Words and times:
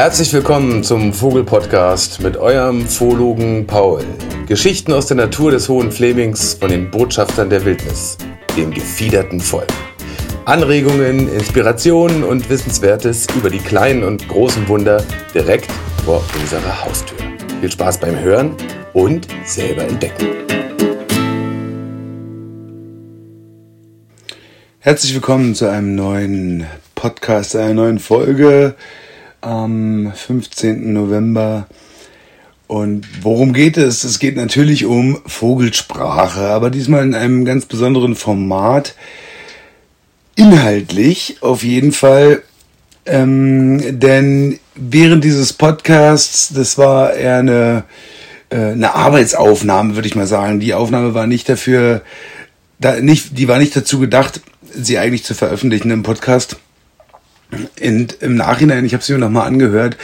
Herzlich 0.00 0.32
willkommen 0.32 0.82
zum 0.82 1.12
Vogelpodcast 1.12 2.22
mit 2.22 2.38
eurem 2.38 2.88
Vologen 2.88 3.66
Paul. 3.66 4.02
Geschichten 4.46 4.94
aus 4.94 5.04
der 5.04 5.18
Natur 5.18 5.50
des 5.50 5.68
Hohen 5.68 5.92
Flemings 5.92 6.54
von 6.54 6.70
den 6.70 6.90
Botschaftern 6.90 7.50
der 7.50 7.66
Wildnis, 7.66 8.16
dem 8.56 8.70
gefiederten 8.70 9.40
Volk. 9.40 9.68
Anregungen, 10.46 11.30
Inspirationen 11.30 12.24
und 12.24 12.48
Wissenswertes 12.48 13.26
über 13.36 13.50
die 13.50 13.58
kleinen 13.58 14.02
und 14.02 14.26
großen 14.26 14.66
Wunder 14.68 15.04
direkt 15.34 15.70
vor 16.06 16.24
unserer 16.40 16.82
Haustür. 16.82 17.18
Viel 17.60 17.70
Spaß 17.70 18.00
beim 18.00 18.18
Hören 18.18 18.56
und 18.94 19.28
selber 19.44 19.82
entdecken. 19.82 20.28
Herzlich 24.78 25.12
willkommen 25.12 25.54
zu 25.54 25.68
einem 25.68 25.94
neuen 25.94 26.66
Podcast, 26.94 27.54
einer 27.54 27.74
neuen 27.74 27.98
Folge 27.98 28.76
am 29.40 30.12
15. 30.14 30.92
November. 30.92 31.66
Und 32.66 33.06
worum 33.22 33.52
geht 33.52 33.76
es? 33.76 34.04
Es 34.04 34.18
geht 34.18 34.36
natürlich 34.36 34.84
um 34.84 35.20
Vogelsprache, 35.26 36.42
aber 36.42 36.70
diesmal 36.70 37.02
in 37.02 37.14
einem 37.14 37.44
ganz 37.44 37.66
besonderen 37.66 38.14
Format. 38.14 38.94
Inhaltlich 40.36 41.38
auf 41.40 41.64
jeden 41.64 41.92
Fall. 41.92 42.42
Ähm, 43.06 43.98
denn 43.98 44.60
während 44.76 45.24
dieses 45.24 45.52
Podcasts, 45.52 46.52
das 46.54 46.78
war 46.78 47.14
eher 47.14 47.38
eine, 47.38 47.84
äh, 48.50 48.56
eine 48.56 48.94
Arbeitsaufnahme, 48.94 49.96
würde 49.96 50.06
ich 50.06 50.14
mal 50.14 50.28
sagen. 50.28 50.60
Die 50.60 50.74
Aufnahme 50.74 51.12
war 51.12 51.26
nicht 51.26 51.48
dafür, 51.48 52.02
da, 52.78 53.00
nicht, 53.00 53.36
die 53.36 53.48
war 53.48 53.58
nicht 53.58 53.74
dazu 53.74 53.98
gedacht, 53.98 54.42
sie 54.72 54.98
eigentlich 54.98 55.24
zu 55.24 55.34
veröffentlichen 55.34 55.90
im 55.90 56.04
Podcast 56.04 56.56
und 57.80 58.16
im 58.20 58.36
Nachhinein, 58.36 58.84
ich 58.84 58.94
habe 58.94 59.02
sie 59.02 59.12
mir 59.12 59.18
nochmal 59.18 59.46
angehört, 59.46 59.96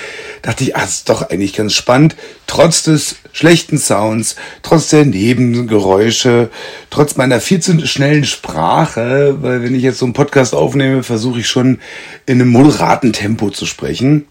dachte 0.43 0.65
ich, 0.65 0.77
ah, 0.77 0.85
ist 0.85 1.09
doch 1.09 1.31
eigentlich 1.31 1.53
ganz 1.53 1.75
spannend. 1.75 2.17
Trotz 2.47 2.83
des 2.83 3.17
schlechten 3.33 3.79
Sounds, 3.79 4.37
trotz 4.63 4.89
der 4.89 5.05
Nebengeräusche, 5.05 6.51
trotz 6.91 7.17
meiner 7.17 7.41
viel 7.41 7.61
zu 7.61 7.87
schnellen 7.87 8.25
Sprache, 8.25 9.37
weil 9.41 9.63
wenn 9.63 9.75
ich 9.75 9.83
jetzt 9.83 9.99
so 9.99 10.07
einen 10.07 10.15
Podcast 10.15 10.55
aufnehme, 10.55 11.03
versuche 11.03 11.41
ich 11.41 11.49
schon 11.49 11.79
in 12.27 12.41
einem 12.41 12.51
moderaten 12.51 13.13
Tempo 13.13 13.51
zu 13.51 13.67
sprechen. 13.67 14.27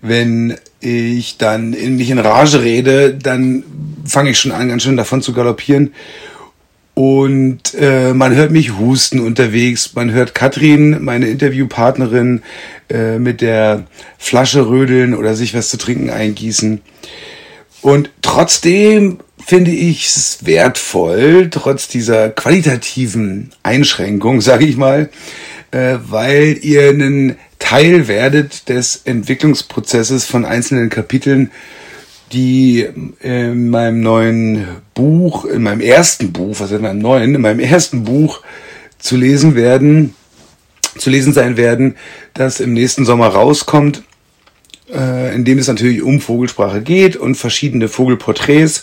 Wenn 0.00 0.56
ich 0.80 1.38
dann 1.38 1.72
in 1.72 1.96
mich 1.96 2.10
in 2.10 2.18
Rage 2.18 2.62
rede, 2.62 3.14
dann 3.14 3.64
fange 4.04 4.30
ich 4.30 4.38
schon 4.38 4.52
an, 4.52 4.68
ganz 4.68 4.82
schön 4.82 4.98
davon 4.98 5.22
zu 5.22 5.32
galoppieren. 5.32 5.94
Und 6.94 7.74
äh, 7.74 8.14
man 8.14 8.34
hört 8.36 8.52
mich 8.52 8.78
husten 8.78 9.18
unterwegs, 9.18 9.94
man 9.94 10.12
hört 10.12 10.34
Katrin, 10.34 11.02
meine 11.02 11.26
Interviewpartnerin, 11.26 12.42
äh, 12.88 13.18
mit 13.18 13.40
der 13.40 13.86
Flasche 14.16 14.68
rödeln 14.68 15.14
oder 15.14 15.34
sich 15.34 15.54
was 15.54 15.68
zu 15.68 15.76
trinken 15.76 16.10
eingießen. 16.10 16.80
Und 17.82 18.10
trotzdem 18.22 19.18
finde 19.44 19.72
ich 19.72 20.06
es 20.06 20.46
wertvoll, 20.46 21.48
trotz 21.50 21.88
dieser 21.88 22.30
qualitativen 22.30 23.50
Einschränkung, 23.64 24.40
sage 24.40 24.64
ich 24.64 24.76
mal, 24.76 25.10
äh, 25.72 25.96
weil 26.08 26.58
ihr 26.62 26.90
einen 26.90 27.36
Teil 27.58 28.06
werdet 28.06 28.68
des 28.68 29.02
Entwicklungsprozesses 29.04 30.26
von 30.26 30.44
einzelnen 30.44 30.90
Kapiteln 30.90 31.50
die 32.34 32.88
in 33.20 33.70
meinem 33.70 34.00
neuen 34.00 34.66
Buch, 34.94 35.44
in 35.44 35.62
meinem 35.62 35.80
ersten 35.80 36.32
Buch, 36.32 36.56
was 36.58 36.72
in 36.72 36.82
meinem 36.82 36.98
neuen, 36.98 37.34
in 37.34 37.40
meinem 37.40 37.60
ersten 37.60 38.04
Buch 38.04 38.40
zu 38.98 39.16
lesen 39.16 39.54
werden, 39.54 40.14
zu 40.98 41.10
lesen 41.10 41.32
sein 41.32 41.56
werden, 41.56 41.96
das 42.34 42.58
im 42.60 42.72
nächsten 42.72 43.04
Sommer 43.04 43.28
rauskommt, 43.28 44.02
äh, 44.92 45.34
in 45.34 45.44
dem 45.44 45.58
es 45.58 45.68
natürlich 45.68 46.02
um 46.02 46.20
Vogelsprache 46.20 46.82
geht 46.82 47.16
und 47.16 47.36
verschiedene 47.36 47.88
Vogelporträts. 47.88 48.82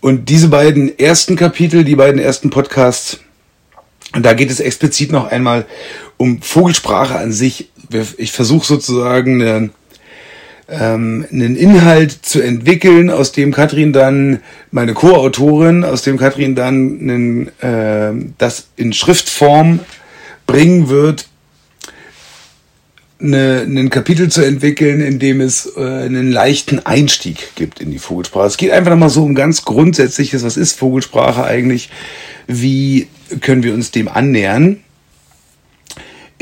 Und 0.00 0.28
diese 0.28 0.48
beiden 0.48 0.98
ersten 0.98 1.36
Kapitel, 1.36 1.84
die 1.84 1.94
beiden 1.94 2.20
ersten 2.20 2.50
Podcasts, 2.50 3.20
da 4.20 4.34
geht 4.34 4.50
es 4.50 4.58
explizit 4.58 5.12
noch 5.12 5.30
einmal 5.30 5.66
um 6.16 6.42
Vogelsprache 6.42 7.16
an 7.16 7.32
sich. 7.32 7.70
Ich 8.16 8.32
versuche 8.32 8.66
sozusagen 8.66 9.40
eine 9.40 9.70
ähm, 10.72 11.26
einen 11.30 11.54
Inhalt 11.54 12.12
zu 12.22 12.40
entwickeln, 12.40 13.10
aus 13.10 13.32
dem 13.32 13.52
Katrin 13.52 13.92
dann, 13.92 14.40
meine 14.70 14.94
Co-Autorin, 14.94 15.84
aus 15.84 16.02
dem 16.02 16.16
Katrin 16.16 16.54
dann 16.54 16.98
einen, 17.00 17.48
äh, 17.60 18.32
das 18.38 18.68
in 18.76 18.92
Schriftform 18.92 19.80
bringen 20.46 20.88
wird, 20.88 21.28
eine, 23.20 23.60
ein 23.68 23.90
Kapitel 23.90 24.30
zu 24.30 24.42
entwickeln, 24.42 25.00
in 25.00 25.18
dem 25.18 25.40
es 25.40 25.70
äh, 25.76 25.80
einen 25.80 26.32
leichten 26.32 26.80
Einstieg 26.80 27.54
gibt 27.54 27.80
in 27.80 27.90
die 27.90 27.98
Vogelsprache. 27.98 28.46
Es 28.46 28.56
geht 28.56 28.72
einfach 28.72 28.90
nochmal 28.90 29.10
so 29.10 29.22
um 29.22 29.34
ganz 29.34 29.64
Grundsätzliches, 29.64 30.42
was 30.42 30.56
ist 30.56 30.78
Vogelsprache 30.78 31.44
eigentlich, 31.44 31.90
wie 32.46 33.08
können 33.40 33.62
wir 33.62 33.74
uns 33.74 33.90
dem 33.90 34.08
annähern 34.08 34.78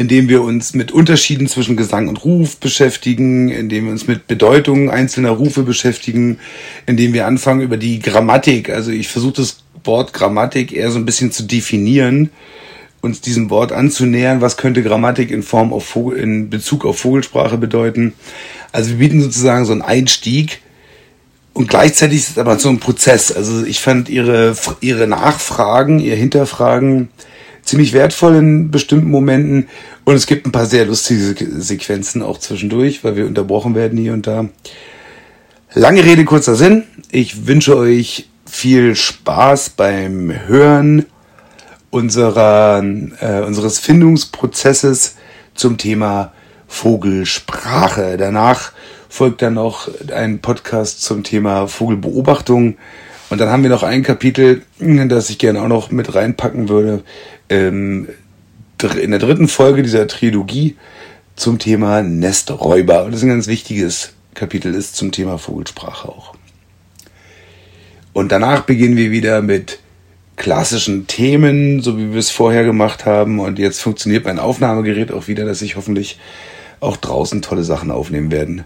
indem 0.00 0.30
wir 0.30 0.40
uns 0.40 0.72
mit 0.72 0.92
Unterschieden 0.92 1.46
zwischen 1.46 1.76
Gesang 1.76 2.08
und 2.08 2.24
Ruf 2.24 2.56
beschäftigen, 2.56 3.50
indem 3.50 3.84
wir 3.84 3.92
uns 3.92 4.06
mit 4.06 4.26
Bedeutungen 4.26 4.88
einzelner 4.88 5.28
Rufe 5.28 5.62
beschäftigen, 5.62 6.38
indem 6.86 7.12
wir 7.12 7.26
anfangen 7.26 7.60
über 7.60 7.76
die 7.76 7.98
Grammatik, 7.98 8.70
also 8.70 8.90
ich 8.92 9.08
versuche 9.08 9.34
das 9.34 9.58
Wort 9.84 10.14
Grammatik 10.14 10.72
eher 10.72 10.90
so 10.90 10.98
ein 10.98 11.04
bisschen 11.04 11.32
zu 11.32 11.42
definieren, 11.42 12.30
uns 13.02 13.20
diesem 13.20 13.50
Wort 13.50 13.72
anzunähern, 13.72 14.40
was 14.40 14.56
könnte 14.56 14.82
Grammatik 14.82 15.30
in 15.30 15.42
Form 15.42 15.70
auf 15.70 15.84
Vogel, 15.84 16.18
in 16.18 16.48
Bezug 16.48 16.86
auf 16.86 16.98
Vogelsprache 16.98 17.58
bedeuten. 17.58 18.14
Also 18.72 18.92
wir 18.92 18.96
bieten 18.96 19.20
sozusagen 19.20 19.66
so 19.66 19.72
einen 19.72 19.82
Einstieg 19.82 20.62
und 21.52 21.68
gleichzeitig 21.68 22.20
ist 22.20 22.30
es 22.30 22.38
aber 22.38 22.58
so 22.58 22.70
ein 22.70 22.80
Prozess. 22.80 23.32
Also 23.32 23.66
ich 23.66 23.80
fand 23.80 24.08
ihre, 24.08 24.56
ihre 24.80 25.06
Nachfragen, 25.06 25.98
ihr 26.00 26.16
Hinterfragen 26.16 27.10
ziemlich 27.70 27.92
wertvoll 27.92 28.34
in 28.36 28.70
bestimmten 28.70 29.10
Momenten. 29.10 29.68
Und 30.04 30.16
es 30.16 30.26
gibt 30.26 30.46
ein 30.46 30.52
paar 30.52 30.66
sehr 30.66 30.86
lustige 30.86 31.46
Sequenzen 31.60 32.22
auch 32.22 32.38
zwischendurch, 32.38 33.04
weil 33.04 33.16
wir 33.16 33.26
unterbrochen 33.26 33.74
werden 33.74 33.96
hier 33.96 34.12
und 34.12 34.26
da. 34.26 34.48
Lange 35.74 36.04
Rede, 36.04 36.24
kurzer 36.24 36.56
Sinn. 36.56 36.84
Ich 37.12 37.46
wünsche 37.46 37.76
euch 37.76 38.28
viel 38.44 38.96
Spaß 38.96 39.70
beim 39.70 40.32
Hören 40.48 41.06
unserer, 41.90 42.82
äh, 43.20 43.40
unseres 43.42 43.78
Findungsprozesses 43.78 45.14
zum 45.54 45.78
Thema 45.78 46.32
Vogelsprache. 46.66 48.16
Danach 48.16 48.72
folgt 49.08 49.42
dann 49.42 49.54
noch 49.54 49.88
ein 50.12 50.40
Podcast 50.40 51.02
zum 51.02 51.22
Thema 51.22 51.68
Vogelbeobachtung. 51.68 52.76
Und 53.30 53.40
dann 53.40 53.48
haben 53.48 53.62
wir 53.62 53.70
noch 53.70 53.84
ein 53.84 54.02
Kapitel, 54.02 54.62
das 54.78 55.30
ich 55.30 55.38
gerne 55.38 55.62
auch 55.62 55.68
noch 55.68 55.90
mit 55.90 56.14
reinpacken 56.14 56.68
würde, 56.68 57.04
ähm, 57.48 58.08
in 59.00 59.10
der 59.10 59.20
dritten 59.20 59.48
Folge 59.48 59.82
dieser 59.82 60.06
Trilogie 60.08 60.76
zum 61.36 61.58
Thema 61.58 62.02
Nesträuber. 62.02 63.04
Und 63.04 63.12
das 63.12 63.20
ist 63.20 63.24
ein 63.24 63.30
ganz 63.30 63.46
wichtiges 63.46 64.14
Kapitel 64.34 64.74
ist 64.74 64.96
zum 64.96 65.12
Thema 65.12 65.38
Vogelsprache 65.38 66.08
auch. 66.08 66.34
Und 68.12 68.32
danach 68.32 68.62
beginnen 68.62 68.96
wir 68.96 69.10
wieder 69.10 69.42
mit 69.42 69.78
klassischen 70.36 71.06
Themen, 71.06 71.80
so 71.82 71.98
wie 71.98 72.12
wir 72.12 72.18
es 72.18 72.30
vorher 72.30 72.64
gemacht 72.64 73.04
haben. 73.06 73.38
Und 73.38 73.58
jetzt 73.58 73.80
funktioniert 73.80 74.24
mein 74.24 74.38
Aufnahmegerät 74.38 75.12
auch 75.12 75.28
wieder, 75.28 75.44
dass 75.44 75.62
ich 75.62 75.76
hoffentlich 75.76 76.18
auch 76.80 76.96
draußen 76.96 77.42
tolle 77.42 77.62
Sachen 77.62 77.90
aufnehmen 77.90 78.32
werden, 78.32 78.64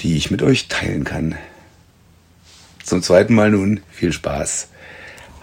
die 0.00 0.16
ich 0.16 0.30
mit 0.30 0.42
euch 0.42 0.68
teilen 0.68 1.04
kann. 1.04 1.36
Zum 2.86 3.02
zweiten 3.02 3.34
Mal 3.34 3.50
nun 3.50 3.80
viel 3.90 4.12
Spaß 4.12 4.68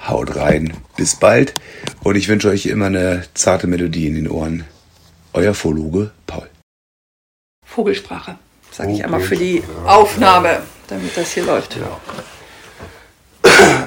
Haut 0.07 0.37
rein. 0.37 0.77
Bis 0.95 1.17
bald. 1.17 1.53
Und 2.01 2.15
ich 2.15 2.29
wünsche 2.29 2.47
euch 2.47 2.67
immer 2.67 2.85
eine 2.85 3.23
zarte 3.33 3.67
Melodie 3.67 4.07
in 4.07 4.15
den 4.15 4.29
Ohren. 4.29 4.63
Euer 5.33 5.53
Vorluge, 5.53 6.11
Paul. 6.25 6.47
Vogelsprache, 7.65 8.37
sage 8.71 8.93
ich 8.93 9.03
einmal 9.03 9.19
für 9.19 9.35
die 9.35 9.61
Aufnahme, 9.85 10.61
damit 10.87 11.17
das 11.17 11.33
hier 11.33 11.43
läuft. 11.43 11.75
Ja. 11.75 11.99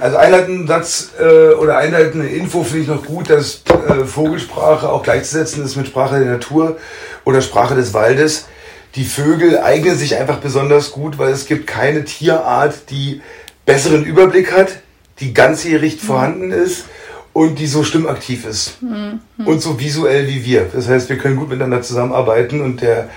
Also 0.03 0.19
einleitenden 0.19 0.67
Satz 0.67 1.13
äh, 1.19 1.55
oder 1.55 1.79
einleitende 1.79 2.29
Info 2.29 2.63
finde 2.63 2.81
ich 2.83 2.89
noch 2.89 3.05
gut, 3.07 3.31
dass 3.31 3.63
äh, 3.89 4.05
Vogelsprache 4.05 4.87
auch 4.87 5.03
gleichzusetzen 5.03 5.65
ist 5.65 5.77
mit 5.77 5.87
Sprache 5.87 6.19
der 6.19 6.33
Natur 6.33 6.77
oder 7.25 7.41
Sprache 7.41 7.75
des 7.75 7.95
Waldes. 7.95 8.49
Die 8.97 9.05
Vögel 9.05 9.59
eignen 9.59 9.97
sich 9.97 10.17
einfach 10.17 10.39
besonders 10.39 10.91
gut, 10.91 11.19
weil 11.19 11.31
es 11.31 11.45
gibt 11.45 11.67
keine 11.67 12.05
Tierart, 12.05 12.91
die 12.91 13.21
besseren 13.67 14.05
Überblick 14.05 14.53
hat 14.53 14.79
die 15.21 15.35
ganzjährig 15.35 16.03
mhm. 16.03 16.07
vorhanden 16.07 16.53
ist 16.53 16.87
und 17.33 17.59
die 17.59 17.67
so 17.67 17.85
stimmaktiv 17.85 18.47
ist 18.47 18.83
mhm. 18.83 19.21
und 19.45 19.61
so 19.61 19.79
visuell 19.79 20.27
wie 20.27 20.45
wir. 20.45 20.71
Das 20.73 20.89
heißt, 20.89 21.11
wir 21.11 21.19
können 21.19 21.37
gut 21.37 21.51
miteinander 21.51 21.83
zusammenarbeiten 21.83 22.63
und 22.63 22.81
der, 22.81 23.11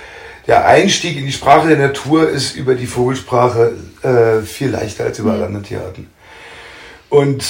der 0.47 0.67
Einstieg 0.67 1.17
in 1.17 1.25
die 1.25 1.31
Sprache 1.31 1.69
der 1.69 1.77
Natur 1.77 2.27
ist 2.27 2.55
über 2.57 2.75
die 2.75 2.87
Vogelsprache 2.87 3.75
äh, 4.01 4.41
viel 4.41 4.71
leichter 4.71 5.05
als 5.05 5.19
über 5.19 5.31
alle 5.31 5.45
anderen 5.45 5.63
Tierarten. 5.63 6.07
Und 7.09 7.45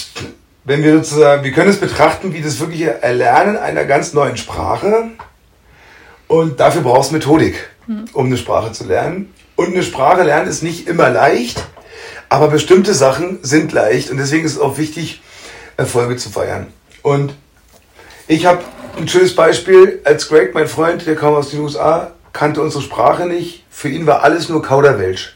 wenn 0.63 0.83
wir 0.83 0.95
sozusagen, 0.97 1.43
wir 1.43 1.51
können 1.51 1.69
es 1.69 1.79
betrachten 1.79 2.33
wie 2.33 2.41
das 2.41 2.59
wirkliche 2.59 3.01
Erlernen 3.01 3.57
einer 3.57 3.85
ganz 3.85 4.13
neuen 4.13 4.37
Sprache 4.37 5.09
und 6.27 6.59
dafür 6.59 6.81
brauchst 6.81 7.09
du 7.09 7.15
Methodik, 7.15 7.55
mhm. 7.87 8.05
um 8.13 8.27
eine 8.27 8.37
Sprache 8.37 8.71
zu 8.73 8.85
lernen. 8.85 9.33
Und 9.55 9.73
eine 9.73 9.81
Sprache 9.81 10.21
lernen 10.21 10.47
ist 10.47 10.61
nicht 10.61 10.87
immer 10.87 11.09
leicht, 11.09 11.63
aber 12.29 12.47
bestimmte 12.47 12.93
Sachen 12.93 13.39
sind 13.41 13.71
leicht 13.71 14.11
und 14.11 14.17
deswegen 14.17 14.45
ist 14.45 14.53
es 14.53 14.59
auch 14.59 14.77
wichtig, 14.77 15.21
Erfolge 15.77 16.17
zu 16.17 16.29
feiern. 16.29 16.67
Und 17.01 17.33
ich 18.27 18.45
habe 18.45 18.63
ein 18.97 19.07
schönes 19.07 19.35
Beispiel, 19.35 20.01
als 20.03 20.27
Greg, 20.29 20.53
mein 20.53 20.67
Freund, 20.67 21.05
der 21.07 21.15
kam 21.15 21.33
aus 21.33 21.49
den 21.49 21.61
USA, 21.61 22.11
kannte 22.33 22.61
unsere 22.61 22.83
Sprache 22.83 23.25
nicht. 23.25 23.65
Für 23.69 23.89
ihn 23.89 24.05
war 24.05 24.23
alles 24.23 24.49
nur 24.49 24.61
Kauderwelsch. 24.61 25.35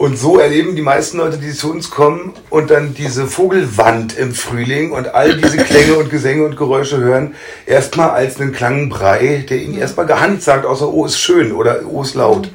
Und 0.00 0.18
so 0.18 0.38
erleben 0.38 0.76
die 0.76 0.82
meisten 0.82 1.18
Leute, 1.18 1.36
die 1.36 1.52
zu 1.52 1.70
uns 1.70 1.90
kommen 1.90 2.32
und 2.48 2.70
dann 2.70 2.94
diese 2.94 3.26
Vogelwand 3.26 4.16
im 4.16 4.32
Frühling 4.32 4.92
und 4.92 5.14
all 5.14 5.36
diese 5.36 5.58
Klänge 5.58 5.96
und 5.96 6.08
Gesänge 6.08 6.46
und 6.46 6.56
Geräusche 6.56 6.96
hören, 6.96 7.34
erstmal 7.66 8.08
als 8.08 8.40
einen 8.40 8.52
Klangbrei, 8.52 9.44
der 9.46 9.58
ihnen 9.58 9.76
erstmal 9.76 10.06
nichts 10.30 10.46
sagt, 10.46 10.64
außer 10.64 10.88
Oh 10.88 11.04
ist 11.04 11.20
schön 11.20 11.52
oder 11.52 11.82
Oh 11.86 12.00
ist 12.02 12.14
laut. 12.14 12.50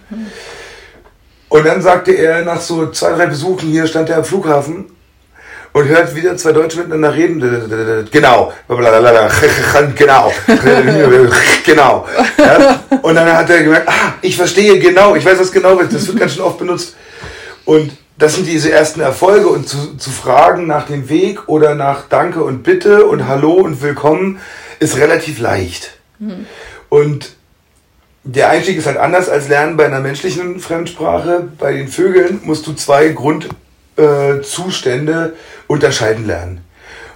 Und 1.49 1.65
dann 1.65 1.81
sagte 1.81 2.11
er 2.11 2.43
nach 2.43 2.59
so 2.59 2.91
zwei, 2.91 3.11
drei 3.13 3.27
Besuchen 3.27 3.69
hier, 3.69 3.87
stand 3.87 4.09
er 4.09 4.17
am 4.17 4.25
Flughafen 4.25 4.85
und 5.75 5.87
hört 5.89 6.15
wieder 6.15 6.37
zwei 6.37 6.53
Deutsche 6.53 6.77
miteinander 6.77 7.13
reden. 7.13 8.07
Genau. 8.11 8.53
Genau. 9.95 10.33
Genau. 11.65 12.07
Ja? 12.37 12.79
Und 13.01 13.15
dann 13.15 13.35
hat 13.35 13.49
er 13.49 13.63
gemerkt, 13.63 13.89
ah, 13.89 14.13
ich 14.21 14.37
verstehe 14.37 14.79
genau, 14.79 15.15
ich 15.15 15.25
weiß 15.25 15.39
was 15.39 15.51
genau, 15.51 15.75
das 15.81 16.07
wird 16.07 16.19
ganz 16.19 16.33
schön 16.33 16.43
oft 16.43 16.59
benutzt. 16.59 16.95
Und 17.65 17.91
das 18.17 18.35
sind 18.35 18.47
diese 18.47 18.71
ersten 18.71 19.01
Erfolge 19.01 19.47
und 19.47 19.67
zu, 19.67 19.97
zu 19.97 20.09
fragen 20.11 20.67
nach 20.67 20.85
dem 20.85 21.09
Weg 21.09 21.49
oder 21.49 21.75
nach 21.75 22.07
Danke 22.07 22.43
und 22.43 22.63
Bitte 22.63 23.05
und 23.05 23.27
Hallo 23.27 23.53
und 23.53 23.81
Willkommen 23.81 24.39
ist 24.79 24.97
relativ 24.97 25.39
leicht. 25.39 25.97
Mhm. 26.19 26.45
Und 26.87 27.35
der 28.25 28.49
Einstieg 28.49 28.77
ist 28.77 28.87
halt 28.87 28.97
anders 28.97 29.29
als 29.29 29.47
Lernen 29.47 29.77
bei 29.77 29.85
einer 29.85 30.01
menschlichen 30.01 30.59
Fremdsprache. 30.59 31.47
Bei 31.57 31.71
den 31.73 31.87
Vögeln 31.87 32.41
musst 32.43 32.67
du 32.67 32.73
zwei 32.73 33.07
Grundzustände 33.09 35.33
äh, 35.33 35.37
unterscheiden 35.67 36.25
lernen. 36.25 36.65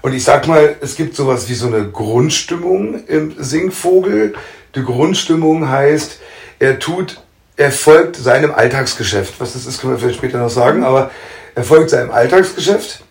Und 0.01 0.13
ich 0.13 0.23
sag 0.23 0.47
mal, 0.47 0.77
es 0.81 0.95
gibt 0.95 1.15
sowas 1.15 1.49
wie 1.49 1.55
so 1.55 1.67
eine 1.67 1.89
Grundstimmung 1.89 3.05
im 3.07 3.33
Singvogel. 3.37 4.33
Die 4.75 4.83
Grundstimmung 4.83 5.67
heißt, 5.67 6.21
er 6.59 6.79
tut 6.79 7.21
er 7.59 7.73
folgt 7.73 8.15
seinem 8.15 8.53
Alltagsgeschäft. 8.53 9.33
Was 9.39 9.51
das 9.51 9.65
ist, 9.65 9.81
können 9.81 9.91
wir 9.91 9.99
vielleicht 9.99 10.19
später 10.19 10.37
noch 10.37 10.49
sagen, 10.49 10.85
aber 10.85 11.11
er 11.55 11.65
folgt 11.65 11.89
seinem 11.89 12.09
Alltagsgeschäft. 12.09 13.03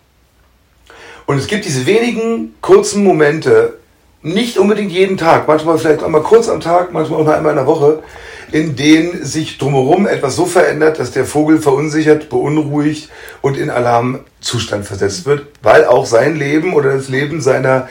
Und 1.27 1.37
es 1.37 1.45
gibt 1.45 1.65
diese 1.65 1.85
wenigen 1.85 2.55
kurzen 2.59 3.03
Momente, 3.03 3.77
nicht 4.21 4.57
unbedingt 4.57 4.91
jeden 4.91 5.17
Tag, 5.17 5.47
manchmal 5.47 5.77
vielleicht 5.77 6.03
einmal 6.03 6.21
kurz 6.21 6.49
am 6.49 6.59
Tag, 6.59 6.91
manchmal 6.91 7.21
auch 7.21 7.25
nur 7.25 7.35
einmal 7.35 7.51
in 7.51 7.57
der 7.57 7.67
Woche, 7.67 8.03
in 8.51 8.75
denen 8.75 9.23
sich 9.23 9.57
drumherum 9.57 10.07
etwas 10.07 10.35
so 10.35 10.45
verändert, 10.45 10.99
dass 10.99 11.11
der 11.11 11.25
Vogel 11.25 11.59
verunsichert, 11.59 12.29
beunruhigt 12.29 13.09
und 13.41 13.57
in 13.57 13.69
Alarmzustand 13.69 14.85
versetzt 14.85 15.25
wird, 15.25 15.47
weil 15.61 15.85
auch 15.85 16.05
sein 16.05 16.35
Leben 16.35 16.73
oder 16.73 16.93
das 16.93 17.09
Leben 17.09 17.41
seiner 17.41 17.87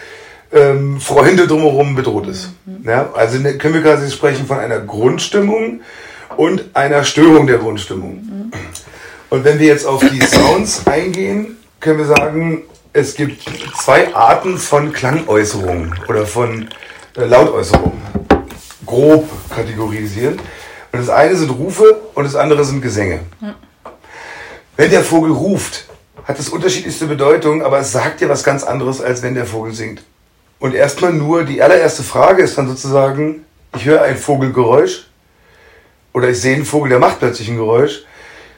ähm, 0.53 1.01
Freunde 1.01 1.47
drumherum 1.47 1.95
bedroht 1.95 2.27
ist. 2.27 2.51
Ja, 2.85 3.11
also 3.15 3.39
ne, 3.39 3.57
können 3.57 3.75
wir 3.75 3.83
quasi 3.83 4.11
sprechen 4.11 4.47
von 4.47 4.59
einer 4.59 4.81
Grundstimmung, 4.81 5.81
und 6.39 6.65
einer 6.75 7.05
Störung 7.05 7.47
der 7.47 7.59
Grundstimmung. 7.59 8.53
Und 9.29 9.45
wenn 9.45 9.59
wir 9.59 9.67
jetzt 9.67 9.87
auf 9.87 10.03
die 10.09 10.21
Sounds 10.21 10.87
eingehen, 10.87 11.59
können 11.81 11.99
wir 11.99 12.07
sagen, 12.07 12.63
es 12.99 13.15
gibt 13.15 13.45
zwei 13.81 14.12
Arten 14.15 14.59
von 14.59 14.93
Klangäußerungen 14.93 15.95
oder 16.09 16.27
von 16.27 16.69
äh, 17.17 17.25
Lautäußerungen. 17.25 18.03
Grob 18.85 19.29
kategorisieren. 19.55 20.41
Und 20.91 20.99
das 20.99 21.09
eine 21.09 21.37
sind 21.37 21.50
Rufe 21.50 22.00
und 22.15 22.25
das 22.25 22.35
andere 22.35 22.65
sind 22.65 22.83
Gesänge. 22.83 23.21
Wenn 24.77 24.91
der 24.91 25.03
Vogel 25.03 25.31
ruft, 25.31 25.85
hat 26.25 26.39
es 26.39 26.49
unterschiedlichste 26.49 27.06
Bedeutung, 27.06 27.62
aber 27.62 27.79
es 27.79 27.93
sagt 27.93 28.21
ja 28.21 28.29
was 28.29 28.43
ganz 28.43 28.65
anderes, 28.65 29.01
als 29.01 29.23
wenn 29.23 29.35
der 29.35 29.47
Vogel 29.47 29.73
singt. 29.73 30.03
Und 30.59 30.75
erstmal 30.75 31.12
nur, 31.12 31.44
die 31.44 31.62
allererste 31.62 32.03
Frage 32.03 32.43
ist 32.43 32.59
dann 32.59 32.69
sozusagen, 32.69 33.44
ich 33.77 33.85
höre 33.85 34.03
ein 34.03 34.17
Vogelgeräusch 34.17 35.06
oder 36.12 36.31
ich 36.31 36.41
sehe 36.41 36.56
einen 36.56 36.65
Vogel, 36.65 36.89
der 36.89 36.99
macht 36.99 37.21
plötzlich 37.21 37.49
ein 37.49 37.56
Geräusch, 37.56 38.05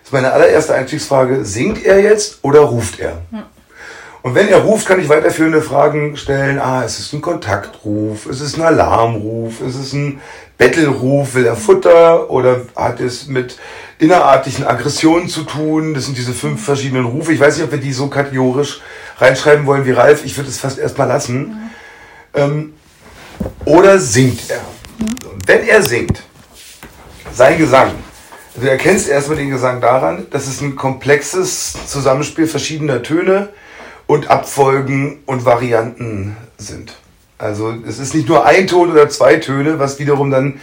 ist 0.02 0.12
meine 0.12 0.32
allererste 0.32 0.74
Einstiegsfrage, 0.74 1.44
singt 1.44 1.84
er 1.84 2.00
jetzt 2.00 2.38
oder 2.42 2.60
ruft 2.60 3.00
er? 3.00 3.22
Ja. 3.32 3.46
Und 4.22 4.34
wenn 4.34 4.48
er 4.48 4.58
ruft, 4.58 4.86
kann 4.86 5.00
ich 5.00 5.08
weiterführende 5.08 5.62
Fragen 5.62 6.16
stellen. 6.16 6.58
Ah, 6.58 6.82
ist 6.82 6.98
es 6.98 7.12
ein 7.12 7.22
Kontaktruf? 7.22 8.26
Ist 8.26 8.40
es 8.40 8.56
ein 8.56 8.62
Alarmruf? 8.62 9.62
Ist 9.62 9.76
es 9.76 9.92
ein 9.94 10.20
Bettelruf? 10.58 11.34
Will 11.34 11.46
er 11.46 11.56
Futter? 11.56 12.28
Oder 12.30 12.62
hat 12.76 13.00
es 13.00 13.28
mit 13.28 13.56
innerartigen 13.98 14.66
Aggressionen 14.66 15.28
zu 15.28 15.44
tun? 15.44 15.94
Das 15.94 16.04
sind 16.04 16.18
diese 16.18 16.34
fünf 16.34 16.62
verschiedenen 16.62 17.06
Rufe. 17.06 17.32
Ich 17.32 17.40
weiß 17.40 17.56
nicht, 17.56 17.64
ob 17.64 17.72
wir 17.72 17.78
die 17.78 17.94
so 17.94 18.08
kategorisch 18.08 18.82
reinschreiben 19.16 19.64
wollen 19.64 19.86
wie 19.86 19.92
Ralf. 19.92 20.24
Ich 20.24 20.36
würde 20.36 20.50
es 20.50 20.58
fast 20.58 20.78
erstmal 20.78 21.08
lassen. 21.08 21.70
Ja. 22.36 22.44
Ähm, 22.44 22.74
oder 23.64 23.98
singt 23.98 24.50
er? 24.50 24.56
Ja. 24.56 24.62
Wenn 25.46 25.66
er 25.66 25.82
singt, 25.82 26.22
sein 27.32 27.56
Gesang. 27.56 27.92
Du 28.54 28.66
erkennst 28.66 29.08
erstmal 29.08 29.38
den 29.38 29.50
Gesang 29.50 29.80
daran, 29.80 30.26
dass 30.30 30.46
es 30.46 30.60
ein 30.60 30.76
komplexes 30.76 31.74
Zusammenspiel 31.86 32.46
verschiedener 32.46 33.02
Töne 33.02 33.48
und 34.10 34.28
Abfolgen 34.28 35.20
und 35.24 35.44
Varianten 35.44 36.36
sind. 36.58 36.94
Also 37.38 37.72
es 37.86 38.00
ist 38.00 38.12
nicht 38.12 38.28
nur 38.28 38.44
ein 38.44 38.66
Ton 38.66 38.90
oder 38.90 39.08
zwei 39.08 39.36
Töne, 39.36 39.78
was 39.78 40.00
wiederum 40.00 40.32
dann 40.32 40.58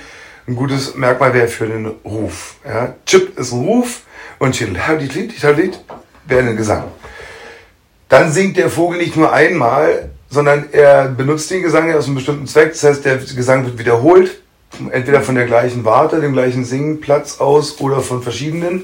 ein 0.49 0.57
gutes 0.57 0.95
Merkmal 0.95 1.33
wäre 1.33 1.47
für 1.47 1.65
den 1.65 1.85
Ruf. 2.03 2.55
Ja? 2.65 2.95
Chip 3.05 3.39
ist 3.39 3.53
ein 3.53 3.61
Ruf 3.61 4.01
und 4.39 4.53
Chilhalit 4.53 5.15
wäre 6.27 6.49
ein 6.49 6.57
Gesang. 6.57 6.83
Dann 8.09 8.33
singt 8.33 8.57
der 8.57 8.69
Vogel 8.69 8.97
nicht 8.97 9.15
nur 9.15 9.31
einmal, 9.31 10.09
sondern 10.29 10.65
er 10.73 11.07
benutzt 11.07 11.49
den 11.49 11.63
Gesang 11.63 11.93
aus 11.93 12.07
einem 12.07 12.15
bestimmten 12.15 12.47
Zweck. 12.47 12.73
Das 12.73 12.83
heißt, 12.83 13.05
der 13.05 13.15
Gesang 13.15 13.65
wird 13.65 13.79
wiederholt 13.79 14.41
entweder 14.91 15.21
von 15.21 15.35
der 15.35 15.45
gleichen 15.45 15.85
Warte, 15.85 16.19
dem 16.19 16.33
gleichen 16.33 16.65
Singplatz 16.65 17.39
aus 17.39 17.79
oder 17.79 18.01
von 18.01 18.21
verschiedenen. 18.21 18.83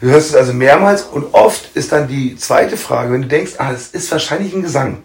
Du 0.00 0.08
hörst 0.08 0.30
es 0.30 0.34
also 0.34 0.52
mehrmals 0.52 1.02
und 1.02 1.32
oft 1.32 1.74
ist 1.74 1.90
dann 1.92 2.06
die 2.06 2.36
zweite 2.36 2.76
Frage, 2.76 3.12
wenn 3.12 3.22
du 3.22 3.28
denkst, 3.28 3.52
ah, 3.58 3.72
das 3.72 3.88
ist 3.88 4.10
wahrscheinlich 4.12 4.54
ein 4.54 4.62
Gesang. 4.62 4.98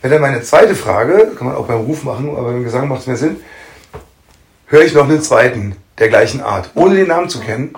Wenn 0.00 0.10
dann 0.10 0.22
meine 0.22 0.42
zweite 0.42 0.74
Frage, 0.74 1.32
kann 1.36 1.46
man 1.46 1.56
auch 1.56 1.66
beim 1.66 1.80
Ruf 1.80 2.04
machen, 2.04 2.30
aber 2.30 2.52
beim 2.52 2.64
Gesang 2.64 2.88
macht 2.88 3.02
es 3.02 3.06
mehr 3.06 3.16
Sinn, 3.16 3.36
höre 4.66 4.82
ich 4.82 4.94
noch 4.94 5.04
einen 5.04 5.20
zweiten 5.20 5.76
der 5.98 6.08
gleichen 6.08 6.40
Art, 6.40 6.70
ohne 6.74 6.96
den 6.96 7.08
Namen 7.08 7.28
zu 7.28 7.40
kennen, 7.40 7.74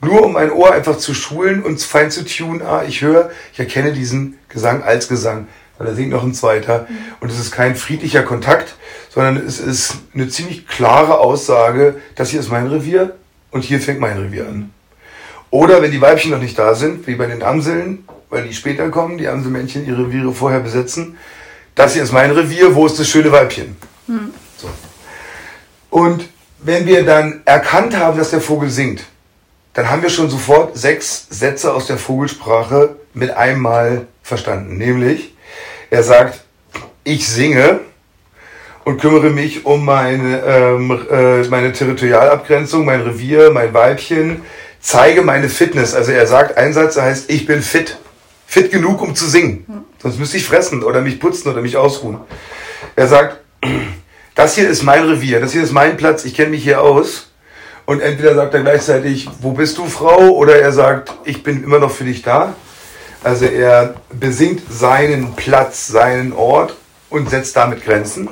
nur 0.00 0.24
um 0.24 0.32
mein 0.32 0.50
Ohr 0.50 0.72
einfach 0.72 0.96
zu 0.96 1.12
schulen 1.12 1.62
und 1.62 1.82
fein 1.82 2.10
zu 2.10 2.24
tun, 2.24 2.62
ah, 2.62 2.84
ich 2.86 3.02
höre, 3.02 3.30
ich 3.52 3.58
erkenne 3.58 3.92
diesen 3.92 4.38
Gesang 4.48 4.82
als 4.82 5.08
Gesang, 5.08 5.48
weil 5.76 5.88
da 5.88 5.94
singt 5.94 6.10
noch 6.10 6.22
ein 6.22 6.34
zweiter 6.34 6.86
und 7.20 7.30
es 7.30 7.38
ist 7.38 7.52
kein 7.52 7.76
friedlicher 7.76 8.22
Kontakt, 8.22 8.76
sondern 9.10 9.36
es 9.36 9.60
ist 9.60 9.96
eine 10.14 10.28
ziemlich 10.28 10.66
klare 10.66 11.18
Aussage, 11.18 11.96
das 12.14 12.30
hier 12.30 12.40
ist 12.40 12.50
mein 12.50 12.68
Revier 12.68 13.16
und 13.50 13.64
hier 13.64 13.80
fängt 13.80 14.00
mein 14.00 14.16
Revier 14.16 14.48
an. 14.48 14.72
Oder 15.50 15.80
wenn 15.82 15.90
die 15.90 16.00
Weibchen 16.00 16.30
noch 16.30 16.40
nicht 16.40 16.58
da 16.58 16.74
sind, 16.74 17.06
wie 17.06 17.14
bei 17.14 17.26
den 17.26 17.42
Amseln, 17.42 18.04
weil 18.28 18.44
die 18.44 18.54
später 18.54 18.90
kommen, 18.90 19.18
die 19.18 19.28
Amselmännchen 19.28 19.86
ihre 19.86 20.06
Reviere 20.06 20.32
vorher 20.32 20.60
besetzen, 20.60 21.16
das 21.74 21.94
hier 21.94 22.02
ist 22.02 22.12
mein 22.12 22.30
Revier, 22.30 22.74
wo 22.74 22.86
ist 22.86 22.98
das 22.98 23.08
schöne 23.08 23.32
Weibchen? 23.32 23.76
Mhm. 24.06 24.32
So. 24.56 24.68
Und 25.90 26.28
wenn 26.58 26.86
wir 26.86 27.04
dann 27.04 27.42
erkannt 27.44 27.96
haben, 27.96 28.18
dass 28.18 28.30
der 28.30 28.40
Vogel 28.40 28.68
singt, 28.68 29.04
dann 29.74 29.88
haben 29.90 30.02
wir 30.02 30.10
schon 30.10 30.28
sofort 30.28 30.76
sechs 30.76 31.26
Sätze 31.30 31.72
aus 31.72 31.86
der 31.86 31.98
Vogelsprache 31.98 32.96
mit 33.14 33.30
einmal 33.30 34.06
verstanden. 34.22 34.76
Nämlich, 34.76 35.34
er 35.90 36.02
sagt, 36.02 36.42
ich 37.04 37.28
singe, 37.28 37.80
und 38.88 39.00
kümmere 39.00 39.28
mich 39.28 39.66
um 39.66 39.84
meine, 39.84 40.42
ähm, 40.46 40.98
äh, 41.10 41.42
meine 41.48 41.72
Territorialabgrenzung, 41.72 42.86
mein 42.86 43.02
Revier, 43.02 43.50
mein 43.50 43.74
Weibchen, 43.74 44.40
zeige 44.80 45.22
meine 45.22 45.48
Fitness. 45.48 45.94
Also 45.94 46.12
er 46.12 46.26
sagt, 46.26 46.56
ein 46.56 46.72
Satz 46.72 46.96
heißt, 46.96 47.30
ich 47.30 47.46
bin 47.46 47.62
fit. 47.62 47.98
Fit 48.46 48.70
genug, 48.70 49.02
um 49.02 49.14
zu 49.14 49.26
singen. 49.26 49.84
Sonst 50.02 50.18
müsste 50.18 50.38
ich 50.38 50.46
fressen 50.46 50.82
oder 50.82 51.00
mich 51.00 51.20
putzen 51.20 51.50
oder 51.50 51.60
mich 51.60 51.76
ausruhen. 51.76 52.18
Er 52.96 53.06
sagt, 53.06 53.40
das 54.34 54.54
hier 54.54 54.68
ist 54.68 54.82
mein 54.82 55.04
Revier, 55.04 55.40
das 55.40 55.52
hier 55.52 55.62
ist 55.62 55.72
mein 55.72 55.96
Platz, 55.96 56.24
ich 56.24 56.34
kenne 56.34 56.50
mich 56.50 56.62
hier 56.62 56.80
aus. 56.80 57.30
Und 57.84 58.00
entweder 58.00 58.34
sagt 58.34 58.54
er 58.54 58.60
gleichzeitig, 58.60 59.28
wo 59.40 59.52
bist 59.52 59.78
du, 59.78 59.86
Frau? 59.86 60.30
Oder 60.30 60.60
er 60.60 60.72
sagt, 60.72 61.12
ich 61.24 61.42
bin 61.42 61.64
immer 61.64 61.78
noch 61.78 61.90
für 61.90 62.04
dich 62.04 62.22
da. 62.22 62.54
Also 63.24 63.46
er 63.46 63.94
besingt 64.12 64.62
seinen 64.70 65.34
Platz, 65.34 65.88
seinen 65.88 66.32
Ort 66.32 66.76
und 67.10 67.30
setzt 67.30 67.56
damit 67.56 67.84
Grenzen 67.84 68.28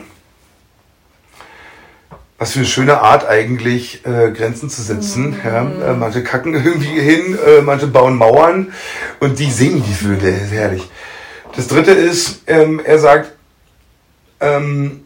was 2.39 2.53
für 2.53 2.61
eine 2.61 2.69
schöne 2.69 3.01
Art 3.01 3.27
eigentlich, 3.27 4.05
äh, 4.05 4.31
Grenzen 4.31 4.69
zu 4.69 4.83
setzen. 4.83 5.31
Mhm. 5.31 5.41
Ja, 5.45 5.91
äh, 5.91 5.95
manche 5.95 6.23
kacken 6.23 6.55
irgendwie 6.55 7.01
hin, 7.01 7.39
äh, 7.47 7.63
manche 7.63 7.87
bauen 7.87 8.17
Mauern 8.17 8.73
und 9.21 9.39
die 9.39 9.51
singen 9.51 9.83
die 9.87 9.95
Vögel. 9.95 10.33
Das 10.33 10.43
ist 10.43 10.53
herrlich. 10.53 10.91
Das 11.57 11.69
dritte 11.69 11.93
ist, 11.93 12.43
ähm, 12.47 12.81
er 12.85 12.99
sagt, 12.99 13.33
ähm, 14.41 15.03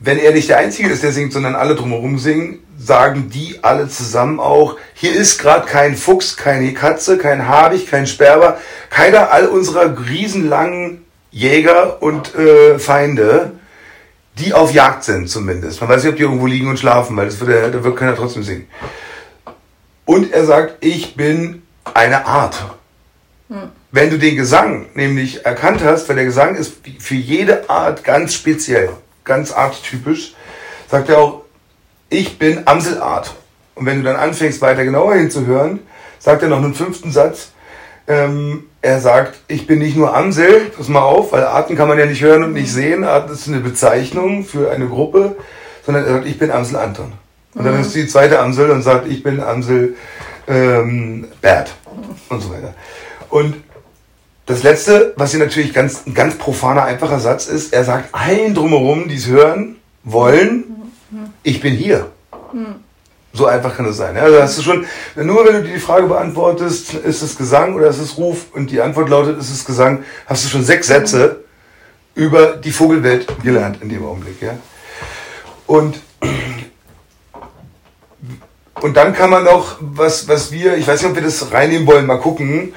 wenn 0.00 0.18
er 0.18 0.32
nicht 0.32 0.48
der 0.48 0.58
Einzige 0.58 0.90
ist, 0.90 1.02
der 1.02 1.12
singt, 1.12 1.32
sondern 1.32 1.56
alle 1.56 1.74
drumherum 1.74 2.18
singen, 2.18 2.60
sagen 2.78 3.30
die 3.30 3.58
alle 3.62 3.88
zusammen 3.88 4.38
auch, 4.38 4.76
hier 4.94 5.12
ist 5.12 5.38
gerade 5.38 5.66
kein 5.66 5.96
Fuchs, 5.96 6.36
keine 6.36 6.72
Katze, 6.74 7.18
kein 7.18 7.48
Habicht, 7.48 7.90
kein 7.90 8.06
Sperber, 8.06 8.58
keiner 8.90 9.32
all 9.32 9.46
unserer 9.46 9.96
riesenlangen 10.08 11.04
Jäger 11.30 12.00
und 12.02 12.34
äh, 12.36 12.78
Feinde, 12.78 13.57
die 14.38 14.54
auf 14.54 14.72
Jagd 14.72 15.04
sind 15.04 15.28
zumindest. 15.28 15.80
Man 15.80 15.90
weiß 15.90 16.02
nicht, 16.02 16.12
ob 16.12 16.16
die 16.16 16.22
irgendwo 16.22 16.46
liegen 16.46 16.68
und 16.68 16.78
schlafen, 16.78 17.16
weil 17.16 17.26
das 17.26 17.40
wird, 17.40 17.74
da 17.74 17.84
wird 17.84 17.96
keiner 17.96 18.16
trotzdem 18.16 18.42
singen. 18.42 18.68
Und 20.04 20.32
er 20.32 20.44
sagt, 20.44 20.82
ich 20.84 21.16
bin 21.16 21.62
eine 21.94 22.26
Art. 22.26 22.56
Hm. 23.48 23.70
Wenn 23.90 24.10
du 24.10 24.18
den 24.18 24.36
Gesang 24.36 24.86
nämlich 24.94 25.44
erkannt 25.46 25.82
hast, 25.82 26.08
weil 26.08 26.16
der 26.16 26.24
Gesang 26.26 26.54
ist 26.54 26.74
für 26.98 27.14
jede 27.14 27.68
Art 27.70 28.04
ganz 28.04 28.34
speziell 28.34 28.90
ganz 29.24 29.52
arttypisch, 29.52 30.34
sagt 30.90 31.08
er 31.08 31.18
auch, 31.18 31.42
ich 32.10 32.38
bin 32.38 32.66
Amselart. 32.66 33.34
Und 33.74 33.86
wenn 33.86 33.98
du 33.98 34.04
dann 34.04 34.16
anfängst, 34.16 34.60
weiter 34.60 34.84
genauer 34.84 35.14
hinzuhören, 35.14 35.80
sagt 36.18 36.42
er 36.42 36.48
noch 36.48 36.58
einen 36.58 36.74
fünften 36.74 37.12
Satz. 37.12 37.52
Ähm, 38.08 38.64
er 38.80 39.00
sagt, 39.00 39.40
ich 39.48 39.66
bin 39.66 39.80
nicht 39.80 39.96
nur 39.96 40.16
Amsel, 40.16 40.70
pass 40.76 40.88
mal 40.88 41.02
auf, 41.02 41.32
weil 41.32 41.44
Arten 41.44 41.76
kann 41.76 41.88
man 41.88 41.98
ja 41.98 42.06
nicht 42.06 42.22
hören 42.22 42.44
und 42.44 42.52
nicht 42.52 42.72
sehen. 42.72 43.04
Arten 43.04 43.32
ist 43.32 43.48
eine 43.48 43.60
Bezeichnung 43.60 44.44
für 44.44 44.70
eine 44.70 44.86
Gruppe, 44.86 45.36
sondern 45.84 46.04
er 46.04 46.12
sagt, 46.14 46.26
ich 46.26 46.38
bin 46.38 46.50
Amsel 46.50 46.76
Anton. 46.76 47.12
Und 47.54 47.64
dann 47.64 47.74
mhm. 47.74 47.80
ist 47.80 47.94
die 47.94 48.06
zweite 48.06 48.38
Amsel 48.38 48.70
und 48.70 48.82
sagt, 48.82 49.08
ich 49.08 49.22
bin 49.22 49.40
Amsel 49.40 49.96
ähm, 50.46 51.26
Bert 51.40 51.74
und 52.28 52.40
so 52.40 52.52
weiter. 52.52 52.74
Und 53.30 53.56
das 54.46 54.62
letzte, 54.62 55.12
was 55.16 55.32
hier 55.32 55.40
natürlich 55.40 55.74
ganz, 55.74 56.06
ein 56.06 56.14
ganz 56.14 56.36
profaner, 56.36 56.84
einfacher 56.84 57.20
Satz 57.20 57.46
ist, 57.48 57.72
er 57.72 57.84
sagt 57.84 58.14
allen 58.14 58.54
drumherum, 58.54 59.08
die 59.08 59.16
es 59.16 59.26
hören 59.26 59.76
wollen, 60.04 60.64
ich 61.42 61.60
bin 61.60 61.74
hier. 61.74 62.06
So 63.38 63.46
einfach 63.46 63.76
kann 63.76 63.86
es 63.86 63.96
sein. 63.96 64.16
Also 64.16 64.42
hast 64.42 64.58
du 64.58 64.62
schon, 64.62 64.84
nur 65.14 65.46
wenn 65.46 65.52
du 65.52 65.62
dir 65.62 65.74
die 65.74 65.78
Frage 65.78 66.08
beantwortest, 66.08 66.94
ist 66.94 67.22
es 67.22 67.38
Gesang 67.38 67.76
oder 67.76 67.86
ist 67.86 68.00
es 68.00 68.18
Ruf 68.18 68.46
und 68.52 68.72
die 68.72 68.80
Antwort 68.80 69.08
lautet, 69.08 69.38
ist 69.38 69.52
es 69.52 69.64
Gesang, 69.64 70.02
hast 70.26 70.44
du 70.44 70.48
schon 70.48 70.64
sechs 70.64 70.88
Sätze 70.88 71.44
über 72.16 72.56
die 72.56 72.72
Vogelwelt 72.72 73.28
gelernt 73.44 73.80
in 73.80 73.90
dem 73.90 74.04
Augenblick. 74.04 74.42
Ja? 74.42 74.54
Und, 75.68 76.00
und 78.80 78.96
dann 78.96 79.14
kann 79.14 79.30
man 79.30 79.44
noch, 79.44 79.76
was, 79.78 80.26
was 80.26 80.50
wir, 80.50 80.76
ich 80.76 80.88
weiß 80.88 81.00
nicht, 81.02 81.10
ob 81.10 81.14
wir 81.14 81.22
das 81.22 81.52
reinnehmen 81.52 81.86
wollen, 81.86 82.06
mal 82.06 82.18
gucken, 82.18 82.74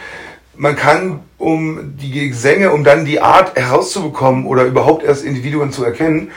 man 0.55 0.75
kann, 0.75 1.21
um 1.39 1.97
die 1.97 2.29
Gesänge, 2.29 2.69
um 2.69 2.83
dann 2.83 3.03
die 3.03 3.19
Art 3.19 3.55
herauszubekommen 3.55 4.45
oder 4.45 4.65
überhaupt 4.65 5.03
erst 5.03 5.23
Individuen 5.23 5.71
zu 5.71 5.83
erkennen, 5.83 6.29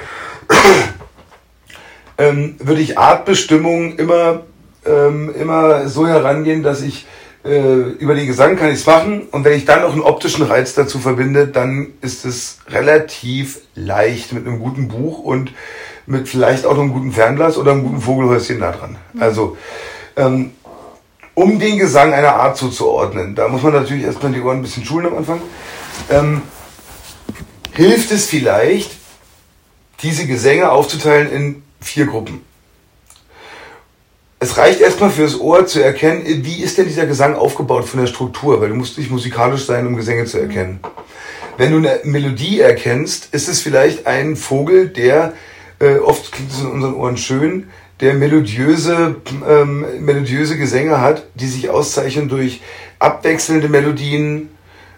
ähm, 2.19 2.57
würde 2.59 2.81
ich 2.81 2.99
Artbestimmung 2.99 3.97
immer, 3.97 4.43
ähm, 4.87 5.35
immer 5.35 5.89
so 5.89 6.07
herangehen, 6.07 6.63
dass 6.63 6.83
ich 6.83 7.07
äh, 7.45 7.91
über 7.99 8.15
den 8.15 8.27
Gesang 8.27 8.57
kann 8.57 8.69
ich 8.69 8.77
es 8.77 8.87
machen 8.87 9.23
und 9.31 9.45
wenn 9.45 9.53
ich 9.53 9.65
dann 9.65 9.83
noch 9.83 9.93
einen 9.93 10.03
optischen 10.03 10.45
Reiz 10.45 10.75
dazu 10.75 10.99
verbinde, 10.99 11.47
dann 11.47 11.89
ist 12.01 12.25
es 12.25 12.59
relativ 12.69 13.61
leicht 13.75 14.33
mit 14.33 14.47
einem 14.47 14.61
guten 14.61 14.89
Buch 14.89 15.19
und 15.19 15.53
mit 16.07 16.29
vielleicht 16.29 16.67
auch 16.67 16.79
einem 16.79 16.93
guten 16.93 17.13
Fernglas 17.13 17.59
oder 17.59 17.73
einem 17.73 17.85
guten 17.85 18.01
Vogelhäuschen 18.01 18.61
da 18.61 18.73
dran. 18.73 18.97
Also 19.19 19.57
ähm, 20.17 20.53
um 21.35 21.59
den 21.59 21.79
Gesang 21.79 22.13
einer 22.13 22.37
Art 22.37 22.57
zuzuordnen. 22.57 23.35
Da 23.35 23.49
muss 23.49 23.63
man 23.63 23.73
natürlich 23.73 24.05
erstmal 24.05 24.33
die 24.33 24.41
Ohren 24.41 24.59
ein 24.59 24.63
bisschen 24.63 24.85
schulen 24.85 25.07
am 25.07 25.19
Anfang. 25.19 25.43
Ähm, 26.11 26.43
hilft 27.73 28.13
es 28.13 28.27
vielleicht, 28.27 28.93
diese 30.03 30.27
Gesänge 30.27 30.71
aufzuteilen 30.71 31.31
in 31.31 31.63
vier 31.85 32.07
Gruppen. 32.07 32.41
Es 34.41 34.59
reicht 34.59 34.81
erstmal 34.81 35.11
fürs 35.11 35.41
Ohr 35.41 35.67
zu 35.67 35.83
erkennen, 35.83 36.23
wie 36.45 36.63
ist 36.63 36.77
denn 36.77 36.87
dieser 36.87 37.07
Gesang 37.07 37.35
aufgebaut 37.35 37.87
von 37.87 38.01
der 38.01 38.07
Struktur, 38.07 38.61
weil 38.61 38.69
du 38.69 38.75
musst 38.75 38.99
nicht 38.99 39.11
musikalisch 39.11 39.65
sein, 39.65 39.87
um 39.87 39.97
Gesänge 39.97 40.25
zu 40.27 40.39
erkennen. 40.39 40.81
Wenn 41.57 41.71
du 41.71 41.79
eine 41.79 42.01
Melodie 42.05 42.61
erkennst, 42.61 43.33
ist 43.33 43.49
es 43.49 43.61
vielleicht 43.61 44.07
ein 44.07 44.37
Vogel, 44.37 44.89
der, 44.89 45.33
äh, 45.79 45.97
oft 45.97 46.33
klingt 46.33 46.51
es 46.51 46.61
in 46.61 46.67
unseren 46.67 46.95
Ohren 46.95 47.17
schön, 47.17 47.69
der 48.01 48.15
melodiöse, 48.15 49.17
ähm, 49.49 49.87
melodiöse 50.01 50.59
Gesänge 50.59 51.01
hat, 51.01 51.27
die 51.35 51.47
sich 51.47 51.71
auszeichnen 51.71 52.29
durch 52.29 52.61
abwechselnde 52.99 53.69
Melodien, 53.69 54.51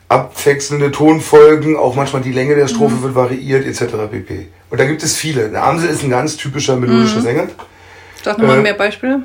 abwechselnde 0.08 0.90
Tonfolgen, 0.92 1.76
auch 1.76 1.94
manchmal 1.94 2.22
die 2.22 2.32
Länge 2.32 2.54
der 2.54 2.68
Strophe 2.68 2.96
mhm. 2.96 3.02
wird 3.02 3.14
variiert, 3.14 3.66
etc. 3.66 3.94
pp. 4.10 4.48
Und 4.70 4.80
da 4.80 4.84
gibt 4.84 5.02
es 5.02 5.16
viele. 5.16 5.48
Der 5.48 5.64
Amsel 5.64 5.88
ist 5.88 6.02
ein 6.02 6.10
ganz 6.10 6.36
typischer 6.36 6.76
melodischer 6.76 7.18
mhm. 7.18 7.22
Sänger. 7.22 7.48
Sag 8.24 8.38
nochmal 8.38 8.58
äh, 8.58 8.62
mehr 8.62 8.74
Beispiele. 8.74 9.22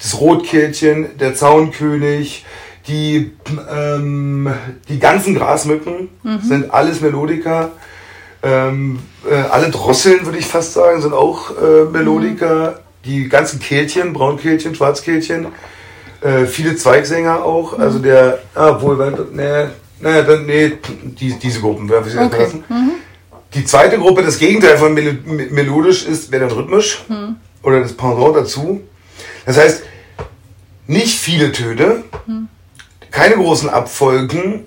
Das 0.00 0.20
Rotkehlchen, 0.20 1.18
der 1.18 1.34
Zaunkönig, 1.34 2.44
die, 2.86 3.32
ähm, 3.74 4.52
die 4.88 4.98
ganzen 4.98 5.34
Grasmücken 5.34 6.08
mhm. 6.22 6.40
sind 6.40 6.70
alles 6.70 7.00
Melodiker. 7.00 7.72
Ähm, 8.42 9.00
äh, 9.28 9.34
alle 9.34 9.70
Drosseln, 9.70 10.24
würde 10.24 10.38
ich 10.38 10.46
fast 10.46 10.74
sagen, 10.74 11.02
sind 11.02 11.14
auch 11.14 11.50
äh, 11.50 11.84
Melodiker 11.90 12.80
die 13.04 13.28
ganzen 13.28 13.58
Kehlchen, 13.58 14.12
Braunkehlchen, 14.12 14.74
Schwarzkehlchen, 14.74 15.46
äh, 16.20 16.44
viele 16.46 16.76
Zweigsänger 16.76 17.44
auch, 17.44 17.76
mhm. 17.76 17.82
also 17.82 17.98
der, 17.98 18.40
ah, 18.54 18.80
wohl, 18.80 18.96
ne, 19.32 19.70
naja, 20.00 20.22
dann, 20.22 20.46
nee, 20.46 20.72
die, 21.02 21.38
diese 21.38 21.60
Gruppen 21.60 21.88
werfe 21.88 22.10
ich 22.10 22.18
okay. 22.18 22.42
lassen. 22.42 22.64
Mhm. 22.68 22.90
Die 23.56 23.64
zweite 23.64 23.98
Gruppe, 23.98 24.22
das 24.22 24.38
Gegenteil 24.38 24.76
von 24.76 24.92
mel 24.92 25.18
melodisch 25.24 26.04
ist, 26.04 26.30
wäre 26.30 26.46
dann 26.46 26.56
rhythmisch 26.56 27.04
mhm. 27.08 27.36
oder 27.62 27.80
das 27.80 27.94
Pendant 27.94 28.36
dazu. 28.36 28.82
Das 29.46 29.56
heißt, 29.56 29.82
nicht 30.86 31.18
viele 31.18 31.52
Töne, 31.52 32.04
mhm. 32.26 32.48
keine 33.10 33.36
großen 33.36 33.70
Abfolgen, 33.70 34.64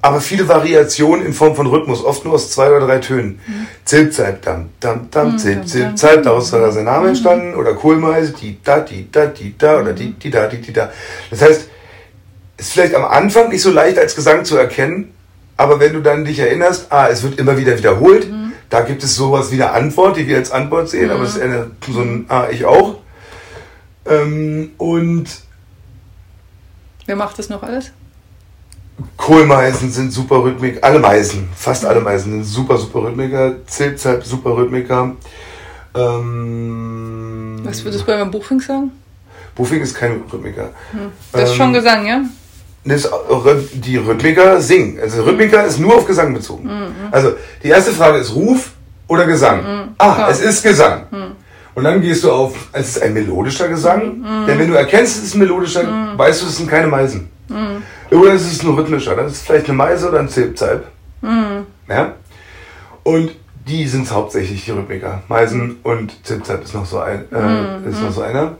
aber 0.00 0.20
viele 0.20 0.48
Variationen 0.48 1.24
in 1.24 1.32
Form 1.32 1.54
von 1.54 1.68
Rhythmus, 1.68 2.04
oft 2.04 2.24
nur 2.24 2.34
aus 2.34 2.50
zwei 2.50 2.68
oder 2.72 2.88
drei 2.88 2.98
Tönen. 2.98 3.38
Mhm. 3.46 3.66
Zilpzalp, 3.84 4.42
dam, 4.42 4.70
dam, 4.80 5.08
dam, 5.12 5.38
zilp, 5.38 5.68
zilp, 5.68 5.96
zalp, 5.96 6.24
daraus 6.24 6.52
ist 6.52 6.52
der 6.52 6.82
Name 6.82 7.08
entstanden, 7.08 7.54
oder 7.54 7.74
Kohlmeise, 7.74 8.32
die, 8.32 8.58
da, 8.64 8.80
die, 8.80 9.08
da, 9.12 9.26
die, 9.26 9.56
da, 9.56 9.80
oder 9.80 9.92
die, 9.92 10.14
die, 10.14 10.30
da, 10.30 10.48
die, 10.48 10.60
die, 10.60 10.72
da. 10.72 10.90
Das 11.30 11.42
heißt, 11.42 11.68
ist 12.56 12.72
vielleicht 12.72 12.96
am 12.96 13.04
Anfang 13.04 13.50
nicht 13.50 13.62
so 13.62 13.70
leicht 13.70 13.98
als 13.98 14.16
Gesang 14.16 14.44
zu 14.44 14.56
erkennen, 14.56 15.14
aber 15.56 15.80
wenn 15.80 15.92
du 15.92 16.00
dann 16.00 16.24
dich 16.24 16.38
erinnerst, 16.38 16.86
ah, 16.90 17.08
es 17.08 17.22
wird 17.22 17.38
immer 17.38 17.56
wieder 17.56 17.76
wiederholt, 17.76 18.30
mhm. 18.30 18.52
da 18.68 18.80
gibt 18.80 19.02
es 19.02 19.16
sowas 19.16 19.50
wie 19.50 19.62
eine 19.62 19.72
Antwort, 19.72 20.16
die 20.16 20.26
wir 20.26 20.36
als 20.36 20.50
Antwort 20.50 20.88
sehen, 20.88 21.06
mhm. 21.06 21.12
aber 21.12 21.24
es 21.24 21.36
ist 21.36 21.42
eine, 21.42 21.70
so 21.88 22.00
ein, 22.00 22.26
ah, 22.28 22.46
ich 22.50 22.64
auch. 22.64 22.98
Ähm, 24.06 24.72
und 24.78 25.26
Wer 27.06 27.16
macht 27.16 27.38
das 27.38 27.48
noch 27.48 27.62
alles? 27.62 27.92
Kohlmeisen 29.16 29.90
sind 29.90 30.12
super 30.12 30.44
Rhythmik, 30.44 30.78
alle 30.82 30.98
Meisen, 30.98 31.48
fast 31.54 31.84
alle 31.84 32.00
Meisen 32.00 32.32
sind 32.32 32.44
super, 32.44 32.76
super 32.76 33.04
Rhythmiker. 33.04 33.54
Zilpzalp, 33.66 34.24
super 34.24 34.56
Rhythmiker. 34.56 35.16
Ähm, 35.94 37.60
Was 37.64 37.84
würdest 37.84 38.02
du 38.02 38.06
beim 38.06 38.30
Buchfink 38.30 38.62
sagen? 38.62 38.92
Buchfink 39.54 39.82
ist 39.82 39.94
kein 39.94 40.22
Rhythmiker. 40.30 40.70
Hm. 40.92 41.12
Das 41.32 41.44
ist 41.44 41.50
ähm, 41.50 41.56
schon 41.56 41.72
Gesang, 41.72 42.06
ja? 42.06 42.22
Das, 42.84 43.08
die 43.74 43.96
Rhythmiker 43.96 44.60
singen. 44.60 44.98
Also 45.00 45.22
Rhythmiker 45.22 45.64
ist 45.64 45.78
nur 45.78 45.94
auf 45.94 46.04
Gesang 46.04 46.34
bezogen. 46.34 46.64
Mhm. 46.64 46.94
Also 47.12 47.34
die 47.62 47.68
erste 47.68 47.92
Frage 47.92 48.18
ist 48.18 48.34
Ruf 48.34 48.72
oder 49.06 49.24
Gesang. 49.24 49.62
Mhm. 49.62 49.94
Ah, 49.98 50.16
ja. 50.18 50.30
es 50.30 50.40
ist 50.40 50.62
Gesang. 50.62 51.06
Mhm. 51.10 51.32
Und 51.74 51.84
dann 51.84 52.00
gehst 52.00 52.24
du 52.24 52.32
auf, 52.32 52.54
es 52.72 52.96
ist 52.96 53.02
ein 53.02 53.14
melodischer 53.14 53.68
Gesang. 53.68 54.18
Mhm. 54.18 54.46
Denn 54.46 54.58
wenn 54.58 54.68
du 54.68 54.74
erkennst, 54.74 55.18
es 55.18 55.24
ist 55.24 55.34
ein 55.34 55.38
melodischer, 55.38 55.84
mhm. 55.84 56.18
weißt 56.18 56.42
du, 56.42 56.46
es 56.46 56.56
sind 56.56 56.68
keine 56.68 56.86
Meisen. 56.86 57.30
Mhm. 57.48 57.82
Oder 58.18 58.34
es 58.34 58.50
ist 58.50 58.62
ein 58.62 58.74
rhythmischer. 58.74 59.14
Das 59.14 59.32
ist 59.32 59.46
vielleicht 59.46 59.68
eine 59.68 59.76
Meise 59.76 60.08
oder 60.08 60.18
ein 60.18 60.28
Zilpzalp. 60.28 60.86
Mhm. 61.22 61.66
Ja? 61.88 62.14
Und 63.04 63.32
die 63.66 63.86
sind 63.86 64.10
hauptsächlich 64.10 64.64
die 64.64 64.72
Rhythmiker. 64.72 65.22
Meisen 65.28 65.76
und 65.82 66.12
Zilpzalp 66.26 66.64
ist 66.64 66.74
noch 66.74 66.86
so 66.86 66.98
ein, 66.98 67.24
äh, 67.32 67.78
mhm. 67.78 67.88
ist 67.88 68.02
noch 68.02 68.12
so 68.12 68.22
einer. 68.22 68.56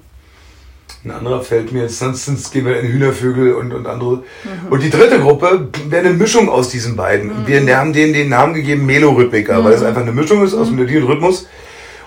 Ein 1.05 1.11
anderer 1.11 1.43
fällt 1.43 1.73
mir 1.73 1.83
jetzt, 1.83 1.99
sonst 1.99 2.53
gehen 2.53 2.65
wir 2.65 2.79
in 2.79 2.87
Hühnervögel 2.87 3.55
und, 3.55 3.73
und 3.73 3.89
andere. 3.89 4.19
Mhm. 4.19 4.71
Und 4.71 4.83
die 4.85 4.91
dritte 4.91 5.19
Gruppe 5.19 5.69
wäre 5.89 6.07
eine 6.07 6.15
Mischung 6.15 6.49
aus 6.49 6.69
diesen 6.69 6.95
beiden. 6.95 7.43
Mhm. 7.43 7.47
Wir 7.49 7.77
haben 7.77 7.93
denen 7.93 8.13
den 8.13 8.29
Namen 8.29 8.55
gegeben 8.55 8.87
Melorhythmiker, 8.87 9.61
mhm. 9.61 9.65
weil 9.65 9.73
es 9.73 9.83
einfach 9.83 10.03
eine 10.03 10.13
Mischung 10.13 10.45
ist 10.45 10.55
aus 10.55 10.71
mhm. 10.71 10.77
Melodie 10.77 10.99
und 10.99 11.09
Rhythmus. 11.09 11.49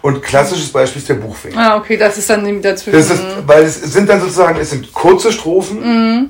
Und 0.02 0.22
klassisches 0.22 0.70
Beispiel 0.70 1.02
ist 1.02 1.10
der 1.10 1.16
Buchfink. 1.16 1.58
Ah, 1.58 1.78
okay, 1.78 1.98
das 1.98 2.18
ist 2.18 2.30
dann 2.30 2.62
dazwischen. 2.62 2.98
Das 2.98 3.10
ist, 3.10 3.22
weil 3.46 3.64
es 3.64 3.82
sind 3.82 4.08
dann 4.08 4.22
sozusagen, 4.22 4.60
es 4.60 4.70
sind 4.70 4.94
kurze 4.94 5.32
Strophen. 5.32 5.80
Mhm. 5.80 6.30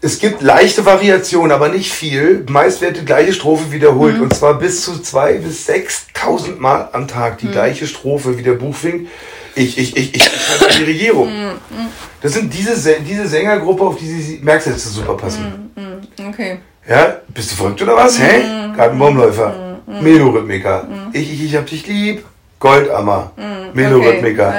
Es 0.00 0.18
gibt 0.18 0.40
leichte 0.40 0.86
Variationen, 0.86 1.50
aber 1.52 1.68
nicht 1.68 1.92
viel. 1.92 2.46
Meist 2.48 2.80
wird 2.80 2.98
die 2.98 3.04
gleiche 3.04 3.32
Strophe 3.32 3.70
wiederholt. 3.72 4.16
Mhm. 4.16 4.22
Und 4.22 4.34
zwar 4.34 4.58
bis 4.58 4.82
zu 4.82 5.02
zwei 5.02 5.34
bis 5.34 5.68
6.000 5.68 6.58
Mal 6.58 6.88
am 6.92 7.06
Tag 7.06 7.38
die 7.38 7.46
mhm. 7.46 7.52
gleiche 7.52 7.86
Strophe 7.86 8.38
wie 8.38 8.42
der 8.42 8.52
Buchfink. 8.52 9.08
Ich, 9.56 9.78
ich, 9.78 9.96
ich, 9.96 10.14
ich, 10.14 10.26
ich 10.26 10.76
die 10.78 10.84
Regierung. 10.84 11.28
Mhm. 11.28 11.86
Das 12.20 12.32
sind 12.32 12.52
diese, 12.52 13.00
diese 13.00 13.28
Sängergruppe, 13.28 13.84
auf 13.84 13.96
die 13.98 14.06
sie 14.06 14.40
Merksätze 14.42 14.88
super 14.88 15.16
passen. 15.16 15.70
Mhm. 15.76 16.28
Okay. 16.28 16.58
Ja, 16.88 17.16
bist 17.28 17.52
du 17.52 17.56
verrückt 17.56 17.80
oder 17.82 17.96
was? 17.96 18.18
Hä? 18.20 18.42
Gartenbaumläufer. 18.76 19.78
Melorhythmika. 19.86 20.88
Ich, 21.12 21.32
ich, 21.32 21.44
ich 21.44 21.56
hab 21.56 21.66
dich 21.66 21.86
lieb, 21.86 22.24
Goldammer, 22.58 23.32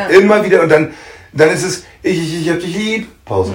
ja. 0.10 0.18
Immer 0.18 0.44
wieder 0.44 0.62
und 0.64 0.70
dann, 0.70 0.94
dann 1.34 1.50
ist 1.50 1.64
es, 1.64 1.84
ich, 2.04 2.18
ich, 2.18 2.42
ich 2.42 2.50
hab 2.50 2.60
dich 2.60 2.76
lieb, 2.76 3.08
Pause. 3.26 3.54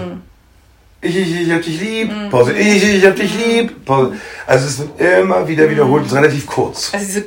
Ich, 1.02 1.16
ich, 1.16 1.40
ich 1.42 1.50
hab 1.50 1.62
dich 1.62 1.80
lieb, 1.80 2.12
Pause. 2.30 2.52
Ich, 2.52 2.82
ich, 2.82 2.94
ich 2.96 3.06
hab 3.06 3.16
dich 3.16 3.32
lieb, 3.34 3.84
Pause. 3.86 4.12
Also 4.46 4.66
es 4.66 4.78
wird 4.80 5.00
immer 5.22 5.48
wieder 5.48 5.68
wiederholt, 5.70 6.04
es 6.04 6.12
ist 6.12 6.18
relativ 6.18 6.46
kurz. 6.46 6.90
Also 6.92 7.06
diese, 7.06 7.24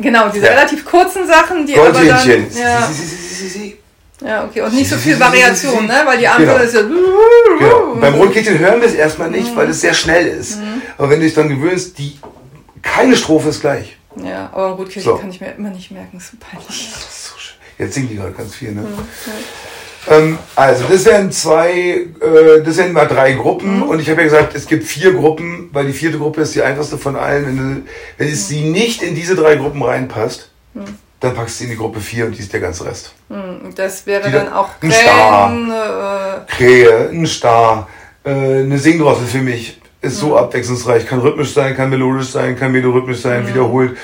genau, 0.00 0.28
diese 0.28 0.46
Ja. 0.46 0.52
relativ 0.52 0.84
kurzen 0.84 1.24
Sachen, 1.26 1.64
die 1.64 1.74
aber 1.78 1.92
dann... 1.92 2.04
Goldhähnchen. 2.08 2.46
Ja, 2.60 2.88
Sie, 2.88 2.94
sie, 2.94 3.06
sie, 3.06 3.16
sie, 3.16 3.34
sie, 3.34 3.58
sie. 3.58 3.76
ja, 4.26 4.44
okay. 4.44 4.62
Und 4.62 4.74
nicht 4.74 4.90
so 4.90 4.96
viel 4.96 5.20
Variation, 5.20 5.86
ne? 5.86 6.02
Weil 6.04 6.18
die 6.18 6.26
andere 6.26 6.52
Genau. 6.52 6.64
ist 6.64 6.74
ja... 6.74 6.80
Genau. 6.82 7.94
Beim 8.00 8.14
Rotkehlchen 8.14 8.58
hören 8.58 8.80
wir 8.80 8.88
es 8.88 8.94
erstmal 8.94 9.30
nicht, 9.30 9.54
weil 9.54 9.70
es 9.70 9.80
sehr 9.82 9.94
schnell 9.94 10.26
ist. 10.26 10.58
Mhm. 10.58 10.82
Aber 10.98 11.10
wenn 11.10 11.20
du 11.20 11.26
dich 11.26 11.34
dann 11.34 11.48
gewöhnst, 11.48 11.96
die, 11.98 12.18
keine 12.82 13.14
Strophe 13.16 13.50
ist 13.50 13.60
gleich. 13.60 13.96
Ja, 14.16 14.50
aber 14.52 14.76
gut, 14.76 14.90
Kirche 14.90 15.08
So. 15.10 15.16
kann 15.16 15.30
ich 15.30 15.40
mir 15.40 15.52
immer 15.56 15.70
nicht 15.70 15.92
merken, 15.92 16.16
ist 16.16 16.32
so 16.32 16.36
peinlich. 16.40 16.90
Das 16.92 17.02
ist 17.04 17.24
so 17.26 17.38
schön. 17.38 17.56
Jetzt 17.78 17.94
singen 17.94 18.08
die 18.08 18.16
gerade 18.16 18.32
ganz 18.32 18.54
viel, 18.56 18.72
ne? 18.72 18.84
Ähm, 20.10 20.38
also, 20.56 20.84
das 20.90 21.04
wären 21.04 21.30
zwei, 21.30 21.70
äh, 21.72 22.62
das 22.64 22.76
wären 22.76 22.92
mal 22.92 23.06
drei 23.06 23.32
Gruppen. 23.34 23.82
Und 23.82 24.00
ich 24.00 24.08
habe 24.10 24.20
ja 24.22 24.24
gesagt, 24.24 24.54
es 24.54 24.66
gibt 24.66 24.84
vier 24.84 25.12
Gruppen, 25.12 25.70
weil 25.72 25.86
die 25.86 25.92
vierte 25.92 26.18
Gruppe 26.18 26.40
ist 26.42 26.54
die 26.54 26.62
einfachste 26.62 26.98
von 26.98 27.14
allen. 27.16 27.46
Wenn, 27.46 27.56
du, 27.56 27.82
wenn 28.18 28.28
es 28.28 28.48
sie 28.48 28.62
nicht 28.62 29.02
in 29.02 29.14
diese 29.14 29.34
drei 29.36 29.56
Gruppen 29.56 29.82
reinpasst, 29.82 30.50
dann 31.20 31.34
packst 31.34 31.54
du 31.54 31.58
sie 31.58 31.64
in 31.64 31.70
die 31.70 31.76
Gruppe 31.76 32.00
vier 32.00 32.26
und 32.26 32.36
die 32.36 32.40
ist 32.40 32.52
der 32.52 32.58
ganze 32.60 32.84
Rest. 32.84 33.12
Hm, 33.28 33.72
Das 33.76 34.04
wäre 34.06 34.26
Die- 34.26 34.32
dann 34.32 34.52
auch 34.52 34.70
ein 34.82 34.90
Star. 34.90 35.52
Äh, 36.48 36.52
Krähe, 36.52 37.08
ein 37.10 37.26
Star, 37.26 37.88
äh, 38.24 38.30
eine 38.30 38.78
Singdrossel 38.78 39.26
für 39.26 39.38
mich 39.38 39.80
ist 40.00 40.18
so 40.18 40.36
abwechslungsreich. 40.36 41.06
Kann 41.06 41.20
rhythmisch 41.20 41.52
sein, 41.54 41.76
kann 41.76 41.90
melodisch 41.90 42.30
sein, 42.30 42.58
kann 42.58 42.72
melorhythmisch 42.72 43.20
sein, 43.20 43.46
wiederholt. 43.46 43.96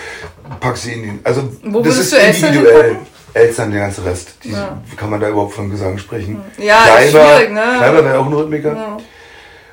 Pack 0.61 0.77
sie 0.77 0.93
in 0.93 1.03
den. 1.03 1.21
Also 1.25 1.43
Wo 1.65 1.81
das 1.81 1.99
ist 1.99 2.13
individuell. 2.13 2.99
Elstern, 3.35 3.71
der 3.71 3.81
ganze 3.81 4.05
Rest. 4.05 4.35
Die, 4.45 4.51
Ja. 4.51 4.81
Wie 4.89 4.97
kann 4.97 5.11
man 5.11 5.21
da 5.21 5.29
überhaupt 5.29 5.55
von 5.55 5.71
Gesang 5.71 5.99
sprechen? 5.99 6.43
Ja, 6.59 6.97
ist 6.97 7.11
schwierig, 7.11 7.53
ne? 7.53 7.63
Kleiber 7.79 8.05
wäre 8.05 8.19
auch 8.19 8.27
ein 8.27 8.33
Rhythmiker. 8.33 8.73
Ja. 8.73 8.97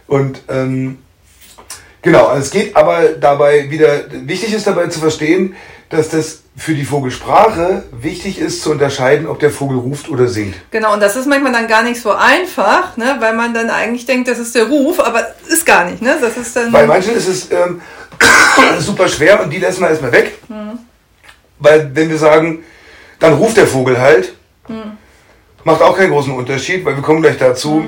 Und 0.08 0.42
ähm, 0.50 1.00
genau, 2.02 2.28
also 2.28 2.42
es 2.42 2.52
geht 2.52 2.76
aber 2.76 3.10
dabei 3.20 3.70
wieder, 3.70 4.06
wichtig 4.12 4.54
ist 4.54 4.68
dabei 4.68 4.88
zu 4.88 5.00
verstehen, 5.00 5.56
dass 5.90 6.10
das 6.10 6.42
für 6.58 6.74
die 6.74 6.86
Vogelsprache 6.86 7.84
wichtig 7.92 8.40
ist 8.40 8.62
zu 8.62 8.72
unterscheiden, 8.72 9.28
ob 9.28 9.40
der 9.40 9.52
Vogel 9.52 9.78
ruft 9.78 10.10
oder 10.10 10.28
singt. 10.28 10.56
Genau, 10.72 10.94
und 10.94 11.02
das 11.02 11.16
ist 11.16 11.28
manchmal 11.28 11.52
dann 11.52 11.68
gar 11.68 11.84
nicht 11.84 12.02
so 12.02 12.12
einfach, 12.12 12.96
ne? 12.98 13.18
Weil 13.20 13.36
man 13.36 13.54
dann 13.54 13.70
eigentlich 13.70 14.06
denkt, 14.06 14.28
das 14.28 14.40
ist 14.40 14.56
der 14.56 14.66
Ruf, 14.66 15.00
aber 15.00 15.36
ist 15.48 15.66
gar 15.66 15.86
nicht, 15.86 16.02
ne? 16.02 16.18
Das 16.20 16.38
ist 16.38 16.56
dann... 16.56 16.72
Bei 16.72 16.86
manchen 16.86 17.14
ist 17.16 17.28
es 17.28 17.52
ähm, 17.52 17.82
super 18.80 19.08
schwer 19.08 19.44
und 19.44 19.50
die 19.50 19.60
lassen 19.60 19.82
wir 19.82 19.90
erstmal 19.90 20.12
weg. 20.14 20.40
Weil 21.60 21.94
wenn 21.94 22.10
wir 22.10 22.18
sagen, 22.18 22.64
dann 23.20 23.34
ruft 23.34 23.58
der 23.58 23.68
Vogel 23.68 24.00
halt, 24.00 24.34
macht 25.64 25.82
auch 25.82 25.98
keinen 25.98 26.12
großen 26.12 26.34
Unterschied, 26.34 26.86
weil 26.86 26.96
wir 26.96 27.04
kommen 27.04 27.22
gleich 27.22 27.38
dazu. 27.38 27.84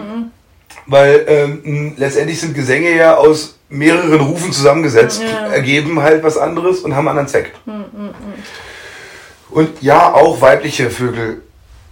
Weil 0.90 1.26
ähm, 1.28 1.94
letztendlich 1.98 2.40
sind 2.40 2.56
Gesänge 2.56 2.96
ja 2.96 3.16
aus 3.18 3.58
mehreren 3.70 4.22
Rufen 4.22 4.54
zusammengesetzt, 4.54 5.22
ergeben 5.52 6.02
halt 6.02 6.24
was 6.24 6.38
anderes 6.38 6.80
und 6.80 6.96
haben 6.96 7.08
einen 7.10 7.18
anderen 7.18 7.28
Zweck. 7.28 7.52
Und 9.50 9.82
ja, 9.82 10.14
auch 10.14 10.40
weibliche 10.42 10.90
Vögel 10.90 11.42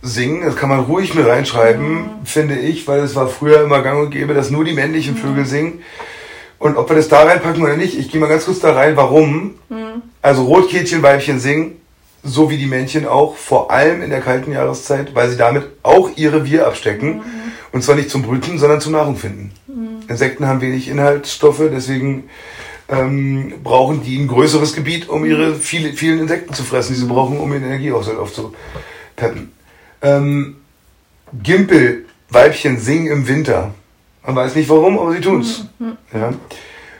singen, 0.01 0.45
das 0.45 0.55
kann 0.55 0.69
man 0.69 0.81
ruhig 0.81 1.13
mit 1.13 1.25
reinschreiben, 1.27 2.05
finde 2.23 2.55
ich, 2.55 2.87
weil 2.87 2.99
es 3.01 3.15
war 3.15 3.27
früher 3.27 3.63
immer 3.63 3.81
gang 3.81 3.99
und 4.01 4.11
gäbe, 4.11 4.33
dass 4.33 4.49
nur 4.51 4.63
die 4.63 4.73
männlichen 4.73 5.17
Vögel 5.17 5.45
singen. 5.45 5.81
Und 6.57 6.77
ob 6.77 6.89
wir 6.89 6.95
das 6.95 7.09
da 7.09 7.23
reinpacken 7.23 7.61
oder 7.63 7.75
nicht, 7.75 7.97
ich 7.97 8.09
gehe 8.09 8.21
mal 8.21 8.27
ganz 8.27 8.45
kurz 8.45 8.59
da 8.59 8.73
rein, 8.73 8.95
warum. 8.95 9.55
Also 10.21 10.43
Rotkehlchen, 10.45 11.03
Weibchen 11.03 11.39
singen, 11.39 11.81
so 12.25 12.49
wie 12.49 12.57
die 12.57 12.65
Männchen 12.65 13.07
auch, 13.07 13.37
vor 13.37 13.71
allem 13.71 14.01
in 14.01 14.09
der 14.09 14.21
kalten 14.21 14.51
Jahreszeit, 14.51 15.13
weil 15.15 15.29
sie 15.29 15.37
damit 15.37 15.67
auch 15.83 16.09
ihr 16.15 16.33
Revier 16.33 16.67
abstecken. 16.67 17.21
Und 17.71 17.83
zwar 17.83 17.95
nicht 17.95 18.09
zum 18.09 18.23
Brüten, 18.23 18.57
sondern 18.57 18.81
zum 18.81 18.93
Nahrung 18.93 19.15
finden. 19.15 19.51
Insekten 20.07 20.47
haben 20.47 20.61
wenig 20.61 20.87
Inhaltsstoffe, 20.87 21.61
deswegen 21.71 22.29
ähm, 22.87 23.53
brauchen 23.63 24.03
die 24.03 24.17
ein 24.17 24.27
größeres 24.27 24.73
Gebiet, 24.73 25.09
um 25.09 25.25
ihre 25.25 25.55
viele, 25.55 25.93
vielen 25.93 26.19
Insekten 26.19 26.53
zu 26.53 26.63
fressen, 26.63 26.93
die 26.93 26.99
sie 26.99 27.07
brauchen, 27.07 27.39
um 27.39 27.51
ihren 27.51 27.63
Energiehaushalt 27.63 28.17
aufzupeppen. 28.17 29.51
Ähm, 30.01 30.57
Gimpel, 31.43 32.05
Weibchen 32.29 32.79
singen 32.79 33.11
im 33.11 33.27
Winter. 33.27 33.73
Man 34.25 34.35
weiß 34.35 34.55
nicht 34.55 34.69
warum, 34.69 34.97
aber 34.97 35.11
sie 35.11 35.21
tun's. 35.21 35.65
Ja. 36.13 36.33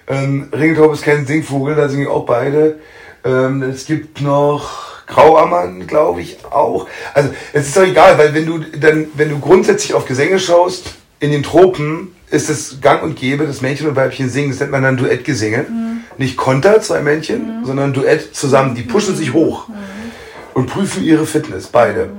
Ähm, 0.07 0.49
Ringeltaub 0.51 0.93
ist 0.93 1.03
kein 1.03 1.25
Singvogel, 1.25 1.75
da 1.75 1.89
singen 1.89 2.07
auch 2.07 2.25
beide. 2.25 2.79
Ähm, 3.23 3.63
es 3.63 3.85
gibt 3.85 4.21
noch 4.21 4.94
Grauammern, 5.07 5.85
glaube 5.87 6.21
ich, 6.21 6.37
auch. 6.49 6.87
Also 7.13 7.29
es 7.53 7.67
ist 7.67 7.77
doch 7.77 7.83
egal, 7.83 8.17
weil 8.17 8.33
wenn 8.33 8.45
du 8.45 8.59
dann, 8.59 9.07
wenn 9.13 9.29
du 9.29 9.39
grundsätzlich 9.39 9.93
auf 9.93 10.05
Gesänge 10.05 10.39
schaust, 10.39 10.95
in 11.19 11.31
den 11.31 11.43
Tropen 11.43 12.15
ist 12.29 12.49
es 12.49 12.81
gang 12.81 13.03
und 13.03 13.15
gäbe, 13.15 13.45
dass 13.45 13.61
Männchen 13.61 13.87
und 13.87 13.95
Weibchen 13.95 14.29
singen. 14.29 14.49
Das 14.49 14.59
nennt 14.59 14.71
man 14.71 14.83
dann 14.83 14.97
Duettgesänge. 14.97 15.65
Nicht 16.17 16.37
Konter, 16.37 16.81
zwei 16.81 17.01
Männchen, 17.01 17.65
sondern 17.65 17.93
Duett 17.93 18.35
zusammen. 18.35 18.75
Die 18.75 18.81
pushen 18.81 19.15
sich 19.15 19.33
hoch 19.33 19.67
und 20.53 20.67
prüfen 20.67 21.03
ihre 21.03 21.25
Fitness, 21.25 21.67
beide. 21.67 22.09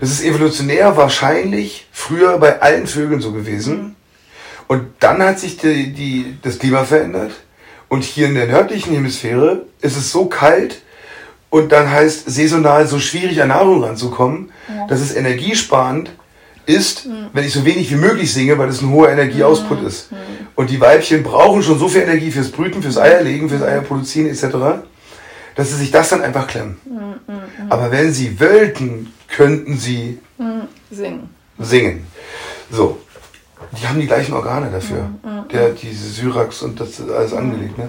Das 0.00 0.10
ist 0.10 0.24
evolutionär 0.24 0.96
wahrscheinlich 0.96 1.86
früher 1.92 2.38
bei 2.38 2.60
allen 2.60 2.86
Vögeln 2.86 3.20
so 3.20 3.32
gewesen. 3.32 3.96
Und 4.66 4.86
dann 5.00 5.22
hat 5.22 5.38
sich 5.38 5.58
die, 5.58 5.92
die, 5.92 6.38
das 6.42 6.58
Klima 6.58 6.84
verändert. 6.84 7.32
Und 7.88 8.04
hier 8.04 8.28
in 8.28 8.34
der 8.34 8.46
nördlichen 8.46 8.94
Hemisphäre 8.94 9.66
ist 9.80 9.96
es 9.96 10.10
so 10.12 10.26
kalt 10.26 10.80
und 11.50 11.72
dann 11.72 11.90
heißt 11.90 12.30
saisonal 12.30 12.86
so 12.86 12.98
schwierig 12.98 13.42
an 13.42 13.48
Nahrung 13.48 13.82
ranzukommen, 13.82 14.52
dass 14.88 15.00
es 15.00 15.14
energiesparend 15.14 16.10
ist, 16.66 17.08
wenn 17.32 17.44
ich 17.44 17.52
so 17.52 17.64
wenig 17.64 17.90
wie 17.90 17.96
möglich 17.96 18.32
singe, 18.32 18.56
weil 18.56 18.68
es 18.68 18.80
ein 18.80 18.90
hoher 18.90 19.10
Energieausput 19.10 19.82
ist. 19.82 20.10
Und 20.54 20.70
die 20.70 20.80
Weibchen 20.80 21.22
brauchen 21.22 21.62
schon 21.62 21.78
so 21.78 21.88
viel 21.88 22.02
Energie 22.02 22.30
fürs 22.30 22.50
Brüten, 22.50 22.82
fürs 22.82 22.98
Eierlegen, 22.98 23.48
fürs 23.48 23.62
Eierproduzieren 23.62 24.30
etc., 24.30 24.84
dass 25.56 25.70
sie 25.70 25.76
sich 25.76 25.90
das 25.90 26.08
dann 26.10 26.22
einfach 26.22 26.46
klemmen. 26.46 26.76
Aber 27.68 27.90
wenn 27.90 28.12
sie 28.12 28.38
wollten, 28.38 29.12
könnten 29.28 29.76
sie 29.76 30.18
Singen. 30.90 31.30
singen. 31.58 32.06
So. 32.70 32.98
Die 33.80 33.86
haben 33.86 34.00
die 34.00 34.06
gleichen 34.06 34.32
Organe 34.34 34.70
dafür. 34.70 35.10
Der, 35.52 35.70
diese 35.70 36.08
Syrax 36.08 36.62
und 36.62 36.80
das 36.80 36.98
ist 36.98 37.10
alles 37.10 37.32
angelegt. 37.32 37.76
Ne? 37.78 37.88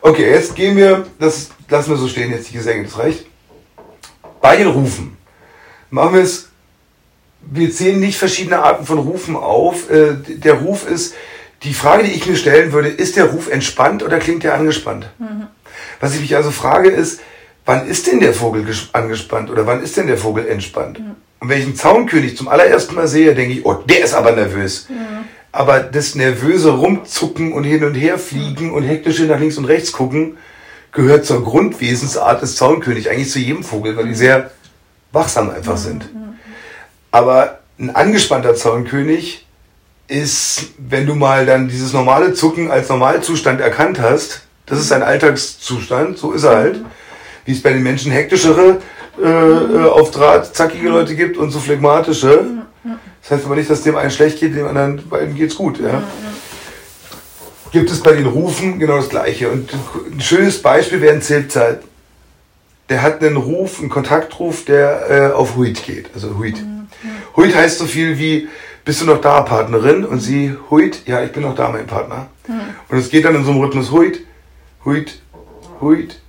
Okay, 0.00 0.30
jetzt 0.30 0.54
gehen 0.54 0.76
wir, 0.76 1.06
das 1.18 1.50
lassen 1.68 1.90
wir 1.90 1.96
so 1.96 2.08
stehen, 2.08 2.30
jetzt 2.30 2.50
die 2.50 2.54
Gesänge, 2.54 2.84
das 2.84 2.98
reicht. 2.98 3.26
Bei 4.40 4.56
den 4.56 4.68
Rufen 4.68 5.16
machen 5.90 6.14
wir 6.14 6.22
es, 6.22 6.48
wir 7.40 7.70
zählen 7.72 8.00
nicht 8.00 8.18
verschiedene 8.18 8.58
Arten 8.62 8.86
von 8.86 8.98
Rufen 8.98 9.36
auf. 9.36 9.90
Äh, 9.90 10.14
Der 10.28 10.54
Ruf 10.54 10.88
ist, 10.88 11.14
die 11.62 11.74
Frage, 11.74 12.04
die 12.04 12.12
ich 12.12 12.26
mir 12.26 12.36
stellen 12.36 12.72
würde, 12.72 12.88
ist 12.88 13.16
der 13.16 13.26
Ruf 13.26 13.50
entspannt 13.50 14.02
oder 14.02 14.18
klingt 14.18 14.42
der 14.44 14.54
angespannt? 14.54 15.08
Was 16.00 16.14
ich 16.14 16.20
mich 16.20 16.36
also 16.36 16.50
frage 16.50 16.90
ist, 16.90 17.20
wann 17.64 17.86
ist 17.86 18.06
denn 18.06 18.20
der 18.20 18.34
Vogel 18.34 18.64
ges- 18.64 18.88
angespannt 18.92 19.50
oder 19.50 19.66
wann 19.66 19.82
ist 19.82 19.96
denn 19.96 20.06
der 20.06 20.18
Vogel 20.18 20.46
entspannt? 20.46 20.98
Und 21.40 21.48
wenn 21.48 21.58
ich 21.58 21.64
einen 21.66 21.76
Zaunkönig 21.76 22.36
zum 22.36 22.48
allerersten 22.48 22.94
Mal 22.94 23.08
sehe, 23.08 23.34
denke 23.34 23.54
ich, 23.54 23.64
oh, 23.66 23.74
der 23.74 24.04
ist 24.04 24.14
aber 24.14 24.32
nervös. 24.32 24.88
Aber 25.52 25.80
das 25.80 26.14
nervöse 26.14 26.70
Rumzucken 26.72 27.52
und 27.52 27.64
hin 27.64 27.84
und 27.84 27.94
her 27.94 28.18
fliegen 28.18 28.72
und 28.72 28.82
hektische 28.82 29.24
nach 29.24 29.38
links 29.38 29.56
und 29.56 29.66
rechts 29.66 29.92
gucken, 29.92 30.36
gehört 30.94 31.26
zur 31.26 31.44
Grundwesensart 31.44 32.40
des 32.40 32.56
Zaunkönigs, 32.56 33.08
eigentlich 33.08 33.30
zu 33.30 33.40
jedem 33.40 33.62
Vogel, 33.62 33.96
weil 33.96 34.08
die 34.08 34.14
sehr 34.14 34.50
wachsam 35.12 35.50
einfach 35.50 35.76
sind. 35.76 36.08
Aber 37.10 37.58
ein 37.78 37.94
angespannter 37.94 38.54
Zaunkönig 38.54 39.46
ist, 40.08 40.70
wenn 40.78 41.06
du 41.06 41.14
mal 41.14 41.46
dann 41.46 41.68
dieses 41.68 41.92
normale 41.92 42.34
Zucken 42.34 42.70
als 42.70 42.88
Normalzustand 42.88 43.60
erkannt 43.60 44.00
hast, 44.00 44.42
das 44.66 44.80
ist 44.80 44.92
ein 44.92 45.02
Alltagszustand, 45.02 46.18
so 46.18 46.32
ist 46.32 46.44
er 46.44 46.56
halt. 46.56 46.80
Wie 47.44 47.52
es 47.52 47.62
bei 47.62 47.72
den 47.72 47.82
Menschen 47.82 48.10
hektischere, 48.10 48.80
äh, 49.22 49.28
äh, 49.28 49.88
auf 49.88 50.10
Draht 50.10 50.56
zackige 50.56 50.88
Leute 50.88 51.14
gibt 51.14 51.36
und 51.36 51.50
so 51.50 51.58
phlegmatische. 51.58 52.44
Das 53.22 53.30
heißt 53.30 53.46
aber 53.46 53.56
nicht, 53.56 53.68
dass 53.68 53.82
dem 53.82 53.96
einen 53.96 54.10
schlecht 54.10 54.40
geht, 54.40 54.54
dem 54.54 54.66
anderen 54.66 55.08
beiden 55.08 55.34
geht's 55.34 55.54
gut. 55.54 55.80
Ja? 55.80 56.02
Gibt 57.74 57.90
es 57.90 58.04
bei 58.04 58.12
den 58.12 58.26
Rufen 58.26 58.78
genau 58.78 58.98
das 58.98 59.08
Gleiche. 59.08 59.50
Und 59.50 59.68
ein 60.12 60.20
schönes 60.20 60.62
Beispiel 60.62 61.00
wäre 61.00 61.12
ein 61.12 61.22
Zilpzeit. 61.22 61.80
Der 62.88 63.02
hat 63.02 63.20
einen 63.20 63.36
Ruf, 63.36 63.80
einen 63.80 63.88
Kontaktruf, 63.88 64.64
der 64.64 65.10
äh, 65.10 65.32
auf 65.32 65.56
Huit 65.56 65.84
geht. 65.84 66.08
Also 66.14 66.38
Huit. 66.38 66.62
Huit 67.36 67.52
heißt 67.52 67.78
so 67.78 67.86
viel 67.86 68.16
wie, 68.16 68.46
bist 68.84 69.00
du 69.00 69.06
noch 69.06 69.20
da, 69.20 69.40
Partnerin? 69.40 70.04
Und 70.04 70.20
sie, 70.20 70.54
Huit, 70.70 71.02
ja, 71.06 71.24
ich 71.24 71.32
bin 71.32 71.42
noch 71.42 71.56
da, 71.56 71.68
mein 71.68 71.88
Partner. 71.88 72.28
Und 72.90 72.98
es 72.98 73.10
geht 73.10 73.24
dann 73.24 73.34
in 73.34 73.44
so 73.44 73.50
einem 73.50 73.60
Rhythmus 73.60 73.90
Huit, 73.90 74.20
Huit, 74.84 75.20
Huit, 75.80 76.20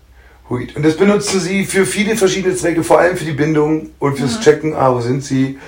Huit. 0.49 0.75
Und 0.75 0.84
das 0.84 0.97
benutzen 0.97 1.39
sie 1.39 1.65
für 1.65 1.86
viele 1.86 2.15
verschiedene 2.15 2.55
Zwecke, 2.55 2.84
vor 2.84 2.99
allem 2.99 3.17
für 3.17 3.25
die 3.25 3.34
Bindung 3.34 3.91
und 3.99 4.17
fürs 4.17 4.39
Checken, 4.39 4.73
ah, 4.73 4.95
wo 4.95 4.99
sind 4.99 5.23
sie? 5.23 5.60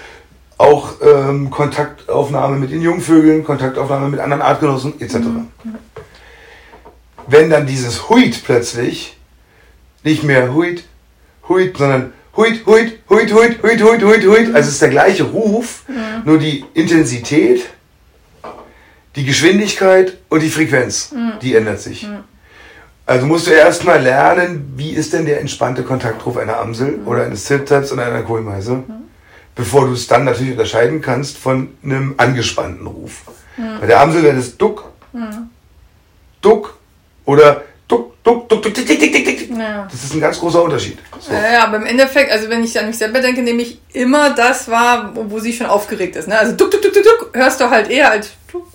Auch 0.58 0.96
ähm, 1.02 1.50
Kontaktaufnahme 1.52 2.58
mit 2.58 2.72
den 2.72 2.82
Jungvögeln, 2.82 3.44
Kontaktaufnahme 3.44 4.10
mit 4.10 4.20
anderen 4.20 4.42
Artgenossen, 4.42 5.00
etc. 5.00 5.18
Wenn 7.28 7.50
dann 7.50 7.68
dieses 7.68 8.10
Huit 8.10 8.44
plötzlich 8.44 9.18
Nicht 10.04 10.24
mehr 10.24 10.54
huit, 10.54 10.86
huit, 11.50 11.78
sondern 11.78 12.14
huit, 12.36 12.66
huit, 12.66 13.00
huit, 13.10 13.34
huit, 13.34 13.62
huit, 13.62 13.82
huit, 13.82 14.04
huit, 14.04 14.26
huit. 14.26 14.56
Also 14.56 14.68
es 14.70 14.76
ist 14.76 14.82
der 14.82 14.90
gleiche 14.90 15.24
Ruf, 15.24 15.84
nur 16.24 16.38
die 16.40 16.64
Intensität, 16.74 17.66
die 19.16 19.26
Geschwindigkeit 19.26 20.18
und 20.30 20.42
die 20.44 20.50
Frequenz, 20.50 21.14
die 21.42 21.56
ändert 21.56 21.82
sich. 21.82 22.08
Also 23.06 23.26
musst 23.26 23.48
du 23.48 23.52
erstmal 23.52 24.02
lernen, 24.02 24.74
wie 24.76 24.92
ist 24.92 25.14
denn 25.14 25.26
der 25.26 25.40
entspannte 25.42 25.84
Kontaktruf 25.84 26.38
einer 26.38 26.60
Amsel 26.60 27.00
oder 27.06 27.24
eines 27.24 27.46
Zilptaps 27.46 27.92
oder 27.92 28.06
einer 28.06 28.22
Kohlmeise, 28.22 28.84
bevor 29.58 29.88
du 29.88 29.94
es 29.94 30.08
dann 30.08 30.24
natürlich 30.24 30.54
unterscheiden 30.54 31.02
kannst 31.02 31.38
von 31.38 31.76
einem 31.84 32.14
angespannten 32.18 32.88
Ruf. 32.88 33.24
Bei 33.82 33.88
der 33.88 34.00
Amsel 34.00 34.24
wäre 34.24 34.36
das 34.36 34.56
Duck, 34.56 34.92
Duck 36.42 36.78
oder 37.26 37.64
Duck, 37.88 38.24
Duck, 38.24 38.48
Duck, 38.48 38.62
Duck, 38.62 38.74
Tick, 38.74 38.86
Tick, 38.86 39.00
Tick, 39.00 39.14
Tick, 39.14 39.26
Tick. 39.26 39.58
Ja. 39.58 39.88
Das 39.90 40.04
ist 40.04 40.14
ein 40.14 40.22
ganz 40.22 40.40
großer 40.40 40.62
Unterschied. 40.62 41.00
So. 41.20 41.34
Ja, 41.34 41.54
ja, 41.54 41.64
aber 41.64 41.78
im 41.78 41.86
Endeffekt, 41.88 42.32
also 42.32 42.50
wenn 42.50 42.64
ich 42.64 42.78
an 42.80 42.86
mich 42.86 42.98
selber 42.98 43.20
denke, 43.20 43.42
nehme 43.42 43.64
ich 43.64 43.82
immer 43.94 44.36
das 44.36 44.70
wahr, 44.70 45.12
wo, 45.16 45.32
wo 45.32 45.40
sie 45.40 45.54
schon 45.54 45.66
aufgeregt 45.66 46.16
ist. 46.16 46.28
Ne? 46.28 46.38
Also 46.38 46.56
duck, 46.56 46.70
duck, 46.70 46.82
duck, 46.82 46.94
duck, 46.94 47.04
duck, 47.04 47.30
hörst 47.34 47.60
du 47.60 47.70
halt 47.70 47.90
eher 47.90 48.12
als 48.12 48.30
duck, 48.52 48.52
duck. 48.62 48.67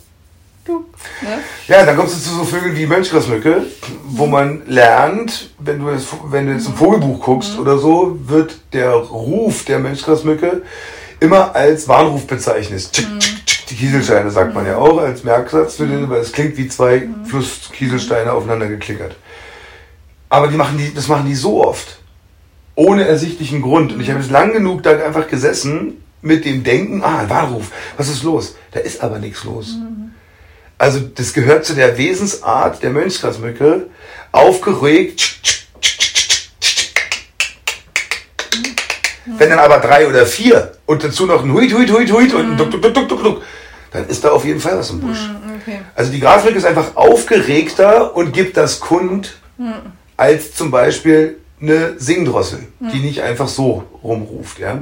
Ne? 0.68 1.38
Ja, 1.66 1.85
dann 1.85 1.96
kommst 1.96 2.14
du 2.14 2.20
zu 2.20 2.37
so 2.37 2.44
Vögeln 2.44 2.77
wie 2.77 2.87
Mönchgrasmücke, 2.87 3.66
wo 4.05 4.27
man 4.27 4.62
lernt, 4.66 5.51
wenn 5.59 5.81
du 5.81 5.90
jetzt, 5.90 6.09
wenn 6.31 6.46
du 6.46 6.53
jetzt 6.53 6.68
ein 6.68 6.75
Vogelbuch 6.75 7.20
guckst 7.20 7.59
oder 7.59 7.79
so, 7.79 8.16
wird 8.27 8.57
der 8.72 8.92
Ruf 8.92 9.64
der 9.64 9.81
Mönchgrasmücke 9.81 10.62
immer 11.18 11.55
als 11.55 11.88
Warnruf 11.88 12.27
bezeichnet. 12.27 12.92
Tschick, 12.92 13.07
Die 13.70 13.75
Kieselsteine 13.77 14.31
sagt 14.31 14.55
man 14.55 14.66
ja 14.66 14.77
auch 14.77 14.98
als 14.98 15.25
Merksatz 15.25 15.77
für 15.77 15.87
den, 15.87 16.09
weil 16.11 16.20
es 16.20 16.33
klingt 16.33 16.57
wie 16.57 16.68
zwei 16.68 17.09
Flusskieselsteine 17.25 18.33
aufeinander 18.33 18.68
geklickert. 18.68 19.16
Aber 20.29 20.48
die 20.48 20.57
machen 20.57 20.79
die, 20.79 20.94
das 20.94 21.09
machen 21.09 21.27
die 21.27 21.35
so 21.35 21.64
oft. 21.64 21.98
Ohne 22.75 23.07
ersichtlichen 23.07 23.62
Grund. 23.62 23.92
Und 23.92 24.01
ich 24.01 24.11
habe 24.11 24.20
jetzt 24.20 24.31
lang 24.31 24.53
genug 24.53 24.83
da 24.83 24.90
einfach 24.92 25.29
gesessen 25.29 26.03
mit 26.22 26.44
dem 26.44 26.64
Denken, 26.64 27.03
ah, 27.03 27.25
Warnruf, 27.29 27.70
was 27.96 28.09
ist 28.09 28.22
los? 28.22 28.57
Da 28.70 28.81
ist 28.81 29.03
aber 29.03 29.18
nichts 29.18 29.44
los. 29.44 29.77
Also 30.78 31.00
das 31.00 31.32
gehört 31.32 31.64
zu 31.64 31.74
der 31.74 31.96
Wesensart 31.96 32.82
der 32.82 32.90
Mönchsgrasmücke. 32.90 33.87
Aufgeregt. 34.32 35.38
Wenn 39.26 39.50
dann 39.50 39.58
aber 39.58 39.78
drei 39.78 40.08
oder 40.08 40.26
vier 40.26 40.72
und 40.87 41.04
dazu 41.04 41.26
noch 41.26 41.44
ein 41.44 41.52
Huit, 41.52 41.72
Huit, 41.72 41.92
Huit, 41.92 42.12
Huit 42.12 42.35
und 42.35 42.52
ein 42.52 42.56
Duck, 42.56 42.70
Duck, 42.70 42.82
Duck, 42.82 42.94
Duck, 42.94 43.08
Duck, 43.08 43.22
Duck, 43.22 43.42
dann 43.92 44.08
ist 44.08 44.24
da 44.24 44.30
auf 44.30 44.44
jeden 44.44 44.61
Fall 44.61 44.78
was 44.78 44.90
im 44.90 45.00
Busch. 45.00 45.30
Okay. 45.62 45.80
Also 45.94 46.11
die 46.11 46.20
Grasmücke 46.20 46.58
ist 46.58 46.64
einfach 46.64 46.96
aufgeregter 46.96 48.16
und 48.16 48.32
gibt 48.32 48.56
das 48.56 48.80
kund 48.80 49.37
als 50.16 50.54
zum 50.54 50.70
Beispiel 50.70 51.38
eine 51.61 51.98
Singdrossel, 51.98 52.66
die 52.80 52.98
nicht 52.98 53.22
einfach 53.22 53.48
so 53.48 53.85
rumruft. 54.02 54.58
Ja? 54.58 54.80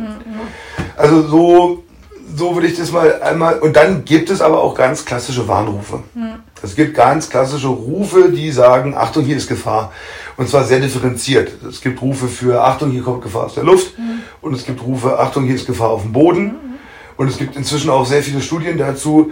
Also 0.96 1.26
so, 1.28 1.84
so 2.36 2.54
würde 2.54 2.66
ich 2.66 2.78
das 2.78 2.92
mal 2.92 3.22
einmal. 3.22 3.58
Und 3.58 3.76
dann 3.76 4.04
gibt 4.04 4.30
es 4.30 4.40
aber 4.40 4.62
auch 4.62 4.74
ganz 4.74 5.04
klassische 5.04 5.46
Warnrufe. 5.48 6.02
Es 6.62 6.76
gibt 6.76 6.94
ganz 6.94 7.30
klassische 7.30 7.68
Rufe, 7.68 8.30
die 8.30 8.50
sagen, 8.50 8.94
Achtung, 8.96 9.24
hier 9.24 9.36
ist 9.36 9.48
Gefahr. 9.48 9.92
Und 10.36 10.48
zwar 10.48 10.64
sehr 10.64 10.80
differenziert. 10.80 11.52
Es 11.68 11.80
gibt 11.80 12.00
Rufe 12.02 12.28
für 12.28 12.62
Achtung, 12.62 12.90
hier 12.90 13.02
kommt 13.02 13.22
Gefahr 13.22 13.44
aus 13.44 13.54
der 13.54 13.64
Luft. 13.64 13.94
Und 14.40 14.54
es 14.54 14.64
gibt 14.64 14.82
Rufe, 14.82 15.18
Achtung, 15.18 15.44
hier 15.44 15.54
ist 15.54 15.66
Gefahr 15.66 15.90
auf 15.90 16.02
dem 16.02 16.12
Boden. 16.12 16.54
Und 17.16 17.28
es 17.28 17.36
gibt 17.36 17.56
inzwischen 17.56 17.90
auch 17.90 18.06
sehr 18.06 18.22
viele 18.22 18.40
Studien 18.40 18.78
dazu, 18.78 19.30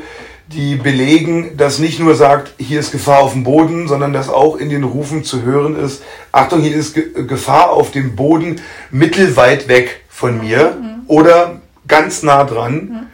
die 0.53 0.77
belegen, 0.77 1.57
dass 1.57 1.79
nicht 1.79 2.01
nur 2.01 2.15
sagt, 2.15 2.55
hier 2.59 2.81
ist 2.81 2.93
Gefahr 2.93 3.21
auf 3.21 3.33
dem 3.33 3.45
Boden, 3.45 3.87
sondern 3.87 4.13
dass 4.13 4.29
auch 4.29 4.57
in 4.57 4.71
den 4.71 4.85
Rufen 4.85 5.25
zu 5.25 5.43
hören 5.43 5.77
ist, 5.77 6.03
Achtung, 6.33 6.61
hier 6.61 6.75
ist 6.75 6.95
Ge 6.95 7.25
Gefahr 7.27 7.71
auf 7.71 7.91
dem 7.91 8.17
Boden 8.17 8.61
mittelweit 8.91 9.69
weg 9.69 10.03
von 10.09 10.39
mir 10.39 10.77
oder 11.07 11.61
ganz 11.89 12.23
nah 12.23 12.45
dran 12.45 13.09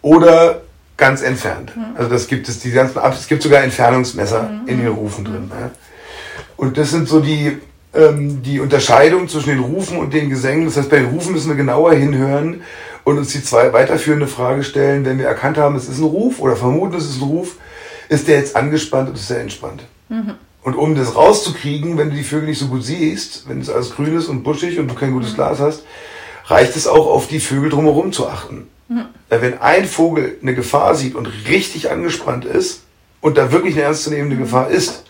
oder 0.00 0.62
ganz 0.96 1.22
entfernt. 1.22 1.72
Also 1.96 2.08
das 2.08 2.26
gibt 2.28 2.48
es, 2.48 2.60
die 2.60 2.70
ganzen, 2.70 2.98
es 2.98 3.26
gibt 3.26 3.42
sogar 3.42 3.62
Entfernungsmesser 3.62 4.50
in 4.66 4.78
den 4.78 4.88
Rufen 4.88 5.24
drin. 5.24 5.50
Ja. 5.50 5.70
Und 6.56 6.78
das 6.78 6.90
sind 6.90 7.08
so 7.08 7.20
die, 7.20 7.58
ähm, 7.94 8.42
die 8.42 8.60
Unterscheidung 8.60 9.28
zwischen 9.28 9.50
den 9.50 9.58
Rufen 9.58 9.98
und 9.98 10.14
den 10.14 10.30
Gesängen. 10.30 10.64
Das 10.64 10.76
heißt, 10.76 10.90
bei 10.90 10.98
den 10.98 11.10
Rufen 11.10 11.32
müssen 11.32 11.48
wir 11.48 11.56
genauer 11.56 11.92
hinhören 11.94 12.62
und 13.04 13.18
uns 13.18 13.32
die 13.32 13.42
zwei 13.42 13.72
weiterführende 13.72 14.28
Frage 14.28 14.62
stellen, 14.62 15.04
wenn 15.04 15.18
wir 15.18 15.26
erkannt 15.26 15.58
haben, 15.58 15.74
es 15.74 15.88
ist 15.88 15.98
ein 15.98 16.04
Ruf 16.04 16.38
oder 16.38 16.56
vermuten, 16.56 16.94
es 16.94 17.08
ist 17.08 17.20
ein 17.20 17.28
Ruf, 17.28 17.56
ist 18.08 18.28
der 18.28 18.38
jetzt 18.38 18.54
angespannt 18.54 19.08
oder 19.08 19.18
ist 19.18 19.30
der 19.30 19.40
entspannt? 19.40 19.82
Und 20.62 20.76
um 20.76 20.94
das 20.94 21.16
rauszukriegen, 21.16 21.98
wenn 21.98 22.10
du 22.10 22.16
die 22.16 22.22
Vögel 22.22 22.48
nicht 22.48 22.60
so 22.60 22.68
gut 22.68 22.84
siehst, 22.84 23.48
wenn 23.48 23.60
es 23.60 23.68
alles 23.68 23.90
grün 23.90 24.16
ist 24.16 24.28
und 24.28 24.44
buschig 24.44 24.78
und 24.78 24.88
du 24.88 24.94
kein 24.94 25.12
gutes 25.12 25.34
Glas 25.34 25.58
hast, 25.58 25.84
reicht 26.46 26.76
es 26.76 26.86
auch 26.86 27.06
auf 27.06 27.28
die 27.28 27.40
Vögel 27.40 27.70
drumherum 27.70 28.12
zu 28.12 28.28
achten. 28.28 28.68
Weil 29.30 29.40
wenn 29.40 29.58
ein 29.60 29.86
Vogel 29.86 30.36
eine 30.42 30.54
Gefahr 30.54 30.94
sieht 30.94 31.14
und 31.14 31.26
richtig 31.48 31.90
angespannt 31.90 32.44
ist 32.44 32.82
und 33.22 33.38
da 33.38 33.50
wirklich 33.50 33.74
eine 33.74 33.84
ernstzunehmende 33.84 34.36
Gefahr 34.36 34.68
ist, 34.68 35.04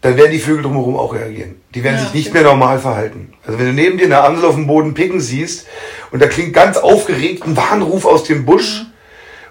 dann 0.00 0.16
werden 0.16 0.30
die 0.32 0.38
Vögel 0.38 0.62
drumherum 0.62 0.96
auch 0.96 1.12
reagieren. 1.14 1.56
Die 1.74 1.82
werden 1.84 1.96
Ja, 1.96 2.02
sich 2.04 2.14
nicht 2.14 2.22
stimmt. 2.28 2.34
mehr 2.34 2.44
normal 2.44 2.78
verhalten. 2.78 3.32
Also 3.44 3.58
wenn 3.58 3.66
du 3.66 3.72
neben 3.72 3.98
dir 3.98 4.04
eine 4.04 4.22
Amsel 4.22 4.46
auf 4.46 4.54
dem 4.54 4.66
Boden 4.66 4.94
picken 4.94 5.20
siehst 5.20 5.66
und 6.12 6.22
da 6.22 6.28
klingt 6.28 6.54
ganz 6.54 6.76
aufgeregt 6.78 7.44
ein 7.44 7.56
Warnruf 7.56 8.06
aus 8.06 8.24
dem 8.24 8.46
Busch 8.46 8.86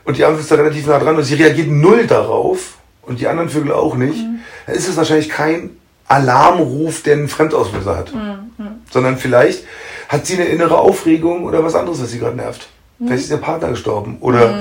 und 0.06 0.18
die 0.18 0.24
Amsel 0.26 0.42
ist 0.42 0.50
da 0.52 0.56
relativ 0.56 0.88
nah 0.88 0.98
dran 0.98 1.16
und 1.18 1.24
sie 1.24 1.36
reagiert 1.36 1.68
null 1.68 2.08
darauf 2.08 2.78
und 3.04 3.20
die 3.20 3.28
anderen 3.28 3.50
Vögel 3.50 3.72
auch 3.74 3.96
nicht, 3.96 4.18
dann 4.66 4.76
ist 4.76 4.88
es 4.88 4.98
wahrscheinlich 4.98 5.30
kein 5.30 5.72
Alarmruf, 6.08 7.02
der 7.04 7.14
einen 7.14 7.28
Fremdauslöser 7.28 7.98
hat. 7.98 8.14
Sondern 8.92 9.18
vielleicht 9.18 9.64
hat 10.10 10.26
sie 10.26 10.36
eine 10.36 10.46
innere 10.46 10.78
Aufregung 10.78 11.44
oder 11.46 11.64
was 11.64 11.76
anderes, 11.76 12.02
was 12.02 12.12
sie 12.12 12.20
gerade 12.20 12.36
nervt. 12.36 12.68
Vielleicht 12.98 13.24
ist 13.26 13.32
ihr 13.32 13.38
Partner 13.38 13.70
gestorben 13.70 14.18
oder 14.22 14.58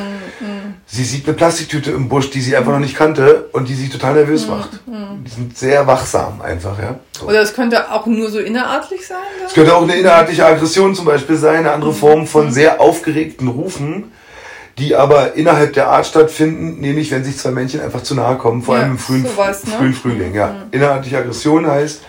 sie 0.86 1.04
sieht 1.04 1.26
eine 1.26 1.34
Plastiktüte 1.36 1.92
im 1.92 2.08
Busch, 2.08 2.30
die 2.30 2.40
sie 2.40 2.56
einfach 2.56 2.72
noch 2.72 2.80
nicht 2.80 2.96
kannte 2.96 3.48
und 3.52 3.68
die 3.68 3.74
sie 3.74 3.88
total 3.88 4.14
nervös 4.14 4.48
macht. 4.48 4.70
Die 4.86 5.30
sind 5.30 5.56
sehr 5.56 5.86
wachsam 5.86 6.40
einfach, 6.42 6.78
ja. 6.80 6.98
So. 7.18 7.26
Oder 7.26 7.40
es 7.42 7.54
könnte 7.54 7.92
auch 7.92 8.06
nur 8.06 8.30
so 8.30 8.40
innerartlich 8.40 9.06
sein. 9.06 9.18
Es 9.46 9.54
könnte 9.54 9.74
auch 9.76 9.82
eine 9.82 9.94
innerartige 9.96 10.44
Aggression 10.44 10.94
zum 10.94 11.04
Beispiel 11.04 11.36
sein, 11.36 11.58
eine 11.58 11.72
andere 11.72 11.92
Form 11.92 12.26
von 12.26 12.50
sehr 12.50 12.80
aufgeregten 12.80 13.46
Rufen, 13.48 14.10
die 14.78 14.96
aber 14.96 15.34
innerhalb 15.34 15.72
der 15.74 15.88
Art 15.88 16.04
stattfinden, 16.04 16.80
nämlich 16.80 17.12
wenn 17.12 17.22
sich 17.22 17.38
zwei 17.38 17.52
Männchen 17.52 17.80
einfach 17.80 18.02
zu 18.02 18.16
nahe 18.16 18.36
kommen, 18.36 18.62
vor 18.62 18.74
Ja, 18.74 18.82
allem 18.82 18.92
im 18.92 18.98
frühen, 18.98 19.24
sowas, 19.24 19.64
ne? 19.64 19.72
frühen 19.78 19.94
Frühling. 19.94 20.34
Ja. 20.34 20.56
Innerartige 20.72 21.18
Aggression 21.18 21.66
heißt, 21.68 22.02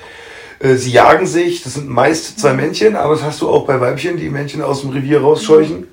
äh, 0.59 0.75
sie 0.75 0.91
jagen 0.91 1.27
sich, 1.27 1.63
das 1.63 1.75
sind 1.75 1.89
meist 1.89 2.39
zwei 2.39 2.53
Männchen, 2.53 2.95
aber 2.95 3.13
das 3.15 3.23
hast 3.23 3.41
du 3.41 3.49
auch 3.49 3.65
bei 3.65 3.79
Weibchen, 3.79 4.17
die 4.17 4.29
Männchen 4.29 4.61
aus 4.61 4.81
dem 4.81 4.91
Revier 4.91 5.21
rausscheuchen. 5.21 5.87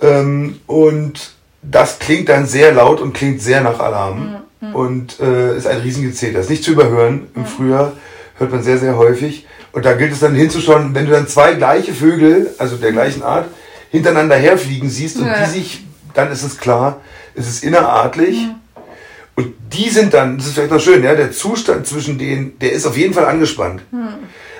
Ähm, 0.00 0.60
und 0.66 1.32
das 1.62 1.98
klingt 1.98 2.28
dann 2.28 2.46
sehr 2.46 2.72
laut 2.72 3.00
und 3.00 3.12
klingt 3.12 3.42
sehr 3.42 3.60
nach 3.60 3.78
Alarm 3.80 4.36
und 4.74 5.20
äh, 5.20 5.56
ist 5.56 5.66
ein 5.66 5.78
Riesengezeter. 5.78 6.40
Ist 6.40 6.50
nicht 6.50 6.64
zu 6.64 6.72
überhören. 6.72 7.26
Im 7.34 7.44
Frühjahr 7.46 7.92
hört 8.38 8.50
man 8.50 8.62
sehr, 8.62 8.78
sehr 8.78 8.96
häufig. 8.96 9.46
Und 9.72 9.84
da 9.84 9.92
gilt 9.94 10.12
es 10.12 10.20
dann 10.20 10.34
hinzuschauen, 10.34 10.94
wenn 10.94 11.06
du 11.06 11.12
dann 11.12 11.28
zwei 11.28 11.54
gleiche 11.54 11.92
Vögel, 11.94 12.50
also 12.58 12.76
der 12.76 12.92
gleichen 12.92 13.22
Art, 13.22 13.46
hintereinander 13.90 14.36
herfliegen 14.36 14.88
siehst 14.90 15.18
und 15.18 15.26
Ja. 15.26 15.44
die 15.44 15.50
sich, 15.50 15.84
dann 16.14 16.30
ist 16.32 16.42
es 16.42 16.58
klar, 16.58 17.00
es 17.34 17.46
ist 17.48 17.62
innerartlich. 17.62 18.48
Und 19.40 19.54
die 19.72 19.88
sind 19.88 20.12
dann, 20.12 20.36
das 20.36 20.48
ist 20.48 20.54
vielleicht 20.54 20.70
noch 20.70 20.80
schön, 20.80 21.02
ja, 21.02 21.14
der 21.14 21.32
Zustand 21.32 21.86
zwischen 21.86 22.18
denen, 22.18 22.58
der 22.58 22.72
ist 22.72 22.86
auf 22.86 22.96
jeden 22.96 23.14
Fall 23.14 23.24
angespannt. 23.24 23.80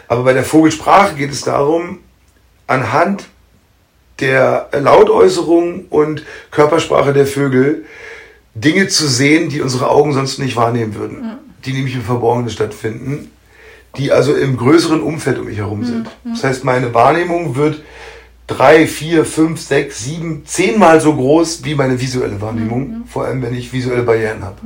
Aber 0.08 0.24
bei 0.24 0.32
der 0.32 0.44
Vogelsprache 0.44 1.16
geht 1.16 1.30
es 1.30 1.42
darum, 1.42 1.98
anhand 2.66 3.24
der 4.20 4.70
Lautäußerung 4.72 5.84
und 5.90 6.24
Körpersprache 6.50 7.12
der 7.12 7.26
Vögel 7.26 7.84
Dinge 8.54 8.88
zu 8.88 9.06
sehen, 9.06 9.50
die 9.50 9.60
unsere 9.60 9.90
Augen 9.90 10.14
sonst 10.14 10.38
nicht 10.38 10.56
wahrnehmen 10.56 10.94
würden. 10.94 11.38
Die 11.66 11.74
nämlich 11.74 11.94
im 11.94 12.02
Verborgenen 12.02 12.48
stattfinden, 12.48 13.30
die 13.98 14.12
also 14.12 14.34
im 14.34 14.56
größeren 14.56 15.02
Umfeld 15.02 15.38
um 15.38 15.44
mich 15.44 15.58
herum 15.58 15.84
sind. 15.84 16.08
Das 16.24 16.42
heißt, 16.42 16.64
meine 16.64 16.94
Wahrnehmung 16.94 17.54
wird 17.54 17.82
drei, 18.50 18.86
vier, 18.86 19.24
fünf, 19.24 19.60
sechs, 19.60 20.04
sieben, 20.04 20.44
zehnmal 20.44 21.00
so 21.00 21.14
groß 21.14 21.64
wie 21.64 21.74
meine 21.76 22.00
visuelle 22.00 22.40
Wahrnehmung, 22.40 23.04
vor 23.06 23.24
allem 23.24 23.40
wenn 23.42 23.54
ich 23.54 23.72
visuelle 23.72 24.02
Barrieren 24.02 24.42
habe. 24.42 24.56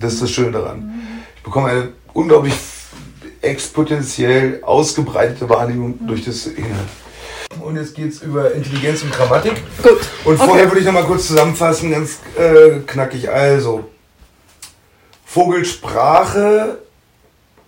Das 0.00 0.14
ist 0.14 0.22
das 0.22 0.30
Schöne 0.30 0.50
daran. 0.50 0.92
Ich 1.36 1.42
bekomme 1.42 1.68
eine 1.68 1.88
unglaublich 2.12 2.54
exponentiell 3.40 4.60
ausgebreitete 4.62 5.48
Wahrnehmung 5.48 5.98
durch 6.06 6.24
das 6.24 6.44
Gehirn. 6.44 6.88
Und 7.60 7.76
jetzt 7.76 7.94
geht 7.94 8.12
es 8.12 8.22
über 8.22 8.52
Intelligenz 8.52 9.02
und 9.02 9.12
Grammatik. 9.12 9.54
Gut. 9.82 9.98
Und 10.24 10.34
Okay. 10.34 10.46
vorher 10.46 10.66
würde 10.66 10.80
ich 10.80 10.86
noch 10.86 10.92
mal 10.92 11.04
kurz 11.04 11.28
zusammenfassen, 11.28 11.90
ganz 11.90 12.18
äh, 12.36 12.80
knackig. 12.86 13.30
Also, 13.30 13.84
Vogelsprache 15.24 16.78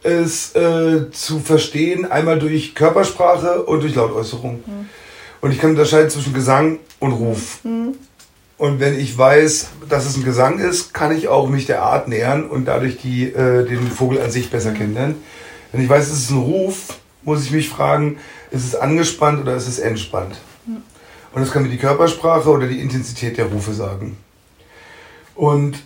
ist 0.02 0.56
äh, 0.56 1.10
zu 1.10 1.40
verstehen 1.40 2.10
einmal 2.10 2.38
durch 2.38 2.74
Körpersprache 2.74 3.62
und 3.62 3.82
durch 3.82 3.94
Lautäußerung. 3.94 4.62
Und 5.40 5.52
ich 5.52 5.58
kann 5.58 5.70
unterscheiden 5.70 6.10
zwischen 6.10 6.34
Gesang 6.34 6.78
und 6.98 7.12
Ruf. 7.12 7.60
Und 8.58 8.78
wenn 8.78 8.98
ich 8.98 9.16
weiß, 9.16 9.68
dass 9.88 10.04
es 10.04 10.16
ein 10.16 10.24
Gesang 10.24 10.58
ist, 10.58 10.92
kann 10.92 11.16
ich 11.16 11.28
auch 11.28 11.48
mich 11.48 11.64
der 11.64 11.82
Art 11.82 12.08
nähern 12.08 12.44
und 12.44 12.66
dadurch 12.66 12.98
die, 12.98 13.24
äh, 13.24 13.64
den 13.66 13.90
Vogel 13.90 14.20
an 14.20 14.30
sich 14.30 14.50
besser 14.50 14.72
kennenlernen. 14.72 15.16
Wenn 15.72 15.82
ich 15.82 15.88
weiß, 15.88 16.08
es 16.08 16.24
ist 16.24 16.30
ein 16.30 16.38
Ruf, 16.38 16.98
muss 17.22 17.44
ich 17.44 17.52
mich 17.52 17.68
fragen, 17.70 18.18
ist 18.50 18.64
es 18.64 18.74
angespannt 18.74 19.40
oder 19.40 19.54
ist 19.54 19.68
es 19.68 19.78
entspannt? 19.78 20.36
Und 21.32 21.42
das 21.42 21.52
kann 21.52 21.62
mir 21.62 21.68
die 21.68 21.78
Körpersprache 21.78 22.50
oder 22.50 22.66
die 22.66 22.80
Intensität 22.80 23.38
der 23.38 23.46
Rufe 23.46 23.72
sagen. 23.72 24.16
Und 25.34 25.78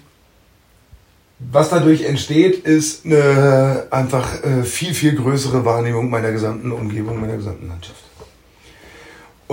was 1.38 1.68
dadurch 1.68 2.04
entsteht, 2.04 2.64
ist 2.64 3.04
eine 3.04 3.86
einfach 3.90 4.42
äh, 4.42 4.62
viel, 4.62 4.94
viel 4.94 5.14
größere 5.14 5.64
Wahrnehmung 5.64 6.08
meiner 6.08 6.32
gesamten 6.32 6.72
Umgebung, 6.72 7.20
meiner 7.20 7.36
gesamten 7.36 7.68
Landschaft. 7.68 8.03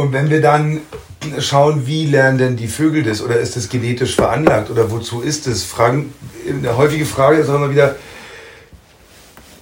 Und 0.02 0.14
wenn 0.14 0.32
wir 0.32 0.42
dann 0.42 0.82
schauen, 1.38 1.86
wie 1.86 2.08
lernen 2.08 2.40
denn 2.40 2.58
die 2.58 2.68
Vögel 2.68 3.04
das 3.04 3.22
oder 3.22 3.40
ist 3.40 3.56
das 3.56 3.70
genetisch 3.70 4.16
veranlagt 4.16 4.72
oder 4.72 4.90
wozu 4.90 5.22
ist 5.22 5.46
es? 5.46 5.64
Fragen, 5.64 6.12
eine 6.50 6.76
häufige 6.76 7.06
Frage 7.06 7.38
ist 7.38 7.50
auch 7.50 7.58
immer 7.58 7.70
wieder, 7.70 7.98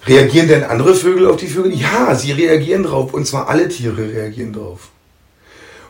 reagieren 0.08 0.47
denn 0.47 0.63
andere 0.63 0.95
Vögel 0.95 1.28
auf 1.28 1.36
die 1.36 1.47
Vögel? 1.47 1.73
Ja, 1.73 2.15
sie 2.15 2.32
reagieren 2.32 2.84
drauf 2.84 3.13
und 3.13 3.28
zwar 3.28 3.49
alle 3.49 3.67
Tiere 3.67 4.13
reagieren 4.13 4.54
drauf. 4.54 4.91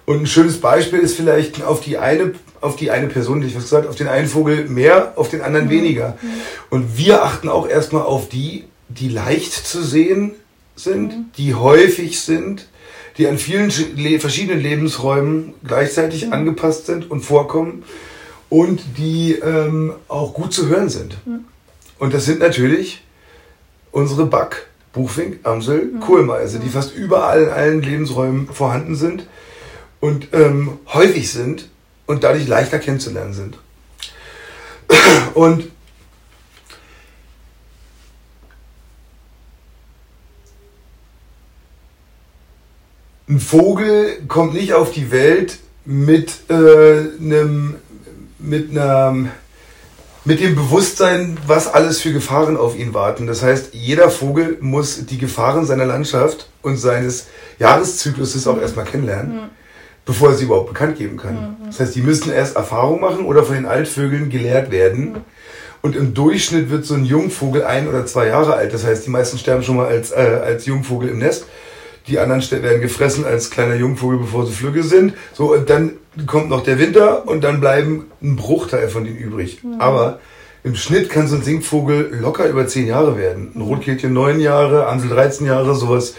Und 0.07 0.23
ein 0.23 0.25
schönes 0.25 0.59
Beispiel 0.59 0.97
ist 0.97 1.15
vielleicht 1.15 1.62
auf 1.62 1.81
die 1.81 1.99
eine, 1.99 2.33
auf 2.59 2.75
die 2.75 2.89
eine 2.89 3.05
Person, 3.05 3.41
die 3.41 3.47
ich 3.49 3.55
was 3.55 3.65
gesagt, 3.65 3.88
auf 3.88 3.97
den 3.97 4.07
einen 4.07 4.27
Vogel 4.27 4.67
mehr, 4.67 5.13
auf 5.15 5.29
den 5.29 5.41
anderen 5.41 5.67
mhm. 5.67 5.69
weniger. 5.69 6.17
Und 6.71 6.97
wir 6.97 7.23
achten 7.23 7.49
auch 7.49 7.69
erstmal 7.69 8.01
auf 8.01 8.29
die, 8.29 8.63
die 8.88 9.09
leicht 9.09 9.53
zu 9.53 9.83
sehen 9.83 10.31
sind, 10.75 11.15
mhm. 11.15 11.25
die 11.38 11.53
häufig 11.53 12.19
sind, 12.19 12.65
die 13.19 13.27
an 13.27 13.38
vielen 13.38 13.69
verschiedenen 13.69 14.62
Lebensräumen 14.62 15.53
gleichzeitig 15.67 16.27
mhm. 16.27 16.34
angepasst 16.34 16.86
sind 16.86 17.12
und 17.12 17.21
vorkommen 17.21 17.84
und 18.47 18.82
die 18.97 19.34
ähm, 19.34 19.93
auch 20.08 20.34
gut 20.34 20.53
zu 20.53 20.67
hören 20.67 20.88
sind. 20.88 21.17
Mhm. 21.27 21.41
Und 21.99 22.13
das 22.13 22.23
sind 22.25 22.39
natürlich 22.39 23.03
unsere 23.91 24.25
Back, 24.25 24.67
Buchfink, 24.93 25.39
Amsel, 25.43 25.91
mhm. 25.93 25.99
Kohlmeise, 25.99 26.60
die 26.60 26.69
fast 26.69 26.95
überall 26.95 27.43
in 27.43 27.49
allen 27.49 27.82
Lebensräumen 27.82 28.47
vorhanden 28.47 28.95
sind 28.95 29.27
und 29.99 30.29
ähm, 30.32 30.79
häufig 30.93 31.29
sind 31.29 31.67
und 32.05 32.23
dadurch 32.23 32.47
leichter 32.47 32.79
kennenzulernen 32.79 33.34
sind. 33.34 33.58
Und 35.36 35.69
ein 43.30 43.39
Vogel 43.39 44.22
kommt 44.28 44.54
nicht 44.54 44.74
auf 44.74 44.92
die 44.92 45.12
Welt 45.12 45.60
mit 45.86 46.34
äh, 46.50 46.54
einem 46.54 47.76
mit 48.39 48.72
einem 48.72 49.30
mit 50.26 50.42
dem 50.42 50.56
Bewusstsein, 50.56 51.38
was 51.48 51.74
alles 51.74 52.02
für 52.02 52.12
Gefahren 52.12 52.58
auf 52.58 52.78
ihn 52.78 52.94
warten. 52.94 53.26
Das 53.26 53.42
heißt, 53.42 53.74
jeder 53.74 54.10
Vogel 54.10 54.58
muss 54.60 55.06
die 55.06 55.18
Gefahren 55.18 55.65
seiner 55.65 55.86
Landschaft 55.86 56.50
und 56.62 56.78
seines 56.78 57.28
Jahreszykluses 57.58 58.46
auch 58.46 58.60
erstmal 58.60 58.86
kennenlernen. 58.86 59.36
Mhm 59.36 59.50
bevor 60.10 60.30
er 60.30 60.36
sie 60.36 60.46
überhaupt 60.46 60.70
bekannt 60.70 60.98
geben 60.98 61.18
kann. 61.18 61.36
Mhm. 61.36 61.65
Das 61.68 61.80
heißt, 61.80 61.94
die 61.94 62.02
müssen 62.02 62.34
erst 62.34 62.56
Erfahrung 62.56 63.00
machen 63.00 63.26
oder 63.26 63.44
von 63.44 63.54
den 63.54 63.68
Altvögeln 63.68 64.32
gelehrt 64.32 64.72
werden. 64.72 65.12
Mhm. 65.12 65.18
Und 65.84 65.96
im 65.96 66.15
Durchschnitt 66.15 66.72
wird 66.72 66.84
so 66.84 66.96
ein 66.96 67.06
Jungvogel 67.06 67.63
ein 67.63 67.88
oder 67.88 68.08
zwei 68.08 68.26
Jahre 68.26 68.56
alt. 68.56 68.74
Das 68.74 68.84
heißt, 68.84 69.06
die 69.06 69.12
meisten 69.12 69.38
sterben 69.38 69.62
schon 69.62 69.76
mal 69.76 69.86
als, 69.86 70.10
äh, 70.10 70.42
als 70.44 70.65
Jungvogel 70.65 71.10
im 71.10 71.20
Nest. 71.20 71.46
Die 72.10 72.17
anderen 72.17 72.41
werden 72.63 72.82
gefressen 72.82 73.24
als 73.26 73.52
kleiner 73.52 73.76
Jungvogel, 73.76 74.19
bevor 74.19 74.45
sie 74.45 74.54
Flügge 74.54 74.84
sind. 74.84 75.13
So, 75.34 75.54
und 75.54 75.69
dann 75.69 75.93
kommt 76.26 76.50
noch 76.50 76.63
der 76.63 76.80
Winter 76.80 77.28
und 77.28 77.43
dann 77.43 77.60
bleiben 77.62 78.08
ein 78.22 78.36
Bruchteil 78.36 78.89
von 78.89 79.04
denen 79.04 79.17
übrig. 79.17 79.63
Mhm. 79.63 79.80
Aber 79.80 80.19
im 80.63 80.76
Schnitt 80.76 81.10
kann 81.10 81.28
so 81.28 81.36
ein 81.36 81.43
Singvogel 81.43 82.17
locker 82.19 82.48
über 82.48 82.67
zehn 82.67 82.88
Jahre 82.88 83.17
werden. 83.17 83.52
Ein 83.56 83.62
Rotkehlchen 83.62 84.12
neun 84.12 84.39
Jahre, 84.39 84.88
Ansel 84.88 85.10
13 85.10 85.45
Jahre, 85.45 85.76
sowas 85.76 86.15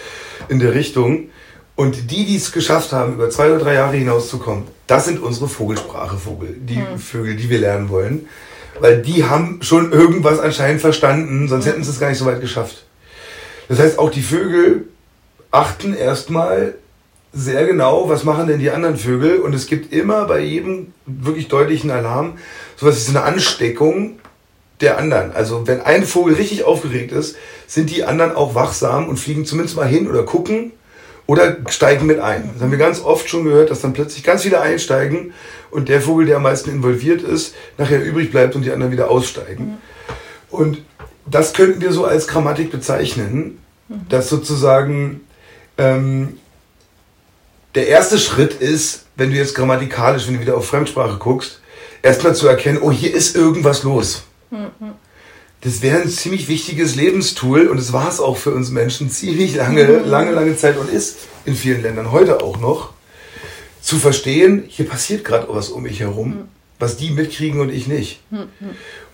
in 0.48 0.60
der 0.60 0.74
Richtung. 0.74 1.28
Und 1.74 2.10
die, 2.10 2.24
die 2.24 2.36
es 2.36 2.52
geschafft 2.52 2.92
haben, 2.92 3.14
über 3.14 3.30
zwei 3.30 3.46
oder 3.50 3.58
drei 3.58 3.74
Jahre 3.74 3.96
hinauszukommen, 3.96 4.64
das 4.86 5.06
sind 5.06 5.20
unsere 5.20 5.48
Vogelsprache, 5.48 6.18
Vogel, 6.18 6.56
die 6.60 6.76
hm. 6.76 6.98
Vögel, 6.98 7.36
die 7.36 7.50
wir 7.50 7.58
lernen 7.58 7.88
wollen. 7.88 8.28
Weil 8.78 9.02
die 9.02 9.24
haben 9.24 9.58
schon 9.62 9.92
irgendwas 9.92 10.38
anscheinend 10.38 10.80
verstanden, 10.80 11.48
sonst 11.48 11.66
hätten 11.66 11.82
sie 11.82 11.90
es 11.90 11.98
gar 11.98 12.08
nicht 12.08 12.18
so 12.18 12.26
weit 12.26 12.40
geschafft. 12.40 12.84
Das 13.68 13.78
heißt, 13.78 13.98
auch 13.98 14.10
die 14.10 14.22
Vögel 14.22 14.88
achten 15.50 15.94
erstmal 15.94 16.74
sehr 17.32 17.64
genau, 17.66 18.08
was 18.08 18.24
machen 18.24 18.48
denn 18.48 18.58
die 18.58 18.70
anderen 18.70 18.96
Vögel. 18.96 19.38
Und 19.38 19.54
es 19.54 19.66
gibt 19.66 19.92
immer 19.92 20.26
bei 20.26 20.40
jedem 20.40 20.92
wirklich 21.06 21.48
deutlichen 21.48 21.90
Alarm 21.90 22.38
sowas 22.76 22.96
wie 22.96 23.12
so 23.12 23.18
eine 23.18 23.26
Ansteckung 23.26 24.18
der 24.80 24.98
anderen. 24.98 25.32
Also 25.32 25.66
wenn 25.66 25.80
ein 25.82 26.04
Vogel 26.04 26.34
richtig 26.34 26.64
aufgeregt 26.64 27.12
ist, 27.12 27.36
sind 27.66 27.90
die 27.90 28.04
anderen 28.04 28.34
auch 28.34 28.54
wachsam 28.54 29.08
und 29.08 29.18
fliegen 29.18 29.44
zumindest 29.44 29.76
mal 29.76 29.86
hin 29.86 30.08
oder 30.08 30.22
gucken 30.22 30.72
oder 31.26 31.58
steigen 31.68 32.06
mit 32.06 32.18
ein. 32.18 32.50
Das 32.54 32.62
haben 32.62 32.70
wir 32.70 32.78
ganz 32.78 33.00
oft 33.00 33.28
schon 33.28 33.44
gehört, 33.44 33.70
dass 33.70 33.82
dann 33.82 33.92
plötzlich 33.92 34.24
ganz 34.24 34.42
viele 34.42 34.60
einsteigen 34.60 35.32
und 35.70 35.88
der 35.88 36.00
Vogel, 36.00 36.26
der 36.26 36.36
am 36.36 36.42
meisten 36.42 36.70
involviert 36.70 37.22
ist, 37.22 37.54
nachher 37.78 38.02
übrig 38.02 38.30
bleibt 38.30 38.56
und 38.56 38.62
die 38.62 38.72
anderen 38.72 38.90
wieder 38.90 39.10
aussteigen. 39.10 39.78
Und 40.50 40.82
das 41.26 41.52
könnten 41.52 41.80
wir 41.80 41.92
so 41.92 42.04
als 42.04 42.26
Grammatik 42.26 42.72
bezeichnen, 42.72 43.58
mhm. 43.88 44.00
dass 44.08 44.28
sozusagen 44.28 45.20
ähm, 45.80 46.38
der 47.74 47.88
erste 47.88 48.18
Schritt 48.18 48.54
ist, 48.54 49.04
wenn 49.16 49.30
du 49.30 49.36
jetzt 49.36 49.54
grammatikalisch, 49.54 50.26
wenn 50.26 50.34
du 50.34 50.40
wieder 50.40 50.56
auf 50.56 50.66
Fremdsprache 50.66 51.18
guckst, 51.18 51.60
erstmal 52.02 52.34
zu 52.34 52.48
erkennen, 52.48 52.78
oh, 52.80 52.90
hier 52.90 53.14
ist 53.14 53.36
irgendwas 53.36 53.82
los. 53.82 54.22
Mhm 54.50 54.94
das 55.62 55.82
wäre 55.82 56.00
ein 56.00 56.08
ziemlich 56.08 56.48
wichtiges 56.48 56.96
Lebenstool 56.96 57.68
und 57.68 57.78
es 57.78 57.92
war 57.92 58.08
es 58.08 58.20
auch 58.20 58.36
für 58.36 58.52
uns 58.52 58.70
Menschen 58.70 59.10
ziemlich 59.10 59.56
lange, 59.56 59.84
mhm. 59.84 60.08
lange, 60.08 60.30
lange 60.30 60.56
Zeit 60.56 60.78
und 60.78 60.90
ist 60.90 61.18
in 61.44 61.54
vielen 61.54 61.82
Ländern 61.82 62.12
heute 62.12 62.42
auch 62.42 62.58
noch, 62.58 62.92
zu 63.82 63.96
verstehen, 63.96 64.64
hier 64.68 64.88
passiert 64.88 65.24
gerade 65.24 65.46
was 65.50 65.68
um 65.68 65.82
mich 65.82 66.00
herum, 66.00 66.28
mhm. 66.28 66.48
was 66.78 66.96
die 66.96 67.10
mitkriegen 67.10 67.60
und 67.60 67.70
ich 67.70 67.86
nicht. 67.86 68.20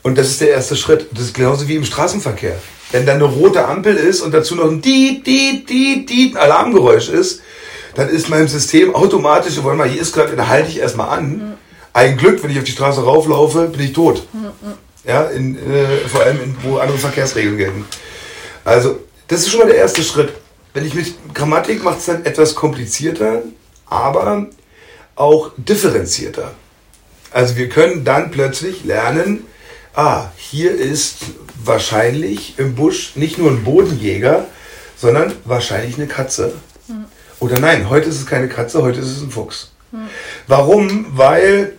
Mhm. 0.06 0.10
Und 0.10 0.18
das 0.18 0.28
ist 0.28 0.40
der 0.40 0.50
erste 0.50 0.76
Schritt. 0.76 1.08
Das 1.12 1.24
ist 1.24 1.34
genauso 1.34 1.68
wie 1.68 1.74
im 1.74 1.84
Straßenverkehr. 1.84 2.56
Wenn 2.92 3.04
da 3.04 3.14
eine 3.14 3.24
rote 3.24 3.66
Ampel 3.66 3.96
ist 3.96 4.20
und 4.20 4.32
dazu 4.32 4.54
noch 4.54 4.70
ein 4.70 4.80
Diet, 4.80 5.26
Diet, 5.26 5.68
Diet, 5.68 6.08
Diet, 6.08 6.36
Alarmgeräusch 6.36 7.08
ist, 7.08 7.42
dann 7.96 8.08
ist 8.08 8.28
mein 8.28 8.46
System 8.46 8.94
automatisch, 8.94 9.60
wollen 9.62 9.78
mal, 9.78 9.88
hier 9.88 10.00
ist 10.00 10.14
gerade, 10.14 10.36
dann 10.36 10.48
halte 10.48 10.68
ich 10.68 10.78
erstmal 10.78 11.18
an. 11.18 11.58
Ein 11.92 12.16
Glück, 12.16 12.42
wenn 12.42 12.50
ich 12.50 12.58
auf 12.58 12.64
die 12.64 12.72
Straße 12.72 13.02
rauflaufe, 13.02 13.68
bin 13.68 13.80
ich 13.80 13.92
tot. 13.92 14.26
Ja, 15.04 15.24
in, 15.24 15.56
äh, 15.56 16.06
vor 16.08 16.22
allem, 16.22 16.42
in, 16.42 16.56
wo 16.62 16.76
andere 16.76 16.98
Verkehrsregeln 16.98 17.56
gelten. 17.56 17.84
Also, 18.64 18.98
das 19.28 19.40
ist 19.40 19.50
schon 19.50 19.60
mal 19.60 19.66
der 19.66 19.76
erste 19.76 20.02
Schritt. 20.02 20.32
Wenn 20.74 20.84
ich 20.84 20.94
mit 20.94 21.14
Grammatik 21.32 21.82
macht 21.82 22.00
es 22.00 22.06
dann 22.06 22.24
etwas 22.24 22.54
komplizierter, 22.54 23.42
aber 23.86 24.46
auch 25.14 25.52
differenzierter. 25.56 26.52
Also 27.30 27.56
wir 27.56 27.68
können 27.68 28.04
dann 28.04 28.30
plötzlich 28.30 28.84
lernen, 28.84 29.44
ah, 29.96 30.30
hier 30.36 30.72
ist 30.72 31.18
wahrscheinlich 31.64 32.58
im 32.58 32.74
Busch 32.74 33.16
nicht 33.16 33.38
nur 33.38 33.50
ein 33.50 33.64
Bodenjäger, 33.64 34.46
sondern 34.96 35.32
wahrscheinlich 35.44 35.96
eine 35.96 36.06
Katze. 36.06 36.52
Mhm. 36.86 37.06
Oder 37.40 37.58
nein, 37.58 37.90
heute 37.90 38.08
ist 38.08 38.20
es 38.20 38.26
keine 38.26 38.48
Katze, 38.48 38.82
heute 38.82 39.00
ist 39.00 39.10
es 39.10 39.22
ein 39.22 39.30
Fuchs. 39.30 39.72
Mhm. 39.90 40.08
Warum? 40.46 41.06
Weil 41.16 41.72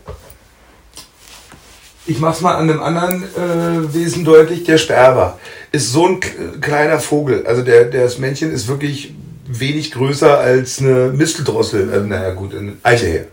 ich 2.05 2.19
mache 2.19 2.35
es 2.35 2.41
mal 2.41 2.55
an 2.55 2.69
einem 2.69 2.81
anderen 2.81 3.23
äh, 3.23 3.93
Wesen 3.93 4.25
deutlich, 4.25 4.63
der 4.63 4.77
Sperber 4.77 5.37
ist 5.71 5.91
so 5.91 6.07
ein 6.07 6.19
kleiner 6.61 6.99
Vogel. 6.99 7.45
Also 7.45 7.61
der, 7.61 7.85
der 7.85 8.03
das 8.03 8.17
Männchen 8.17 8.51
ist 8.51 8.67
wirklich 8.67 9.13
wenig 9.45 9.91
größer 9.91 10.39
als 10.39 10.79
eine 10.79 11.11
Misteldrossel. 11.13 11.93
Äh, 11.93 11.99
naja 12.07 12.33
gut, 12.33 12.55
eine 12.55 12.73
Eiche 12.83 13.05
her. 13.05 13.25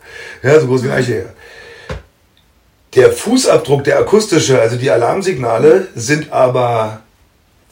Ja, 0.42 0.60
so 0.60 0.66
groß 0.66 0.82
wie 0.82 0.88
eine 0.88 0.96
Eiche 0.96 1.12
her. 1.12 1.32
Der 2.94 3.12
Fußabdruck, 3.12 3.84
der 3.84 3.98
akustische, 3.98 4.60
also 4.60 4.76
die 4.76 4.90
Alarmsignale, 4.90 5.88
sind 5.94 6.32
aber 6.32 7.00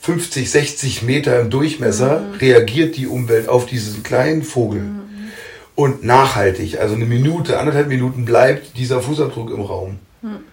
50, 0.00 0.50
60 0.50 1.02
Meter 1.02 1.40
im 1.40 1.50
Durchmesser, 1.50 2.20
mhm. 2.20 2.35
reagiert 2.38 2.96
die 2.96 3.06
Umwelt 3.06 3.48
auf 3.48 3.66
diesen 3.66 4.02
kleinen 4.02 4.42
Vogel. 4.42 4.80
Mhm. 4.80 5.02
Und 5.74 6.04
nachhaltig, 6.04 6.78
also 6.80 6.94
eine 6.94 7.06
Minute, 7.06 7.58
anderthalb 7.58 7.88
Minuten 7.88 8.24
bleibt 8.24 8.76
dieser 8.76 9.00
Fußabdruck 9.00 9.50
im 9.50 9.62
Raum. 9.62 9.98
Mhm 10.22 10.52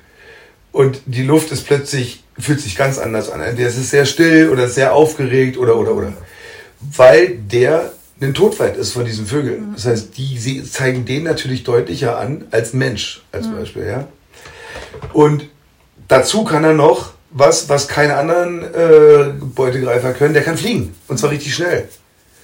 und 0.72 1.02
die 1.06 1.24
Luft 1.24 1.52
ist 1.52 1.66
plötzlich, 1.66 2.24
fühlt 2.38 2.62
sich 2.62 2.76
ganz 2.76 2.98
anders 2.98 3.32
an. 3.32 3.42
Der 3.56 3.68
ist 3.68 3.90
sehr 3.90 4.06
still 4.06 4.50
oder 4.50 4.68
sehr 4.68 4.94
aufgeregt 4.94 5.58
oder, 5.58 5.78
oder, 5.78 5.96
oder. 5.96 6.14
Weil 6.80 7.38
der 7.38 7.92
ein 8.22 8.34
Todfeind 8.34 8.78
ist 8.78 8.92
von 8.92 9.06
diesen 9.06 9.26
Vögeln. 9.26 9.72
Das 9.74 9.86
heißt, 9.86 10.18
die 10.18 10.64
zeigen 10.64 11.06
den 11.06 11.24
natürlich 11.24 11.64
deutlicher 11.64 12.18
an 12.18 12.46
als 12.52 12.74
Mensch, 12.74 13.24
als 13.32 13.48
mhm. 13.48 13.56
Beispiel, 13.56 13.86
ja. 13.86 14.08
Und 15.14 15.48
dazu 16.08 16.44
kann 16.44 16.64
er 16.64 16.74
noch 16.74 17.14
was, 17.32 17.70
was 17.70 17.88
keine 17.88 18.16
anderen 18.16 18.64
äh, 18.74 19.34
Beutegreifer 19.40 20.14
können, 20.14 20.34
der 20.34 20.44
kann 20.44 20.58
fliegen. 20.58 20.96
Und 21.08 21.20
zwar 21.20 21.32
richtig 21.32 21.54
schnell. 21.54 21.88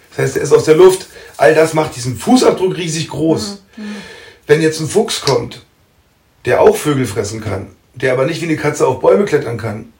Das 0.10 0.26
heißt, 0.26 0.38
er 0.38 0.44
ist 0.44 0.54
aus 0.54 0.66
der 0.66 0.76
Luft. 0.76 1.08
All 1.38 1.56
das 1.56 1.74
macht 1.74 1.96
diesen 1.96 2.18
Fußabdruck 2.18 2.78
riesig 2.78 3.10
groß. 3.10 3.64
Mhm. 3.78 3.84
mhm. 3.84 3.96
Wenn 4.48 4.62
jetzt 4.62 4.80
ein 4.80 4.88
Fuchs 4.88 5.22
kommt, 5.22 5.66
der 6.46 6.62
auch 6.62 6.76
Vögel 6.76 7.08
fressen 7.08 7.42
kann, 7.42 7.70
der 7.96 8.14
aber 8.14 8.28
nicht 8.28 8.42
wie 8.42 8.46
eine 8.46 8.58
Katze 8.58 8.86
auf 8.86 9.00
Bäume 9.00 9.26
klettern 9.26 9.58
kann, 9.58 9.92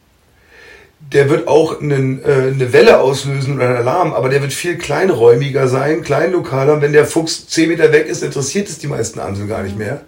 der 1.12 1.28
wird 1.28 1.48
auch 1.48 1.80
einen, 1.80 2.22
äh, 2.22 2.52
eine 2.54 2.72
Welle 2.72 3.00
auslösen 3.00 3.56
oder 3.56 3.68
einen 3.68 3.76
Alarm, 3.76 4.12
aber 4.12 4.28
der 4.28 4.42
wird 4.42 4.52
viel 4.52 4.76
kleinräumiger 4.78 5.68
sein, 5.68 6.02
kleinlokaler. 6.02 6.74
Und 6.74 6.82
wenn 6.82 6.92
der 6.92 7.06
Fuchs 7.06 7.48
10 7.48 7.68
Meter 7.68 7.92
weg 7.92 8.06
ist, 8.06 8.22
interessiert 8.22 8.68
es 8.68 8.78
die 8.78 8.86
meisten 8.86 9.20
Amseln 9.20 9.48
gar 9.48 9.62
nicht 9.62 9.76
mehr. 9.76 10.02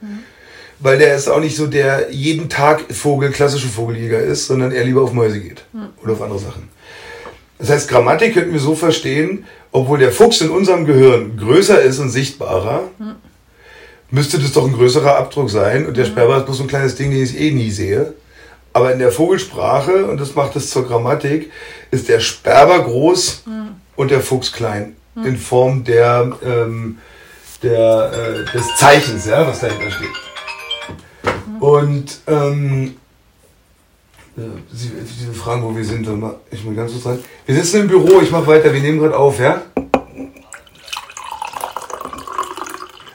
Weil 0.80 0.98
der 0.98 1.16
ist 1.16 1.28
auch 1.28 1.40
nicht 1.40 1.56
so 1.56 1.66
der 1.66 2.12
jeden 2.12 2.48
Tag 2.48 2.84
Vogel, 2.92 3.30
klassische 3.30 3.68
Vogeljäger 3.68 4.20
ist, 4.20 4.46
sondern 4.46 4.72
er 4.72 4.84
lieber 4.84 5.02
auf 5.02 5.12
Mäuse 5.12 5.40
geht 5.40 5.64
oder 6.02 6.12
auf 6.12 6.22
andere 6.22 6.38
Sachen. 6.38 6.68
Das 7.58 7.70
heißt, 7.70 7.88
Grammatik 7.88 8.34
könnten 8.34 8.52
wir 8.52 8.60
so 8.60 8.76
verstehen, 8.76 9.44
obwohl 9.72 9.98
der 9.98 10.12
Fuchs 10.12 10.40
in 10.40 10.50
unserem 10.50 10.86
Gehirn 10.86 11.36
größer 11.36 11.80
ist 11.82 11.98
und 11.98 12.10
sichtbarer, 12.10 12.84
müsste 14.10 14.38
das 14.38 14.52
doch 14.52 14.64
ein 14.64 14.72
größerer 14.72 15.16
Abdruck 15.16 15.50
sein. 15.50 15.86
Und 15.86 15.96
der 15.96 16.04
Sperber 16.04 16.36
ist 16.38 16.46
bloß 16.46 16.58
so 16.58 16.64
ein 16.64 16.68
kleines 16.68 16.94
Ding, 16.94 17.10
den 17.10 17.22
ich 17.22 17.38
eh 17.38 17.50
nie 17.50 17.70
sehe. 17.70 18.14
Aber 18.72 18.92
in 18.92 19.00
der 19.00 19.10
Vogelsprache, 19.10 20.06
und 20.06 20.20
das 20.20 20.34
macht 20.36 20.54
es 20.54 20.70
zur 20.70 20.86
Grammatik, 20.86 21.50
ist 21.90 22.08
der 22.08 22.20
Sperber 22.20 22.80
groß 22.84 23.42
und 23.96 24.10
der 24.10 24.20
Fuchs 24.20 24.52
klein. 24.52 24.94
In 25.24 25.36
Form 25.36 25.82
der, 25.82 26.32
ähm, 26.44 26.98
der, 27.64 28.12
äh, 28.12 28.56
des 28.56 28.76
Zeichens, 28.76 29.26
ja, 29.26 29.44
was 29.44 29.58
dahinter 29.58 29.90
steht. 29.90 30.27
Und 31.60 32.20
ähm, 32.26 32.96
äh, 34.36 34.40
Sie, 34.72 34.90
Sie 35.04 35.34
fragen, 35.34 35.62
wo 35.62 35.76
wir 35.76 35.84
sind. 35.84 36.08
Ich 36.50 36.64
mal 36.64 36.74
ganz 36.74 36.92
kurz 36.92 37.06
rein. 37.06 37.24
Wir 37.46 37.54
sitzen 37.54 37.82
im 37.82 37.88
Büro, 37.88 38.20
ich 38.20 38.30
mache 38.30 38.46
weiter, 38.46 38.72
wir 38.72 38.80
nehmen 38.80 38.98
gerade 38.98 39.16
auf, 39.16 39.38
ja? 39.40 39.62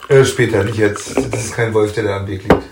Äh, 0.10 0.26
später, 0.26 0.64
nicht 0.64 0.78
jetzt. 0.78 1.16
Das 1.16 1.46
ist 1.46 1.56
kein 1.56 1.74
Wolf, 1.74 1.94
der 1.94 2.04
da 2.04 2.18
am 2.18 2.28
Weg 2.28 2.44
liegt. 2.44 2.64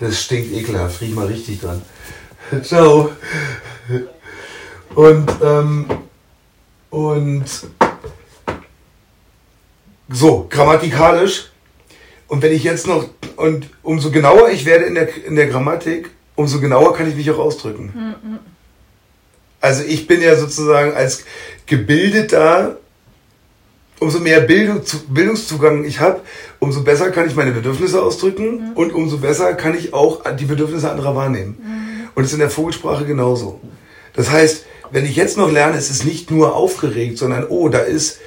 Das 0.00 0.22
stinkt 0.22 0.52
ekelhaft, 0.52 1.00
riech 1.00 1.14
mal 1.14 1.26
richtig 1.26 1.60
dran. 1.60 1.82
Ciao. 2.62 3.10
Und, 4.94 5.30
ähm, 5.42 5.86
und 6.90 7.44
so, 10.08 10.46
grammatikalisch. 10.48 11.50
Und 12.28 12.42
wenn 12.42 12.52
ich 12.52 12.64
jetzt 12.64 12.86
noch, 12.86 13.08
und 13.36 13.68
umso 13.82 14.10
genauer 14.10 14.50
ich 14.50 14.64
werde 14.64 14.84
in 14.84 14.94
der, 14.94 15.08
in 15.26 15.36
der 15.36 15.46
Grammatik, 15.46 16.10
umso 16.36 16.60
genauer 16.60 16.94
kann 16.94 17.08
ich 17.08 17.16
mich 17.16 17.30
auch 17.30 17.38
ausdrücken. 17.38 18.14
Also 19.60 19.82
ich 19.82 20.06
bin 20.06 20.20
ja 20.20 20.36
sozusagen 20.36 20.94
als 20.94 21.24
gebildeter, 21.66 22.78
umso 24.00 24.18
mehr 24.20 24.40
Bildung, 24.40 24.82
Bildungszugang 25.08 25.84
ich 25.84 26.00
habe, 26.00 26.20
umso 26.58 26.82
besser 26.82 27.10
kann 27.10 27.26
ich 27.26 27.34
meine 27.34 27.52
Bedürfnisse 27.52 28.02
ausdrücken 28.02 28.72
und 28.74 28.92
umso 28.92 29.18
besser 29.18 29.54
kann 29.54 29.76
ich 29.76 29.94
auch 29.94 30.22
die 30.36 30.44
Bedürfnisse 30.44 30.90
anderer 30.90 31.16
wahrnehmen. 31.16 31.56
Und 32.14 32.22
es 32.24 32.28
ist 32.28 32.34
in 32.34 32.40
der 32.40 32.50
Vogelsprache 32.50 33.06
genauso. 33.06 33.60
Das 34.12 34.30
heißt, 34.30 34.66
wenn 34.90 35.04
ich 35.04 35.16
jetzt 35.16 35.36
noch 35.36 35.50
lerne, 35.50 35.76
es 35.76 35.90
ist 35.90 36.04
nicht 36.04 36.30
nur 36.30 36.54
aufgeregt, 36.54 37.18
sondern 37.18 37.46
oh, 37.48 37.68
da 37.68 37.78
ist 37.78 38.18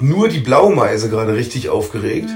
nur 0.00 0.28
die 0.28 0.40
Blaumeise 0.40 1.10
gerade 1.10 1.34
richtig 1.34 1.68
aufgeregt. 1.68 2.30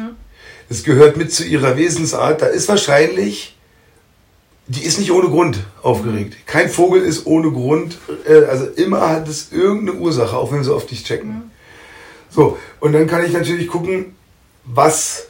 Es 0.70 0.84
gehört 0.84 1.16
mit 1.16 1.32
zu 1.32 1.44
ihrer 1.44 1.76
Wesensart. 1.76 2.42
Da 2.42 2.46
ist 2.46 2.68
wahrscheinlich, 2.68 3.56
die 4.66 4.82
ist 4.82 4.98
nicht 4.98 5.10
ohne 5.10 5.28
Grund 5.28 5.60
aufgeregt. 5.82 6.36
Kein 6.46 6.68
Vogel 6.68 7.02
ist 7.02 7.26
ohne 7.26 7.50
Grund, 7.50 7.98
äh, 8.28 8.44
also 8.44 8.66
immer 8.66 9.08
hat 9.08 9.28
es 9.28 9.50
irgendeine 9.50 9.98
Ursache, 9.98 10.36
auch 10.36 10.52
wenn 10.52 10.62
sie 10.62 10.74
oft 10.74 10.90
nicht 10.90 11.06
checken. 11.06 11.50
So, 12.30 12.58
und 12.80 12.92
dann 12.92 13.06
kann 13.06 13.24
ich 13.24 13.32
natürlich 13.32 13.68
gucken, 13.68 14.14
was 14.64 15.28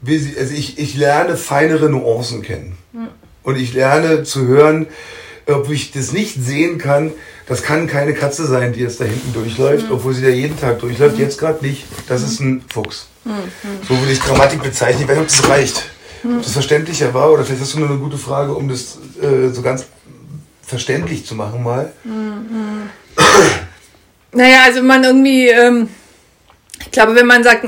will 0.00 0.18
sie, 0.18 0.36
also 0.36 0.52
ich, 0.52 0.78
ich 0.78 0.96
lerne 0.96 1.36
feinere 1.36 1.88
Nuancen 1.88 2.42
kennen. 2.42 2.76
Und 3.44 3.56
ich 3.56 3.72
lerne 3.72 4.24
zu 4.24 4.46
hören, 4.46 4.86
ob 5.46 5.70
ich 5.70 5.92
das 5.92 6.12
nicht 6.12 6.34
sehen 6.34 6.78
kann, 6.78 7.12
das 7.46 7.62
kann 7.62 7.86
keine 7.86 8.12
Katze 8.12 8.46
sein, 8.46 8.74
die 8.74 8.80
jetzt 8.80 9.00
da 9.00 9.04
hinten 9.04 9.32
durchläuft, 9.32 9.90
obwohl 9.90 10.12
sie 10.12 10.22
da 10.22 10.28
jeden 10.28 10.58
Tag 10.58 10.80
durchläuft, 10.80 11.18
jetzt 11.18 11.38
gerade 11.38 11.64
nicht. 11.64 11.86
Das 12.08 12.22
ist 12.22 12.40
ein 12.40 12.62
Fuchs. 12.68 13.07
So 13.86 13.98
würde 13.98 14.12
ich 14.12 14.20
Grammatik 14.20 14.62
bezeichnen. 14.62 15.02
Ich 15.02 15.08
weiß 15.08 15.16
nicht, 15.18 15.22
ob 15.32 15.42
das 15.42 15.48
reicht. 15.48 15.82
Ob 16.24 16.42
das 16.42 16.52
verständlicher 16.52 17.14
war 17.14 17.30
oder 17.32 17.44
vielleicht 17.44 17.62
hast 17.62 17.74
du 17.74 17.78
nur 17.80 17.88
eine 17.90 17.98
gute 17.98 18.18
Frage, 18.18 18.52
um 18.52 18.68
das 18.68 18.98
äh, 19.22 19.48
so 19.50 19.62
ganz 19.62 19.84
verständlich 20.66 21.24
zu 21.26 21.34
machen 21.34 21.62
mal. 21.62 21.92
Naja, 24.32 24.58
also 24.64 24.82
man 24.82 25.04
irgendwie, 25.04 25.48
ähm, 25.48 25.88
ich 26.80 26.90
glaube, 26.90 27.14
wenn 27.14 27.26
man 27.26 27.42
sagt, 27.42 27.64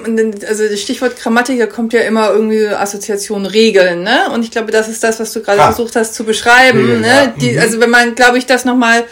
also 0.47 0.69
das 0.69 0.81
Stichwort 0.81 1.17
Grammatik, 1.17 1.59
da 1.59 1.67
kommt 1.67 1.93
ja 1.93 2.01
immer 2.03 2.31
irgendwie 2.31 2.67
Assoziation 2.69 3.47
Regeln, 3.47 4.03
ne? 4.03 4.31
Und 4.33 4.43
ich 4.45 4.51
glaube, 4.51 4.71
das 4.71 4.89
ist 4.89 5.03
das, 5.03 5.19
was 5.21 5.33
du 5.33 5.41
gerade 5.43 5.61
Ah. 5.63 5.73
versucht 5.73 5.97
hast 5.97 6.15
zu 6.15 6.25
beschreiben, 6.25 6.79
Regeln, 6.81 7.01
ne? 7.01 7.09
ja. 7.09 7.27
Die, 7.29 7.53
Mhm. 7.53 7.59
also 7.61 7.81
wenn 7.81 7.91
man, 7.91 8.15
glaube 8.15 8.39
ich, 8.39 8.47
das 8.47 8.65
nochmal 8.65 9.05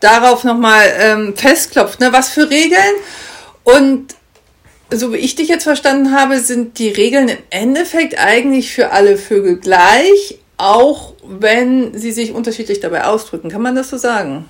darauf 0.00 0.44
nochmal 0.44 0.92
ähm, 0.98 1.36
festklopft, 1.36 2.00
ne? 2.00 2.12
Was 2.12 2.30
für 2.30 2.50
Regeln? 2.50 2.94
Und 3.64 4.14
so 4.90 5.12
wie 5.12 5.18
ich 5.18 5.34
dich 5.34 5.48
jetzt 5.48 5.64
verstanden 5.64 6.12
habe, 6.12 6.38
sind 6.40 6.78
die 6.78 6.88
Regeln 6.88 7.28
im 7.28 7.38
Endeffekt 7.50 8.18
eigentlich 8.18 8.72
für 8.72 8.90
alle 8.90 9.16
Vögel 9.18 9.56
gleich, 9.58 10.38
auch 10.56 11.14
wenn 11.26 11.96
sie 11.98 12.10
sich 12.12 12.32
unterschiedlich 12.32 12.80
dabei 12.80 13.04
ausdrücken. 13.04 13.50
Kann 13.50 13.62
man 13.62 13.74
das 13.76 13.90
so 13.90 13.96
sagen? 13.98 14.46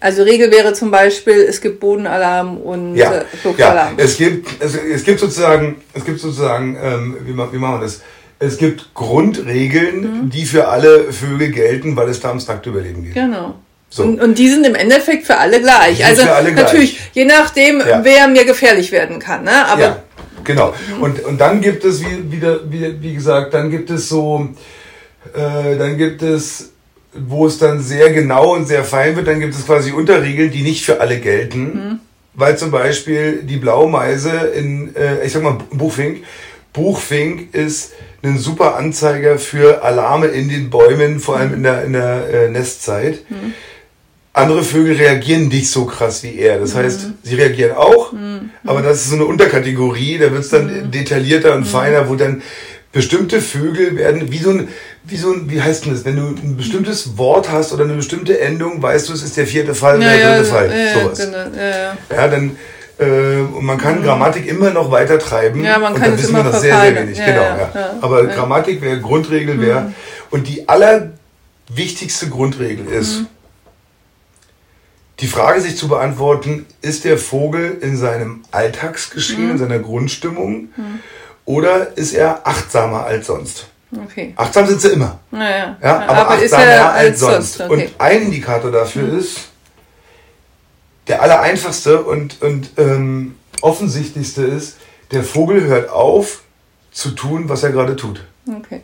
Also 0.00 0.22
Regel 0.22 0.50
wäre 0.50 0.72
zum 0.72 0.90
Beispiel, 0.90 1.34
es 1.34 1.60
gibt 1.60 1.78
Bodenalarm 1.80 2.56
und 2.56 2.96
Ja, 2.96 3.12
äh, 3.12 3.16
ja. 3.18 3.24
Flugalarm. 3.42 3.94
Es 3.98 4.16
gibt, 4.16 4.48
es, 4.62 4.74
es 4.74 5.04
gibt 5.04 5.20
sozusagen, 5.20 5.76
es 5.92 6.04
gibt 6.04 6.20
sozusagen, 6.20 6.78
ähm, 6.82 7.16
wie, 7.24 7.30
wie 7.32 7.58
machen 7.58 7.74
wir 7.74 7.80
das? 7.80 8.00
Es 8.38 8.56
gibt 8.56 8.94
Grundregeln, 8.94 10.22
Mhm. 10.24 10.30
die 10.30 10.46
für 10.46 10.68
alle 10.68 11.12
Vögel 11.12 11.50
gelten, 11.50 11.96
weil 11.96 12.08
es 12.08 12.20
da 12.20 12.28
ums 12.30 12.48
nackte 12.48 12.70
Überleben 12.70 13.02
geht. 13.04 13.12
Genau. 13.12 13.56
So. 13.92 14.04
Und, 14.04 14.20
und 14.20 14.38
die 14.38 14.48
sind 14.48 14.64
im 14.64 14.76
Endeffekt 14.76 15.26
für 15.26 15.36
alle 15.36 15.60
gleich. 15.60 16.04
Also 16.04 16.22
alle 16.22 16.52
gleich. 16.52 16.64
natürlich, 16.64 17.00
je 17.12 17.24
nachdem, 17.24 17.80
Ja. 17.80 18.04
wer 18.04 18.28
mir 18.28 18.44
gefährlich 18.44 18.92
werden 18.92 19.18
kann. 19.18 19.42
Ne? 19.42 19.66
Aber 19.66 19.80
ja, 19.82 20.02
genau. 20.44 20.72
Und, 21.00 21.24
und 21.24 21.40
dann 21.40 21.60
gibt 21.60 21.84
es, 21.84 22.00
wie, 22.00 22.30
wieder, 22.30 22.60
wie, 22.70 23.02
wie 23.02 23.14
gesagt, 23.14 23.52
dann 23.52 23.68
gibt 23.68 23.90
es 23.90 24.08
so, 24.08 24.48
äh, 25.34 25.76
dann 25.76 25.98
gibt 25.98 26.22
es, 26.22 26.70
wo 27.12 27.46
es 27.46 27.58
dann 27.58 27.82
sehr 27.82 28.12
genau 28.12 28.54
und 28.54 28.68
sehr 28.68 28.84
fein 28.84 29.16
wird, 29.16 29.26
dann 29.26 29.40
gibt 29.40 29.54
es 29.54 29.66
quasi 29.66 29.90
Unterregeln, 29.90 30.52
die 30.52 30.62
nicht 30.62 30.84
für 30.84 31.00
alle 31.00 31.18
gelten. 31.18 32.00
Weil 32.34 32.56
zum 32.56 32.70
Beispiel 32.70 33.42
die 33.42 33.56
Blaumeise 33.56 34.30
in, 34.54 34.94
äh, 34.94 35.24
ich 35.26 35.32
sag 35.32 35.42
mal, 35.42 35.58
Buchfink, 35.72 36.22
Buchfink 36.72 37.52
ist 37.52 37.90
ein 38.22 38.38
super 38.38 38.76
Anzeiger 38.76 39.36
für 39.38 39.82
Alarme 39.82 40.26
in 40.28 40.48
den 40.48 40.70
Bäumen, 40.70 41.18
vor 41.18 41.38
allem 41.38 41.54
in 41.54 41.62
der, 41.64 41.82
in 41.84 41.92
der 41.94 42.28
äh, 42.32 42.48
Nestzeit. 42.48 43.24
Andere 44.40 44.62
Vögel 44.62 44.96
reagieren 44.96 45.48
nicht 45.48 45.70
so 45.70 45.84
krass 45.84 46.22
wie 46.22 46.36
er. 46.38 46.58
Das 46.58 46.74
heißt, 46.74 47.08
sie 47.22 47.34
reagieren 47.34 47.76
auch, 47.76 48.12
aber 48.64 48.82
das 48.82 49.02
ist 49.02 49.10
so 49.10 49.16
eine 49.16 49.24
Unterkategorie, 49.24 50.18
da 50.18 50.30
wird 50.32 50.44
es 50.44 50.50
dann 50.50 50.90
detaillierter 50.90 51.54
und 51.54 51.64
feiner, 51.64 52.08
wo 52.08 52.14
dann 52.16 52.42
bestimmte 52.92 53.40
Vögel 53.40 53.96
werden, 53.96 54.32
wie 54.32 54.38
so 54.38 54.50
ein, 54.50 54.68
wie 55.04 55.16
so 55.16 55.32
ein, 55.32 55.48
wie 55.48 55.62
heißt 55.62 55.84
denn 55.84 55.92
das, 55.92 56.04
wenn 56.04 56.16
du 56.16 56.22
ein 56.28 56.56
bestimmtes 56.56 57.16
Wort 57.16 57.50
hast 57.50 57.72
oder 57.72 57.84
eine 57.84 57.94
bestimmte 57.94 58.40
Endung, 58.40 58.82
weißt 58.82 59.08
du, 59.08 59.12
es 59.12 59.22
ist 59.22 59.36
der 59.36 59.46
vierte 59.46 59.74
Fall 59.74 59.98
oder 59.98 60.06
ja, 60.06 60.12
der 60.12 60.20
ja, 60.20 60.36
dritte 60.36 60.50
Fall. 60.50 60.70
ja, 60.76 61.00
sowas. 61.00 61.18
genau, 61.18 61.38
ja, 61.56 61.96
ja. 62.16 62.28
Dann, 62.28 62.56
äh, 62.98 63.56
und 63.56 63.64
man 63.64 63.78
kann 63.78 64.02
Grammatik 64.02 64.46
immer 64.48 64.70
noch 64.70 64.90
weiter 64.90 65.18
treiben. 65.18 65.64
Ja, 65.64 65.78
man 65.78 65.94
und 65.94 66.00
kann 66.00 66.10
da 66.10 66.16
es 66.16 66.22
wissen 66.22 66.34
immer 66.34 66.44
wir 66.44 66.50
noch 66.50 66.58
sehr, 66.58 66.80
sehr 66.80 66.96
wenig. 66.96 67.16
Genau, 67.18 67.42
ja. 67.42 67.70
Aber. 68.00 68.24
Mhm. 68.24 68.28
Grammatik 68.30 68.82
wäre, 68.82 69.00
Grundregel 69.00 69.60
wäre. 69.60 69.92
Und 70.30 70.48
die 70.48 70.68
allerwichtigste 70.68 72.28
Grundregel 72.28 72.86
ist, 72.86 73.20
Mhm. 73.20 73.26
Die 75.20 75.26
Frage 75.26 75.60
sich 75.60 75.76
zu 75.76 75.88
beantworten, 75.88 76.66
ist 76.80 77.04
der 77.04 77.18
Vogel 77.18 77.78
in 77.80 77.96
seinem 77.96 78.42
Alltagsgeschehen, 78.50 79.46
Mhm. 79.46 79.50
in 79.52 79.58
seiner 79.58 79.78
Grundstimmung, 79.78 80.68
oder 81.44 81.96
ist 81.96 82.12
er 82.14 82.46
achtsamer 82.46 83.04
als 83.04 83.26
sonst? 83.26 83.66
Okay. 84.04 84.32
Achtsam 84.36 84.66
sind 84.66 84.80
sie 84.80 84.88
immer. 84.90 85.18
Naja. 85.30 85.76
Ja, 85.82 86.08
aber, 86.08 86.36
ist 86.38 86.52
achtsamer 86.52 86.64
er 86.72 86.92
als 86.92 87.20
sonst. 87.20 87.60
Okay. 87.60 87.74
Mhm. 87.76 87.82
Und 87.82 87.90
ein 87.98 88.22
Indikator 88.22 88.70
dafür 88.70 89.12
ist, 89.18 89.48
der 91.08 91.22
allereinfachste 91.22 92.02
und, 92.02 92.40
und 92.42 92.70
ähm, 92.76 93.34
offensichtlichste 93.62 94.42
ist, 94.44 94.76
der 95.10 95.24
Vogel 95.24 95.64
hört 95.64 95.90
auf 95.90 96.42
zu 96.92 97.10
tun, 97.10 97.48
was 97.48 97.62
er 97.62 97.70
gerade 97.72 97.96
tut. 97.96 98.24
okay. 98.48 98.82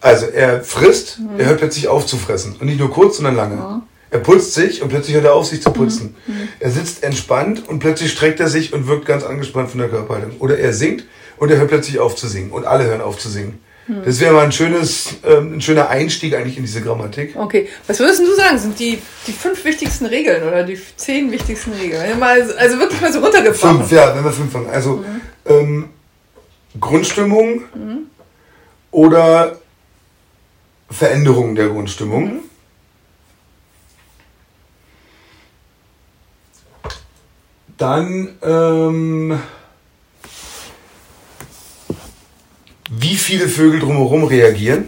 Also 0.00 0.26
er 0.26 0.62
frisst, 0.62 1.18
Mhm. 1.18 1.40
er 1.40 1.46
hört 1.46 1.58
plötzlich 1.58 1.88
auf 1.88 2.06
zu 2.06 2.16
fressen. 2.18 2.54
Und 2.60 2.66
nicht 2.66 2.78
nur 2.78 2.90
kurz, 2.92 3.16
sondern 3.16 3.34
lange. 3.34 3.82
Er 4.10 4.20
putzt 4.20 4.54
sich 4.54 4.80
und 4.82 4.88
plötzlich 4.88 5.14
hört 5.16 5.26
er 5.26 5.34
auf, 5.34 5.46
sich 5.46 5.60
zu 5.62 5.70
putzen. 5.70 6.16
Mhm. 6.26 6.48
Er 6.60 6.70
sitzt 6.70 7.02
entspannt 7.02 7.68
und 7.68 7.78
plötzlich 7.78 8.10
streckt 8.12 8.40
er 8.40 8.48
sich 8.48 8.72
und 8.72 8.86
wirkt 8.86 9.04
ganz 9.06 9.22
angespannt 9.22 9.70
von 9.70 9.80
der 9.80 9.88
Körperhaltung. 9.88 10.32
Oder 10.38 10.58
er 10.58 10.72
singt 10.72 11.04
und 11.36 11.50
er 11.50 11.58
hört 11.58 11.68
plötzlich 11.68 11.98
auf 11.98 12.16
zu 12.16 12.26
singen. 12.26 12.50
Und 12.50 12.64
alle 12.64 12.84
hören 12.84 13.00
auf 13.02 13.18
zu 13.18 13.28
singen. 13.28 13.58
Mhm. 13.86 14.04
Das 14.04 14.18
wäre 14.20 14.32
mal 14.34 14.44
ein, 14.44 14.52
schönes, 14.52 15.08
ähm, 15.26 15.54
ein 15.54 15.60
schöner 15.60 15.88
Einstieg 15.90 16.34
eigentlich 16.34 16.56
in 16.56 16.62
diese 16.64 16.80
Grammatik. 16.80 17.36
Okay. 17.36 17.68
Was 17.86 17.98
würdest 18.00 18.20
du 18.20 18.34
sagen, 18.34 18.58
sind 18.58 18.78
die, 18.78 18.98
die 19.26 19.32
fünf 19.32 19.64
wichtigsten 19.64 20.06
Regeln 20.06 20.42
oder 20.46 20.62
die 20.64 20.78
zehn 20.96 21.30
wichtigsten 21.30 21.72
Regeln? 21.72 22.18
Mal, 22.18 22.50
also 22.56 22.78
wirklich 22.78 23.00
mal 23.00 23.12
so 23.12 23.20
runtergebrochen. 23.20 23.78
Fünf, 23.78 23.92
ja, 23.92 24.14
wenn 24.16 24.24
wir 24.24 24.32
fünf 24.32 24.52
fangen. 24.52 24.70
Also 24.70 24.96
Mhm. 24.96 25.20
ähm, 25.46 25.88
Grundstimmung 26.80 27.62
oder 28.90 29.58
Veränderung 30.90 31.54
der 31.54 31.68
Grundstimmung. 31.68 32.40
Dann, 37.78 38.30
ähm, 38.42 39.38
wie 42.90 43.14
viele 43.14 43.48
Vögel 43.48 43.80
drumherum 43.80 44.24
reagieren 44.24 44.86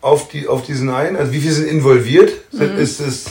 auf, 0.00 0.28
die, 0.28 0.48
auf 0.48 0.64
diesen 0.64 0.88
einen? 0.88 1.16
Also 1.16 1.32
wie 1.32 1.40
viele 1.40 1.52
sind 1.52 1.68
involviert? 1.68 2.32
Sind, 2.50 2.78
ist 2.78 3.00
es, 3.00 3.24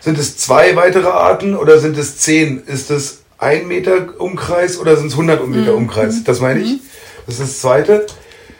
sind 0.00 0.16
es 0.18 0.36
zwei 0.36 0.76
weitere 0.76 1.08
Arten 1.08 1.56
oder 1.56 1.78
sind 1.80 1.98
es 1.98 2.18
zehn? 2.18 2.62
Ist 2.66 2.90
es 2.92 3.22
ein 3.38 3.66
Meter 3.66 4.20
Umkreis 4.20 4.78
oder 4.78 4.96
sind 4.96 5.08
es 5.08 5.14
100 5.14 5.46
Meter 5.48 5.74
Umkreis? 5.74 6.22
Das 6.24 6.40
meine 6.40 6.60
ich. 6.60 6.78
Das 7.26 7.40
ist 7.40 7.42
das 7.42 7.60
Zweite. 7.60 8.06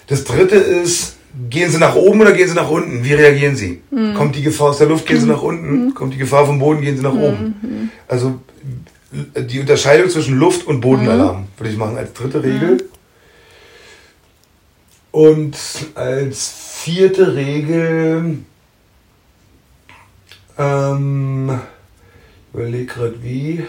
Das 0.08 0.24
Dritte 0.24 0.56
ist, 0.56 1.14
gehen 1.48 1.70
sie 1.70 1.78
nach 1.78 1.94
oben 1.94 2.20
oder 2.22 2.32
gehen 2.32 2.48
sie 2.48 2.54
nach 2.54 2.70
unten? 2.70 3.04
Wie 3.04 3.14
reagieren 3.14 3.54
sie? 3.54 3.82
Kommt 4.16 4.34
die 4.34 4.42
Gefahr 4.42 4.70
aus 4.70 4.78
der 4.78 4.88
Luft, 4.88 5.06
gehen 5.06 5.20
sie 5.20 5.26
nach 5.28 5.42
unten? 5.42 5.94
Kommt 5.94 6.12
die 6.14 6.18
Gefahr 6.18 6.44
vom 6.44 6.58
Boden, 6.58 6.80
gehen 6.80 6.96
sie 6.96 7.02
nach 7.02 7.14
oben? 7.14 7.90
Also 8.08 8.40
die 9.36 9.60
Unterscheidung 9.60 10.10
zwischen 10.10 10.36
Luft- 10.36 10.66
und 10.66 10.80
Bodenalarm 10.80 11.46
würde 11.56 11.70
ich 11.70 11.78
machen 11.78 11.96
als 11.96 12.12
dritte 12.12 12.42
Regel. 12.42 12.88
Und 15.12 15.56
als 15.94 16.48
vierte 16.48 17.36
Regel, 17.36 18.38
ähm, 20.58 21.60
ich 22.48 22.54
überlege 22.54 22.86
gerade 22.86 23.22
wie. 23.22 23.64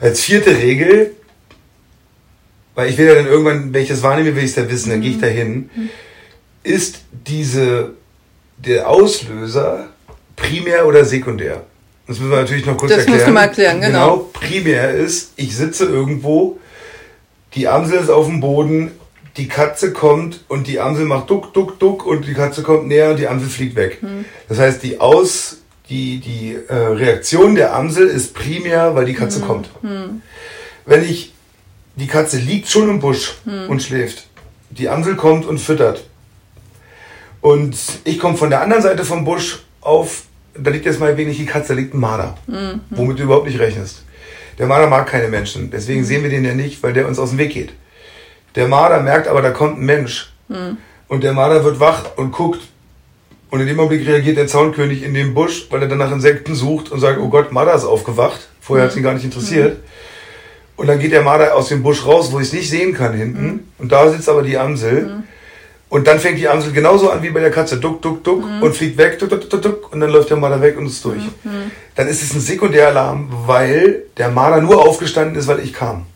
Als 0.00 0.20
vierte 0.20 0.56
Regel, 0.56 1.16
weil 2.74 2.90
ich 2.90 2.98
will 2.98 3.06
ja 3.06 3.14
dann 3.14 3.26
irgendwann, 3.26 3.74
wenn 3.74 3.82
ich 3.82 3.88
das 3.88 4.02
wahrnehme, 4.02 4.34
will 4.36 4.44
ich 4.44 4.50
es 4.50 4.56
ja 4.56 4.70
wissen, 4.70 4.90
dann 4.90 5.00
gehe 5.00 5.12
ich 5.12 5.20
da 5.20 5.26
hin, 5.26 5.70
ist 6.62 7.00
diese, 7.10 7.94
der 8.58 8.88
Auslöser 8.88 9.88
primär 10.36 10.86
oder 10.86 11.04
sekundär? 11.04 11.64
Das 12.12 12.20
müssen 12.20 12.30
wir 12.30 12.40
natürlich 12.40 12.66
noch 12.66 12.76
kurz 12.76 12.90
Das 12.90 13.06
musst 13.06 13.08
erklären. 13.08 13.26
du 13.26 13.32
mal 13.32 13.42
erklären, 13.44 13.80
genau. 13.80 14.16
primär 14.34 14.90
ist, 14.90 15.32
ich 15.36 15.56
sitze 15.56 15.86
irgendwo, 15.86 16.58
die 17.54 17.68
Amsel 17.68 18.00
ist 18.00 18.10
auf 18.10 18.26
dem 18.26 18.40
Boden, 18.40 18.90
die 19.38 19.48
Katze 19.48 19.94
kommt 19.94 20.44
und 20.48 20.66
die 20.66 20.78
Amsel 20.78 21.06
macht 21.06 21.30
duck, 21.30 21.54
duck, 21.54 21.78
duck 21.78 22.04
und 22.04 22.26
die 22.26 22.34
Katze 22.34 22.62
kommt 22.62 22.86
näher 22.86 23.12
und 23.12 23.18
die 23.18 23.26
Amsel 23.28 23.48
fliegt 23.48 23.76
weg. 23.76 24.02
Das 24.46 24.58
heißt, 24.58 24.82
die 24.82 25.00
Aus, 25.00 25.62
die, 25.88 26.18
die 26.18 26.58
äh, 26.68 26.74
Reaktion 26.74 27.54
der 27.54 27.74
Amsel 27.74 28.06
ist 28.08 28.34
primär, 28.34 28.94
weil 28.94 29.06
die 29.06 29.14
Katze 29.14 29.40
kommt. 29.40 29.70
Wenn 30.84 31.02
ich, 31.04 31.32
die 31.96 32.08
Katze 32.08 32.36
liegt 32.36 32.68
schon 32.68 32.90
im 32.90 33.00
Busch 33.00 33.36
und 33.68 33.82
schläft, 33.82 34.26
die 34.68 34.90
Amsel 34.90 35.16
kommt 35.16 35.46
und 35.46 35.58
füttert 35.58 36.04
und 37.40 37.74
ich 38.04 38.18
komme 38.18 38.36
von 38.36 38.50
der 38.50 38.60
anderen 38.60 38.82
Seite 38.82 39.02
vom 39.06 39.24
Busch 39.24 39.60
auf, 39.80 40.24
da 40.54 40.70
liegt 40.70 40.84
jetzt 40.84 41.00
mal 41.00 41.16
wenig 41.16 41.36
die 41.36 41.46
Katze, 41.46 41.74
da 41.74 41.80
liegt 41.80 41.94
ein 41.94 42.00
Marder, 42.00 42.36
womit 42.90 43.18
du 43.18 43.24
überhaupt 43.24 43.46
nicht 43.46 43.58
rechnest. 43.58 44.04
Der 44.58 44.66
Marder 44.66 44.86
mag 44.86 45.06
keine 45.06 45.28
Menschen, 45.28 45.70
deswegen 45.70 46.04
sehen 46.04 46.22
wir 46.22 46.30
den 46.30 46.44
ja 46.44 46.54
nicht, 46.54 46.82
weil 46.82 46.92
der 46.92 47.08
uns 47.08 47.18
aus 47.18 47.30
dem 47.30 47.38
Weg 47.38 47.52
geht. 47.52 47.72
Der 48.54 48.68
Marder 48.68 49.00
merkt 49.00 49.28
aber, 49.28 49.40
da 49.42 49.50
kommt 49.50 49.78
ein 49.78 49.86
Mensch. 49.86 50.32
Und 51.08 51.24
der 51.24 51.32
Marder 51.32 51.64
wird 51.64 51.80
wach 51.80 52.16
und 52.16 52.32
guckt. 52.32 52.60
Und 53.50 53.60
in 53.60 53.66
dem 53.66 53.78
Augenblick 53.80 54.06
reagiert 54.06 54.36
der 54.38 54.46
Zaunkönig 54.46 55.02
in 55.02 55.12
den 55.14 55.34
Busch, 55.34 55.66
weil 55.70 55.82
er 55.82 55.88
dann 55.88 55.98
nach 55.98 56.12
Insekten 56.12 56.54
sucht 56.54 56.90
und 56.90 57.00
sagt, 57.00 57.18
oh 57.18 57.28
Gott, 57.28 57.52
Marder 57.52 57.74
ist 57.74 57.84
aufgewacht. 57.84 58.48
Vorher 58.60 58.84
hat 58.84 58.92
es 58.92 58.96
ihn 58.96 59.02
gar 59.02 59.12
nicht 59.14 59.24
interessiert. 59.24 59.78
Und 60.76 60.86
dann 60.86 60.98
geht 60.98 61.12
der 61.12 61.22
Marder 61.22 61.54
aus 61.54 61.68
dem 61.68 61.82
Busch 61.82 62.04
raus, 62.06 62.32
wo 62.32 62.40
ich 62.40 62.46
es 62.46 62.52
nicht 62.52 62.70
sehen 62.70 62.94
kann 62.94 63.12
hinten. 63.14 63.70
Und 63.78 63.92
da 63.92 64.10
sitzt 64.10 64.28
aber 64.28 64.42
die 64.42 64.56
Amsel. 64.56 65.22
Und 65.92 66.06
dann 66.06 66.18
fängt 66.18 66.38
die 66.38 66.48
Amsel 66.48 66.72
genauso 66.72 67.10
an 67.10 67.22
wie 67.22 67.28
bei 67.28 67.40
der 67.40 67.50
Katze. 67.50 67.76
Duck, 67.76 68.00
duck, 68.00 68.24
duck. 68.24 68.42
Und 68.62 68.74
fliegt 68.74 68.96
weg. 68.96 69.18
Duck, 69.18 69.28
duck, 69.28 69.50
duck, 69.50 69.60
duck. 69.60 69.92
Und 69.92 70.00
dann 70.00 70.08
läuft 70.10 70.30
der 70.30 70.38
Marder 70.38 70.58
weg 70.62 70.78
und 70.78 70.86
ist 70.86 71.04
durch. 71.04 71.22
Dann 71.96 72.08
ist 72.08 72.22
es 72.22 72.32
ein 72.34 72.40
Sekundäralarm, 72.40 73.28
weil 73.46 74.04
der 74.16 74.30
Marder 74.30 74.62
nur 74.62 74.80
aufgestanden 74.88 75.36
ist, 75.36 75.46
weil 75.48 75.60
ich 75.60 75.74
kam. 75.74 76.06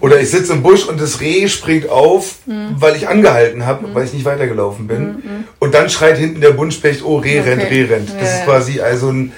Oder 0.00 0.20
ich 0.20 0.30
sitze 0.30 0.54
im 0.54 0.62
Busch 0.64 0.84
und 0.88 1.00
das 1.00 1.20
Reh 1.20 1.46
springt 1.46 1.88
auf, 1.88 2.36
weil 2.46 2.96
ich 2.96 3.06
angehalten 3.06 3.64
habe, 3.64 3.94
weil 3.94 4.04
ich 4.06 4.12
nicht 4.12 4.24
weitergelaufen 4.24 4.88
bin. 4.88 5.44
Und 5.60 5.72
dann 5.72 5.88
schreit 5.88 6.18
hinten 6.18 6.40
der 6.40 6.50
Buntspecht, 6.50 7.04
oh, 7.04 7.18
Reh 7.18 7.38
rennt, 7.40 7.62
Okay. 7.62 7.82
Reh 7.84 7.94
rennt. 7.94 8.08
Das 8.08 8.28
Ja, 8.28 8.38
ist 8.38 8.44
quasi 8.44 8.80
also 8.80 9.10
ein 9.10 9.32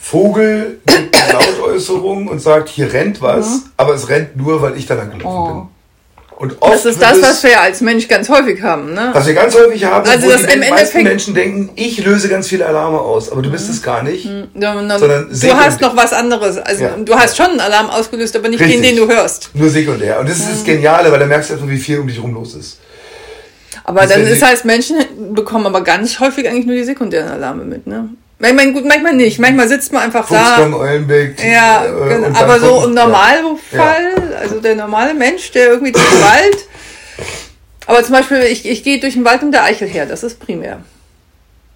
Vogel 0.00 0.80
mit 0.84 1.16
Lautäußerung 1.32 2.26
und 2.26 2.40
sagt, 2.40 2.68
hier 2.70 2.92
rennt 2.92 3.22
was, 3.22 3.66
aber 3.76 3.94
es 3.94 4.08
rennt 4.08 4.36
nur, 4.36 4.62
weil 4.62 4.76
ich 4.76 4.86
da 4.86 4.94
lang 4.94 5.10
gelaufen 5.16 5.28
Oh. 5.38 5.46
bin. 5.60 5.75
Und 6.38 6.60
oft 6.60 6.74
Das 6.74 6.84
ist 6.84 7.00
das, 7.00 7.22
was 7.22 7.42
wir 7.44 7.58
als 7.58 7.80
Mensch 7.80 8.08
ganz 8.08 8.28
häufig 8.28 8.60
haben, 8.62 8.92
ne? 8.92 9.08
was 9.14 9.26
wir 9.26 9.32
ganz 9.32 9.54
häufig 9.54 9.82
haben, 9.86 10.06
Also 10.06 10.26
wo 10.26 10.30
das 10.30 10.44
die 10.46 10.52
im 10.52 10.60
meisten 10.68 11.02
Menschen 11.02 11.34
denken, 11.34 11.70
ich 11.76 12.04
löse 12.04 12.28
ganz 12.28 12.46
viele 12.46 12.66
Alarme 12.66 12.98
aus, 12.98 13.32
aber 13.32 13.40
du 13.40 13.50
bist 13.50 13.70
es 13.70 13.82
gar 13.82 14.02
nicht. 14.02 14.28
Na, 14.52 14.74
sondern 14.98 15.30
du 15.30 15.54
hast 15.56 15.80
noch 15.80 15.96
was 15.96 16.12
anderes. 16.12 16.58
Also 16.58 16.84
Ja. 16.84 16.90
du 17.02 17.14
hast 17.14 17.38
schon 17.38 17.46
einen 17.46 17.60
Alarm 17.60 17.88
ausgelöst, 17.88 18.36
aber 18.36 18.48
nicht 18.50 18.60
Richtig. 18.60 18.82
den, 18.82 18.96
den 18.96 19.06
du 19.08 19.10
hörst. 19.12 19.48
Nur 19.54 19.70
sekundär. 19.70 20.20
Und 20.20 20.28
das 20.28 20.38
ist 20.38 20.50
das 20.50 20.64
Geniale, 20.64 21.10
weil 21.10 21.18
da 21.20 21.26
merkst 21.26 21.48
du 21.50 21.54
einfach, 21.54 21.68
wie 21.68 21.78
viel 21.78 22.00
um 22.00 22.06
dich 22.06 22.22
rum 22.22 22.34
los 22.34 22.54
ist. 22.54 22.80
Aber 23.84 24.02
Das 24.02 24.10
dann 24.10 24.26
ist 24.26 24.42
heißt, 24.42 24.66
Menschen 24.66 24.96
bekommen 25.32 25.64
aber 25.64 25.82
ganz 25.82 26.20
häufig 26.20 26.46
eigentlich 26.48 26.66
nur 26.66 26.76
die 26.76 26.84
sekundären 26.84 27.30
Alarme 27.30 27.64
mit, 27.64 27.86
ne? 27.86 28.10
Manchmal, 28.38 28.72
gut, 28.72 28.84
manchmal 28.84 29.14
nicht. 29.14 29.38
Manchmal 29.38 29.68
sitzt 29.68 29.92
man 29.92 30.02
einfach 30.02 30.28
Fuchsbang, 30.28 30.72
da. 30.72 30.78
Eulenbeck. 30.78 31.42
Ja, 31.42 31.86
äh, 31.86 32.08
genau. 32.08 32.38
aber 32.38 32.60
so 32.60 32.84
im 32.84 32.94
ja. 32.94 33.04
Normalfall, 33.04 34.36
also 34.38 34.60
der 34.60 34.74
normale 34.74 35.14
Mensch, 35.14 35.50
der 35.52 35.68
irgendwie 35.68 35.92
durch 35.92 36.08
den 36.08 36.22
Wald. 36.22 36.68
Aber 37.86 38.02
zum 38.02 38.12
Beispiel, 38.12 38.42
ich, 38.42 38.68
ich 38.68 38.82
gehe 38.82 39.00
durch 39.00 39.14
den 39.14 39.24
Wald 39.24 39.42
und 39.42 39.52
der 39.52 39.64
Eichel 39.64 39.88
her, 39.88 40.06
das 40.06 40.22
ist 40.22 40.38
primär. 40.38 40.82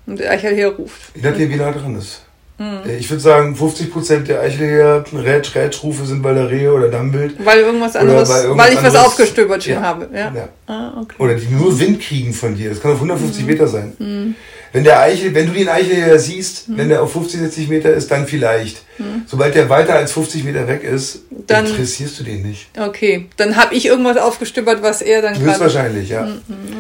Und 0.07 0.21
der 0.21 0.31
Eichel 0.31 0.55
her 0.55 0.69
ruft. 0.69 1.01
Je 1.15 1.23
nachdem, 1.23 1.51
wie 1.51 1.57
nah 1.57 1.71
dran 1.71 1.97
ist. 1.97 2.23
Hm. 2.61 2.81
Ich 2.99 3.09
würde 3.09 3.23
sagen, 3.23 3.55
50% 3.57 4.25
der 4.27 4.41
Eichelher 4.43 5.03
Rätsch, 5.15 5.55
Rätschrufe 5.55 6.05
sind 6.05 6.21
bei 6.21 6.35
der 6.35 6.51
Rehe 6.51 6.71
oder 6.73 6.89
Dammwild. 6.89 7.35
Weil 7.43 7.61
irgendwas 7.61 7.97
anderes, 7.97 8.29
weil 8.29 8.37
weil, 8.37 8.45
irgendwas 8.45 8.69
ich 8.71 8.77
was 8.77 8.85
anderes- 8.85 9.07
aufgestöbert 9.07 9.65
schon 9.65 9.73
Ja. 9.73 9.81
habe. 9.81 10.09
Ja. 10.13 10.33
Ja. 10.35 10.49
Ah, 10.67 10.93
okay. 11.01 11.15
Oder 11.19 11.35
die 11.37 11.47
nur 11.49 11.81
Wind 11.81 12.03
kriegen 12.03 12.35
von 12.35 12.55
dir. 12.55 12.69
Das 12.69 12.83
kann 12.83 12.93
auf 12.93 12.99
150 13.01 13.41
Hm. 13.41 13.47
Meter 13.47 13.67
sein. 13.67 14.37
Wenn 14.73 14.85
der 14.85 15.01
Eichel, 15.01 15.35
wenn 15.35 15.47
du 15.47 15.53
den 15.53 15.69
Eichelher 15.69 16.19
siehst, 16.19 16.69
Hm. 16.69 16.77
wenn 16.77 16.89
der 16.91 17.03
auf 17.03 17.13
50, 17.13 17.41
60 17.41 17.69
Meter 17.71 17.93
ist, 17.95 18.11
dann 18.11 18.27
vielleicht. 18.27 18.83
Sobald 19.27 19.55
der 19.55 19.71
weiter 19.71 19.95
als 19.95 20.13
50 20.13 20.45
Meter 20.45 20.69
weg 20.69 20.85
ist, 20.85 21.21
Dann- 21.47 21.65
interessierst 21.67 22.21
du 22.21 22.25
den 22.25 22.43
nicht. 22.43 22.69
Okay, 22.79 23.27
dann 23.39 23.57
habe 23.57 23.75
ich 23.75 23.87
irgendwas 23.87 24.19
aufgestöbert, 24.19 24.83
was 24.83 25.01
er 25.01 25.23
dann 25.23 25.33
gerade. 25.33 25.47
Höchstwahrscheinlich, 25.47 26.11
ja. 26.11 26.29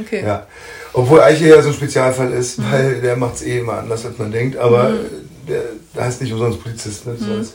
Okay. 0.04 0.22
Ja. 0.26 0.46
Obwohl 0.92 1.20
Eichelher 1.22 1.62
so 1.62 1.68
ein 1.70 1.74
Spezialfall 1.74 2.32
ist, 2.32 2.58
weil 2.70 3.00
der 3.00 3.16
macht 3.16 3.36
es 3.36 3.42
eh 3.42 3.60
immer 3.60 3.78
anders, 3.78 4.04
als 4.04 4.18
man 4.18 4.30
denkt. 4.30 4.56
Aber 4.58 4.92
der, 5.50 6.02
heißt 6.02 6.20
nicht 6.22 6.32
umsonst 6.32 6.62
Polizist. 6.62 7.06
Ne? 7.06 7.16
Das 7.18 7.28
alles. 7.28 7.54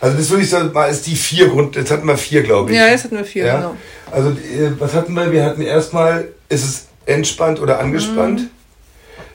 Also 0.00 0.16
das 0.16 0.30
würde 0.30 0.42
ich 0.44 0.50
sagen, 0.50 0.72
mal 0.72 0.86
ist 0.86 1.06
die 1.06 1.16
vier 1.16 1.48
Grund. 1.48 1.74
Jetzt 1.76 1.90
hatten 1.90 2.06
wir 2.06 2.16
vier, 2.16 2.42
glaube 2.42 2.70
ich. 2.70 2.76
Ja, 2.76 2.86
jetzt 2.86 3.04
hatten 3.04 3.16
wir 3.16 3.24
vier, 3.24 3.46
Ja? 3.46 3.56
genau. 3.56 3.76
Also 4.12 4.30
äh, 4.30 4.70
was 4.78 4.94
hatten 4.94 5.12
wir? 5.14 5.32
Wir 5.32 5.44
hatten 5.44 5.62
erstmal, 5.62 6.28
ist 6.48 6.64
es 6.64 6.86
entspannt 7.06 7.60
oder 7.60 7.80
angespannt? 7.80 8.40
Mhm. 8.42 8.50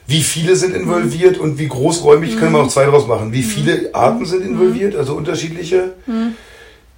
Wie 0.06 0.22
viele 0.22 0.54
sind 0.56 0.74
involviert 0.74 1.38
und 1.38 1.58
wie 1.58 1.68
großräumig, 1.68 2.38
können 2.38 2.52
wir 2.52 2.58
Mhm. 2.60 2.66
auch 2.66 2.70
zwei 2.72 2.84
draus 2.86 3.06
machen. 3.06 3.32
Wie 3.32 3.42
viele 3.42 3.90
Arten 3.94 4.24
sind 4.26 4.42
involviert, 4.44 4.94
also 4.96 5.14
unterschiedliche. 5.14 5.92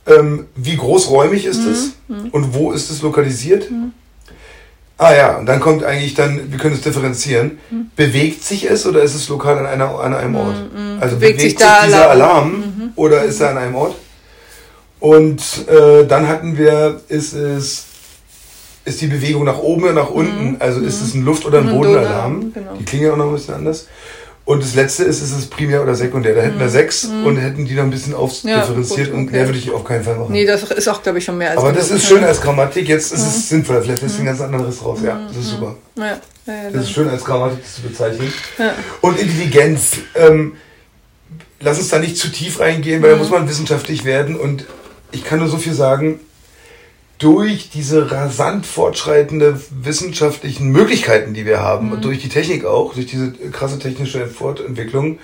Ähm, 0.09 0.46
wie 0.54 0.76
großräumig 0.76 1.46
ist 1.46 1.64
es 1.64 1.92
Mhm. 2.09 2.28
und 2.30 2.54
wo 2.54 2.70
ist 2.72 2.90
es 2.90 3.02
lokalisiert? 3.02 3.68
Ah 4.99 5.14
ja, 5.14 5.36
und 5.36 5.44
dann 5.47 5.61
kommt 5.61 5.84
eigentlich 5.84 6.14
dann, 6.14 6.51
wir 6.51 6.59
können 6.59 6.74
es 6.74 6.80
differenzieren. 6.80 7.59
Mhm. 7.70 7.90
Bewegt 7.97 8.42
sich 8.42 8.64
es 8.70 8.86
oder 8.86 9.03
ist 9.03 9.14
es 9.14 9.28
lokal 9.28 9.59
an, 9.59 9.66
einer, 9.66 9.99
an 10.01 10.14
einem 10.14 10.34
Ort? 10.36 10.57
Also 11.01 11.16
Bewegt 11.16 11.38
bewegt, 11.38 11.40
sich 11.40 11.68
sich, 11.68 11.84
dieser 11.86 12.11
Alarm? 12.11 12.47
Alarm 12.55 12.92
oder 12.97 13.22
ist 13.24 13.40
er 13.40 13.51
an 13.51 13.59
einem 13.59 13.74
Ort? 13.74 13.94
Und 14.99 15.42
äh, 15.68 16.07
dann 16.07 16.26
hatten 16.26 16.57
wir, 16.57 17.01
ist 17.09 17.34
es, 17.34 17.84
ist 18.86 19.01
die 19.03 19.07
Bewegung 19.09 19.44
nach 19.44 19.59
oben 19.59 19.84
oder 19.84 19.92
nach 19.92 20.11
unten? 20.11 20.57
Also 20.61 20.80
ist 20.80 21.03
es 21.03 21.12
ein 21.14 21.22
Luft- 21.24 21.44
oder 21.44 21.59
ein 21.59 21.66
Mhm, 21.66 21.76
Bodenalarm? 21.76 22.53
genau. 22.55 22.72
Die 22.78 22.84
klingen 22.84 23.07
ja 23.07 23.12
auch 23.12 23.16
noch 23.18 23.26
ein 23.26 23.34
bisschen 23.34 23.55
anders. 23.55 23.86
Und 24.47 24.62
das 24.62 24.76
letzte 24.76 25.03
ist, 25.03 25.20
ist 25.20 25.36
es 25.36 25.47
primär 25.47 25.82
oder 25.82 25.97
sekundär. 25.97 26.32
Da 26.36 26.40
hätten 26.40 26.61
wir 26.61 26.68
sechs 26.68 27.05
und 27.05 27.36
hätten 27.36 27.66
die 27.66 27.74
noch 27.74 27.82
ein 27.82 27.90
bisschen 27.90 28.12
Mhm. 28.12 28.18
Ja, 28.18 28.61
aufdifferenziert 28.61 29.11
gut, 29.11 29.16
und 29.16 29.24
okay. 29.24 29.32
mehr 29.36 29.47
würde 29.47 29.59
ich 29.59 29.70
auf 29.72 29.82
keinen 29.84 30.05
Fall 30.05 30.14
machen. 30.14 30.32
Nee, 30.32 30.47
das 30.47 30.62
ist 30.62 30.86
auch, 30.86 31.03
glaube 31.03 31.18
ich, 31.18 31.24
schon 31.24 31.36
mehr 31.36 31.51
als 31.51 31.59
Aber 31.59 31.72
das 31.72 31.90
ist 31.90 32.07
schön 32.07 32.22
als 32.22 32.40
Grammatik. 32.40 32.88
Jetzt 32.88 33.12
ist 33.12 33.26
es 33.26 33.49
sinnvoll. 33.49 33.82
Vielleicht 33.82 34.03
lässt 34.03 34.16
du 34.16 34.22
ein 34.22 34.26
ganz 34.26 34.40
anderes 34.40 34.84
raus. 34.84 35.01
Ja, 35.03 35.20
das 35.26 35.36
ist 35.36 35.51
super. 35.51 35.74
Ja, 35.97 36.20
ja, 36.47 36.70
Das 36.72 36.84
ist 36.84 36.92
schön 36.92 37.09
als 37.09 37.24
Grammatik 37.24 37.59
zu 37.66 37.82
bezeichnen. 37.82 38.32
Und 39.01 39.18
Intelligenz. 39.18 39.99
Ähm, 40.14 40.53
lass 41.61 41.78
uns 41.78 41.88
da 41.88 41.99
nicht 41.99 42.16
zu 42.16 42.28
tief 42.28 42.61
reingehen, 42.61 43.03
weil 43.03 43.11
da 43.11 43.16
muss 43.16 43.30
man 43.30 43.49
wissenschaftlich 43.49 44.05
werden. 44.05 44.36
Und 44.36 44.64
ich 45.11 45.24
kann 45.24 45.40
nur 45.40 45.49
so 45.49 45.57
viel 45.57 45.74
sagen. 45.74 46.20
Durch 47.18 47.70
diese 47.70 48.10
rasant 48.10 48.66
fortschreitende 48.66 49.58
wissenschaftlichen 49.70 50.70
Möglichkeiten, 50.70 51.32
die 51.32 51.46
wir 51.46 51.60
haben, 51.60 51.92
und 51.92 52.04
durch 52.04 52.20
die 52.20 52.28
Technik 52.28 52.64
auch, 52.66 52.92
durch 52.92 53.06
diese 53.06 53.32
krasse 53.52 53.78
technische 53.78 54.26
Fortentwicklung, 54.26 55.18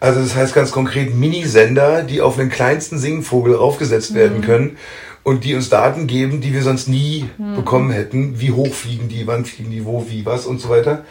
also 0.00 0.20
das 0.20 0.34
heißt 0.34 0.54
ganz 0.54 0.70
konkret 0.70 1.14
Minisender, 1.14 2.02
die 2.02 2.20
auf 2.20 2.36
den 2.36 2.48
kleinsten 2.48 2.98
Singvogel 2.98 3.56
aufgesetzt 3.56 4.14
werden 4.14 4.42
können 4.42 4.78
und 5.22 5.44
die 5.44 5.54
uns 5.54 5.68
Daten 5.68 6.06
geben, 6.06 6.40
die 6.40 6.54
wir 6.54 6.62
sonst 6.62 6.88
nie 6.88 7.28
bekommen 7.56 7.90
hätten. 7.90 8.40
Wie 8.40 8.52
hoch 8.52 8.72
fliegen 8.72 9.08
die, 9.08 9.26
wann 9.26 9.44
fliegen 9.44 9.70
die, 9.70 9.84
wo, 9.84 10.06
wie, 10.08 10.24
was 10.24 10.46
und 10.46 10.60
so 10.60 10.68
weiter. 10.70 11.04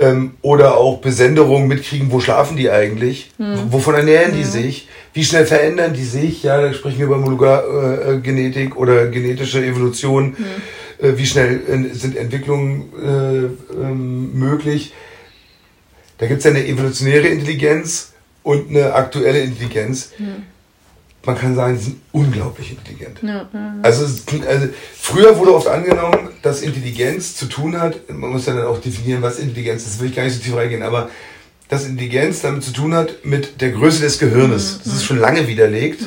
Ähm, 0.00 0.32
oder 0.40 0.78
auch 0.78 0.98
Besenderungen 1.02 1.68
mitkriegen, 1.68 2.10
wo 2.10 2.20
schlafen 2.20 2.56
die 2.56 2.70
eigentlich, 2.70 3.30
Hm. 3.36 3.70
wovon 3.70 3.94
ernähren 3.94 4.32
die 4.34 4.44
sich, 4.44 4.88
wie 5.12 5.24
schnell 5.24 5.44
verändern 5.44 5.92
die 5.92 6.04
sich, 6.04 6.42
ja, 6.42 6.58
da 6.58 6.72
sprechen 6.72 6.98
wir 7.00 7.06
über 7.06 7.18
Monogenetik 7.18 8.76
oder 8.76 9.08
genetische 9.08 9.62
Evolution, 9.62 10.36
Hm. 10.38 11.06
äh, 11.06 11.18
wie 11.18 11.26
schnell 11.26 11.60
äh, 11.68 11.94
sind 11.94 12.16
Entwicklungen 12.16 12.84
äh, 13.02 13.74
ähm, 13.74 14.38
möglich. 14.38 14.94
Da 16.16 16.26
gibt 16.26 16.38
es 16.38 16.44
ja 16.44 16.50
eine 16.50 16.66
evolutionäre 16.66 17.28
Intelligenz 17.28 18.12
und 18.42 18.70
eine 18.70 18.94
aktuelle 18.94 19.40
Intelligenz. 19.40 20.12
Man 21.24 21.36
kann 21.36 21.54
sagen, 21.54 21.76
die 21.76 21.84
sind 21.84 21.96
unglaublich 22.12 22.70
intelligent. 22.70 23.22
Also, 23.82 24.04
es- 24.06 24.22
also 24.46 24.68
früher 24.98 25.36
wurde 25.38 25.54
oft 25.54 25.66
angenommen, 25.68 26.30
dass 26.42 26.62
Intelligenz 26.62 27.36
zu 27.36 27.46
tun 27.46 27.78
hat, 27.78 28.08
man 28.10 28.30
muss 28.30 28.46
ja 28.46 28.54
dann 28.54 28.64
auch 28.66 28.80
definieren, 28.80 29.20
was 29.20 29.38
Intelligenz 29.38 29.86
ist, 29.86 30.00
will 30.00 30.08
ich 30.08 30.16
gar 30.16 30.24
nicht 30.24 30.36
so 30.36 30.42
tief 30.42 30.56
reingehen, 30.56 30.82
aber 30.82 31.10
dass 31.68 31.84
Intelligenz 31.86 32.40
damit 32.40 32.64
zu 32.64 32.72
tun 32.72 32.94
hat 32.94 33.24
mit 33.24 33.60
der 33.60 33.70
Größe 33.70 34.00
des 34.02 34.18
Gehirnes. 34.18 34.80
Das 34.84 34.94
ist 34.94 35.04
schon 35.04 35.18
lange 35.18 35.46
widerlegt. 35.46 36.00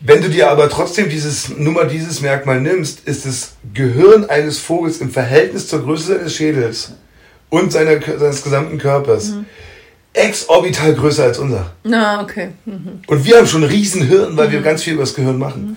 Wenn 0.00 0.20
du 0.22 0.28
dir 0.28 0.50
aber 0.50 0.68
trotzdem 0.68 1.08
dieses, 1.08 1.50
nur 1.56 1.72
mal 1.74 1.86
dieses 1.86 2.20
Merkmal 2.20 2.60
nimmst, 2.60 3.06
ist 3.06 3.26
das 3.26 3.52
Gehirn 3.74 4.24
eines 4.28 4.58
Vogels 4.58 4.98
im 4.98 5.10
Verhältnis 5.10 5.68
zur 5.68 5.82
Größe 5.82 6.16
seines 6.16 6.34
Schädels 6.34 6.92
und 7.48 7.70
seiner, 7.72 8.00
seines 8.18 8.42
gesamten 8.42 8.78
Körpers 8.78 9.34
exorbital 10.14 10.94
größer 10.94 11.24
als 11.24 11.38
unser. 11.38 11.72
Na, 11.82 12.22
okay. 12.22 12.50
Mhm. 12.64 13.00
Und 13.06 13.24
wir 13.24 13.36
haben 13.36 13.46
schon 13.46 13.62
ein 13.62 13.70
Riesenhirn, 13.70 14.36
weil 14.36 14.50
wir 14.50 14.62
ganz 14.62 14.82
viel 14.82 14.94
über 14.94 15.02
das 15.02 15.14
Gehirn 15.14 15.38
machen. 15.38 15.76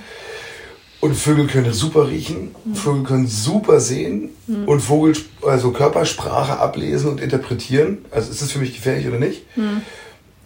Und 1.00 1.16
Vögel 1.16 1.46
können 1.46 1.74
super 1.74 2.08
riechen, 2.08 2.56
Vögel 2.74 3.04
können 3.04 3.28
super 3.28 3.80
sehen 3.80 4.30
und 4.66 4.80
Vogel, 4.80 5.16
also 5.46 5.72
Körpersprache 5.72 6.58
ablesen 6.58 7.12
und 7.12 7.22
interpretieren. 7.22 8.00
Also 8.10 8.32
ist 8.32 8.42
das 8.42 8.52
für 8.52 8.58
mich 8.58 8.74
gefährlich 8.74 9.08
oder 9.08 9.20
nicht? 9.20 9.44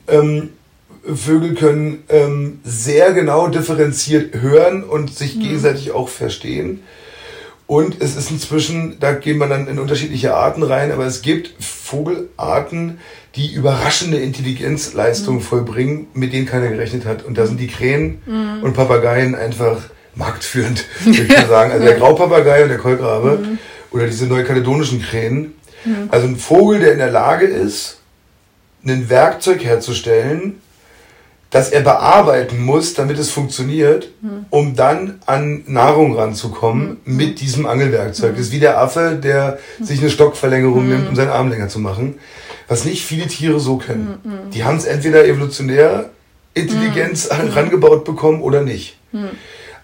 Ähm, 0.10 0.50
Vögel 1.04 1.56
können 1.56 2.04
ähm, 2.10 2.60
sehr 2.66 3.14
genau 3.14 3.48
differenziert 3.48 4.36
hören 4.42 4.84
und 4.84 5.16
sich 5.16 5.40
gegenseitig 5.40 5.94
auch 5.94 6.10
verstehen. 6.10 6.82
Und 7.72 8.02
es 8.02 8.18
ist 8.18 8.30
inzwischen, 8.32 9.00
da 9.00 9.14
geht 9.14 9.38
man 9.38 9.50
dann 9.50 9.66
in 9.70 9.80
unterschiedliche 9.80 10.36
Arten 10.36 10.62
rein, 10.62 10.92
aber 10.92 11.06
es 11.06 11.22
gibt 11.22 11.54
Vogelarten, 11.64 13.00
die 13.38 13.54
überraschende 13.54 14.18
Intelligenzleistungen 14.18 15.40
vollbringen, 15.40 16.08
mit 16.14 16.34
denen 16.34 16.46
keiner 16.46 16.68
gerechnet 16.68 17.06
hat. 17.06 17.24
Und 17.24 17.38
da 17.38 17.46
sind 17.46 17.62
die 17.62 17.68
Krähen 17.68 18.22
und 18.62 18.74
Papageien 18.74 19.36
einfach 19.36 19.78
marktführend, 20.16 20.84
würde 21.06 21.22
ich 21.22 21.30
mal 21.30 21.48
sagen. 21.48 21.72
Also 21.72 21.86
der 21.86 21.96
Graupapagei 21.96 22.64
und 22.64 22.68
der 22.68 22.78
Kolkrabe 22.78 23.40
oder 23.92 24.06
diese 24.06 24.28
neukaledonischen 24.28 25.02
Krähen. 25.02 25.54
Also 26.10 26.28
ein 26.28 26.36
Vogel, 26.36 26.82
der 26.82 26.92
in 26.92 26.98
der 26.98 27.12
Lage 27.12 27.46
ist, 27.46 28.00
ein 28.86 29.10
Werkzeug 29.10 29.64
herzustellen, 29.64 30.62
das 31.52 31.70
er 31.70 31.82
bearbeiten 31.82 32.64
muss, 32.64 32.94
damit 32.94 33.20
es 33.20 33.30
funktioniert, 33.30 34.10
um 34.50 34.76
dann 34.76 35.20
an 35.26 35.64
Nahrung 35.68 36.16
ranzukommen 36.16 36.98
mit 37.04 37.42
diesem 37.42 37.66
Angelwerkzeug. 37.66 38.32
Das 38.32 38.48
ist 38.48 38.52
wie 38.54 38.60
der 38.60 38.80
Affe, 38.80 39.20
der 39.22 39.60
sich 39.82 40.00
eine 40.00 40.10
Stockverlängerung 40.10 40.88
nimmt, 40.88 41.10
um 41.10 41.16
seinen 41.16 41.30
Arm 41.30 41.50
länger 41.50 41.68
zu 41.68 41.80
machen. 41.80 42.16
Was 42.70 42.86
nicht 42.86 43.04
viele 43.04 43.28
Tiere 43.28 43.60
so 43.60 43.78
können. 43.78 44.18
Die 44.54 44.64
haben 44.64 44.78
es 44.78 44.86
entweder 44.86 45.26
evolutionär 45.26 46.10
Intelligenz 46.54 47.30
rangebaut 47.30 48.06
bekommen 48.06 48.42
oder 48.42 48.62
nicht. 48.62 48.98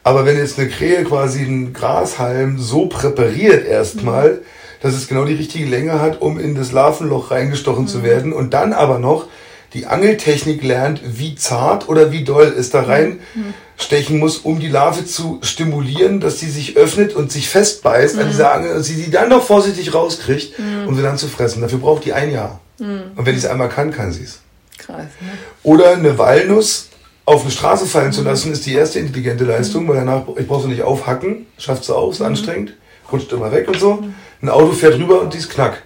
Aber 0.03 0.26
wenn 0.26 0.38
jetzt 0.38 0.57
eine 0.57 0.70
Krähe 0.70 1.03
quasi 1.03 1.41
einen 1.41 1.74
Grashalm 1.74 2.59
so 2.59 2.86
präpariert 2.86 3.68
erstmal, 3.68 4.39
dass 4.82 4.93
es 4.93 5.09
genau 5.09 5.26
die 5.26 5.34
richtige 5.34 5.65
Länge 5.65 5.99
hat, 5.99 6.22
um 6.22 6.39
in 6.39 6.55
das 6.55 6.72
Larvenloch 6.72 7.30
reingestochen 7.32 7.88
zu 7.88 8.03
werden 8.03 8.32
und 8.32 8.53
dann 8.53 8.72
aber 8.72 8.99
noch 8.99 9.26
die 9.74 9.86
Angeltechnik 9.86 10.63
lernt, 10.63 11.01
wie 11.03 11.36
zart 11.36 11.89
oder 11.89 12.11
wie 12.11 12.24
doll 12.24 12.53
es 12.57 12.70
da 12.70 12.84
reinstechen 12.84 14.18
muss, 14.18 14.38
um 14.38 14.59
die 14.59 14.70
Larve 14.70 15.05
zu 15.05 15.39
stimulieren, 15.41 16.20
dass 16.20 16.39
sie 16.39 16.49
sich 16.49 16.78
öffnet 16.78 17.13
und 17.13 17.32
sich 17.32 17.49
festbeißt 17.49 18.18
an 18.18 18.30
dieser 18.30 18.53
Angel 18.53 18.76
und 18.76 18.84
sie 18.84 18.95
die 18.95 19.11
dann 19.11 19.30
noch 19.30 19.43
vorsichtig 19.43 19.93
rauskriegt, 19.93 20.53
um 20.88 20.95
sie 20.95 21.01
dann 21.01 21.18
zu 21.18 21.28
fressen. 21.28 21.61
Dafür 21.61 21.80
braucht 21.80 22.05
die 22.05 22.13
ein 22.13 22.32
Jahr. 22.32 22.59
Und 22.80 23.26
wenn 23.26 23.34
sie 23.34 23.45
es 23.45 23.45
einmal 23.45 23.70
kann, 23.70 23.91
kann 23.91 24.11
sie 24.11 24.24
es. 24.24 24.39
Krass, 24.78 25.05
ne? 25.20 25.32
Oder 25.63 25.91
eine 25.91 26.18
Walnuss 26.18 26.89
auf 27.26 27.41
eine 27.41 27.51
Straße 27.51 27.88
fallen 27.88 28.13
zu 28.13 28.24
lassen, 28.24 28.53
ist 28.53 28.65
die 28.65 28.74
erste 28.74 28.99
intelligente 28.99 29.43
Leistung, 29.43 29.86
weil 29.88 29.97
danach, 29.97 30.24
ich 30.38 30.47
brauche 30.47 30.61
sie 30.63 30.70
nicht 30.70 30.84
aufhacken, 30.84 31.45
schafft 31.57 31.84
sie 31.84 31.93
auf, 31.93 32.13
ist 32.13 32.22
anstrengend, 32.22 32.74
rutscht 33.11 33.34
immer 33.34 33.51
weg 33.51 33.68
und 33.68 33.80
so. 33.80 34.03
Ein 34.41 34.49
Auto 34.49 34.72
fährt 34.72 34.97
rüber 34.97 35.20
und 35.22 35.34
die 35.34 35.39
ist 35.39 35.49
knack. 35.49 35.82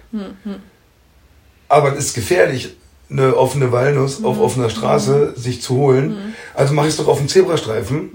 Aber 1.68 1.96
es 1.96 2.06
ist 2.06 2.14
gefährlich, 2.14 2.76
eine 3.12 3.36
offene 3.36 3.72
Walnuss 3.72 4.24
auf 4.24 4.40
offener 4.40 4.70
Straße 4.70 5.34
sich 5.36 5.62
zu 5.62 5.76
holen. 5.76 6.34
Also 6.54 6.74
mache 6.74 6.86
ich 6.86 6.92
es 6.92 6.98
doch 6.98 7.08
auf 7.08 7.18
dem 7.18 7.28
Zebrastreifen. 7.28 8.10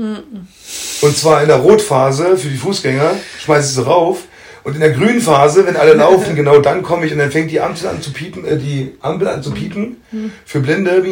Und 1.02 1.18
zwar 1.18 1.42
in 1.42 1.48
der 1.48 1.58
Rotphase 1.58 2.38
für 2.38 2.50
die 2.50 2.58
Fußgänger, 2.58 3.12
schmeiße 3.40 3.68
ich 3.70 3.76
sie 3.76 3.86
rauf. 3.86 4.24
Und 4.64 4.74
in 4.74 4.82
der 4.82 4.92
grünen 4.92 5.22
Phase, 5.22 5.66
wenn 5.66 5.78
alle 5.78 5.94
laufen, 5.94 6.36
genau 6.36 6.60
dann 6.60 6.84
komme 6.84 7.06
ich 7.06 7.14
und 7.14 7.20
dann 7.20 7.32
fängt 7.32 7.52
die 7.52 7.62
Ampel 7.62 7.88
an 7.88 8.02
zu 8.02 8.12
piepen, 8.12 8.46
äh, 8.46 8.58
die 8.58 8.96
Ampel 9.00 9.30
an 9.30 9.42
zu 9.42 9.52
piepen 9.52 9.96
für 10.46 10.60
Blinde, 10.60 11.04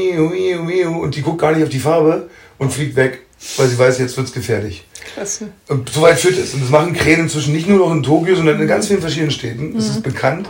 und 0.90 1.16
die 1.16 1.22
guckt 1.22 1.40
gar 1.40 1.54
nicht 1.54 1.64
auf 1.64 1.70
die 1.70 1.80
Farbe 1.80 2.30
und 2.58 2.74
fliegt 2.74 2.98
weg, 2.98 3.25
weil 3.58 3.68
sie 3.68 3.78
weiß, 3.78 4.00
jetzt 4.00 4.18
wird's 4.18 4.34
gefährlich. 4.34 4.86
Klasse. 5.14 5.50
Und 5.68 5.90
soweit 5.90 6.20
führt 6.20 6.38
es. 6.38 6.54
Und 6.54 6.64
das 6.64 6.70
machen 6.70 6.94
Krähen 6.94 7.22
inzwischen 7.22 7.54
nicht 7.54 7.68
nur 7.68 7.80
noch 7.80 7.92
in 7.92 8.04
Tokio, 8.04 8.36
sondern 8.36 8.60
in 8.60 8.68
ganz 8.68 8.88
vielen 8.88 9.02
verschiedenen 9.02 9.32
Städten. 9.32 9.76
Es 9.78 9.88
ist 9.88 10.04
bekannt, 10.04 10.50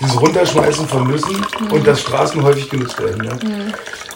dieses 0.00 0.20
Runterschmeißen 0.20 0.86
von 0.88 1.08
Nüssen 1.08 1.44
und 1.70 1.86
dass 1.86 2.00
Straßen 2.00 2.42
häufig 2.42 2.70
genutzt 2.70 3.00
werden. 3.02 3.24
Ja. 3.24 3.36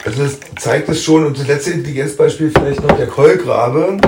Also 0.04 0.22
das 0.22 0.38
zeigt 0.60 0.88
es 0.88 1.02
schon. 1.02 1.26
Und 1.26 1.38
das 1.38 1.46
letzte 1.46 1.72
Intelligenzbeispiel 1.72 2.50
vielleicht 2.50 2.82
noch 2.82 2.96
der 2.96 3.08
Kolkrabe, 3.08 3.98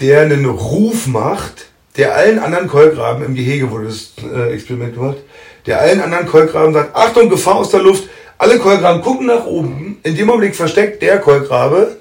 der 0.00 0.22
einen 0.22 0.46
Ruf 0.46 1.06
macht, 1.06 1.66
der 1.96 2.14
allen 2.14 2.38
anderen 2.38 2.68
Kolkraben, 2.68 3.24
im 3.24 3.34
Gehege 3.34 3.70
wurde 3.70 3.86
das 3.86 4.12
äh, 4.22 4.52
Experiment 4.52 4.94
gemacht, 4.94 5.18
der 5.66 5.80
allen 5.80 6.00
anderen 6.00 6.26
Kolkraben 6.26 6.72
sagt, 6.72 6.96
Achtung, 6.96 7.28
Gefahr 7.28 7.56
aus 7.56 7.70
der 7.70 7.82
Luft. 7.82 8.04
Alle 8.38 8.58
Kolkraben 8.58 9.02
gucken 9.02 9.26
nach 9.26 9.44
oben. 9.44 9.98
In 10.02 10.16
dem 10.16 10.30
Augenblick 10.30 10.56
versteckt 10.56 11.02
der 11.02 11.18
Kolkrabe 11.18 11.99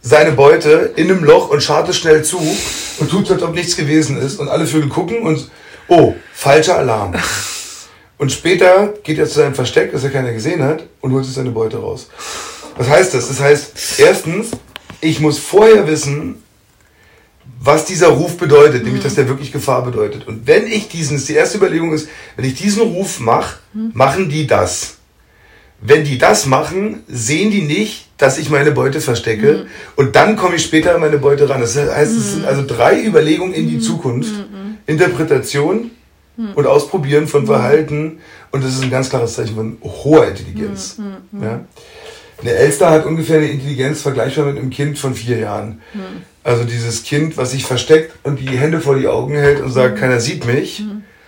seine 0.00 0.32
Beute 0.32 0.92
in 0.96 1.10
einem 1.10 1.24
Loch 1.24 1.50
und 1.50 1.62
schart 1.62 1.88
es 1.88 1.96
schnell 1.96 2.24
zu 2.24 2.38
und 2.98 3.10
tut, 3.10 3.30
als 3.30 3.42
ob 3.42 3.54
nichts 3.54 3.76
gewesen 3.76 4.18
ist. 4.18 4.38
Und 4.38 4.48
alle 4.48 4.66
Vögel 4.66 4.88
gucken 4.88 5.22
und, 5.22 5.50
oh, 5.88 6.14
falscher 6.32 6.78
Alarm. 6.78 7.14
Und 8.18 8.32
später 8.32 8.94
geht 9.04 9.16
er 9.18 9.28
zu 9.28 9.34
seinem 9.34 9.54
Versteck, 9.54 9.92
das 9.92 10.02
er 10.02 10.10
keiner 10.10 10.32
gesehen 10.32 10.64
hat, 10.64 10.84
und 11.00 11.12
holt 11.12 11.24
sich 11.24 11.34
seine 11.34 11.52
Beute 11.52 11.76
raus. 11.76 12.08
Was 12.76 12.88
heißt 12.88 13.14
das? 13.14 13.28
Das 13.28 13.38
heißt, 13.38 14.00
erstens, 14.00 14.50
ich 15.00 15.20
muss 15.20 15.38
vorher 15.38 15.86
wissen, 15.86 16.42
was 17.60 17.84
dieser 17.84 18.08
Ruf 18.08 18.36
bedeutet, 18.36 18.84
nämlich, 18.84 19.02
dass 19.02 19.14
der 19.14 19.28
wirklich 19.28 19.52
Gefahr 19.52 19.84
bedeutet. 19.84 20.26
Und 20.26 20.48
wenn 20.48 20.66
ich 20.66 20.88
diesen, 20.88 21.24
die 21.24 21.34
erste 21.34 21.58
Überlegung 21.58 21.92
ist, 21.92 22.08
wenn 22.36 22.44
ich 22.44 22.54
diesen 22.54 22.82
Ruf 22.82 23.20
mache, 23.20 23.58
machen 23.94 24.28
die 24.28 24.48
das. 24.48 24.96
Wenn 25.80 26.04
die 26.04 26.18
das 26.18 26.46
machen, 26.46 27.04
sehen 27.06 27.52
die 27.52 27.62
nicht, 27.62 28.07
dass 28.18 28.36
ich 28.36 28.50
meine 28.50 28.72
Beute 28.72 29.00
verstecke. 29.00 29.66
Und 29.96 30.16
dann 30.16 30.36
komme 30.36 30.56
ich 30.56 30.64
später 30.64 30.94
an 30.94 31.00
meine 31.00 31.18
Beute 31.18 31.48
ran. 31.48 31.60
Das 31.60 31.76
heißt, 31.76 32.16
es 32.16 32.32
sind 32.34 32.44
also 32.44 32.64
drei 32.66 33.02
Überlegungen 33.02 33.54
in 33.54 33.68
die 33.68 33.78
Zukunft. 33.78 34.32
Interpretation 34.86 35.92
und 36.54 36.66
Ausprobieren 36.66 37.26
von 37.28 37.46
Verhalten. 37.46 38.18
Und 38.50 38.64
das 38.64 38.74
ist 38.74 38.82
ein 38.82 38.90
ganz 38.90 39.08
klares 39.08 39.34
Zeichen 39.34 39.54
von 39.54 39.78
hoher 39.82 40.26
Intelligenz. 40.28 40.98
Ja? 41.40 41.64
Eine 42.40 42.50
Elster 42.52 42.90
hat 42.90 43.06
ungefähr 43.06 43.38
eine 43.38 43.48
Intelligenz 43.48 44.02
vergleichbar 44.02 44.46
mit 44.46 44.58
einem 44.58 44.70
Kind 44.70 44.98
von 44.98 45.14
vier 45.14 45.38
Jahren. 45.38 45.80
Also 46.44 46.64
dieses 46.64 47.02
Kind, 47.02 47.36
was 47.36 47.50
sich 47.52 47.64
versteckt 47.64 48.14
und 48.22 48.40
die 48.40 48.56
Hände 48.56 48.80
vor 48.80 48.96
die 48.96 49.08
Augen 49.08 49.34
hält 49.34 49.60
und 49.60 49.70
sagt, 49.72 49.98
keiner 49.98 50.20
sieht 50.20 50.46
mich, 50.46 50.84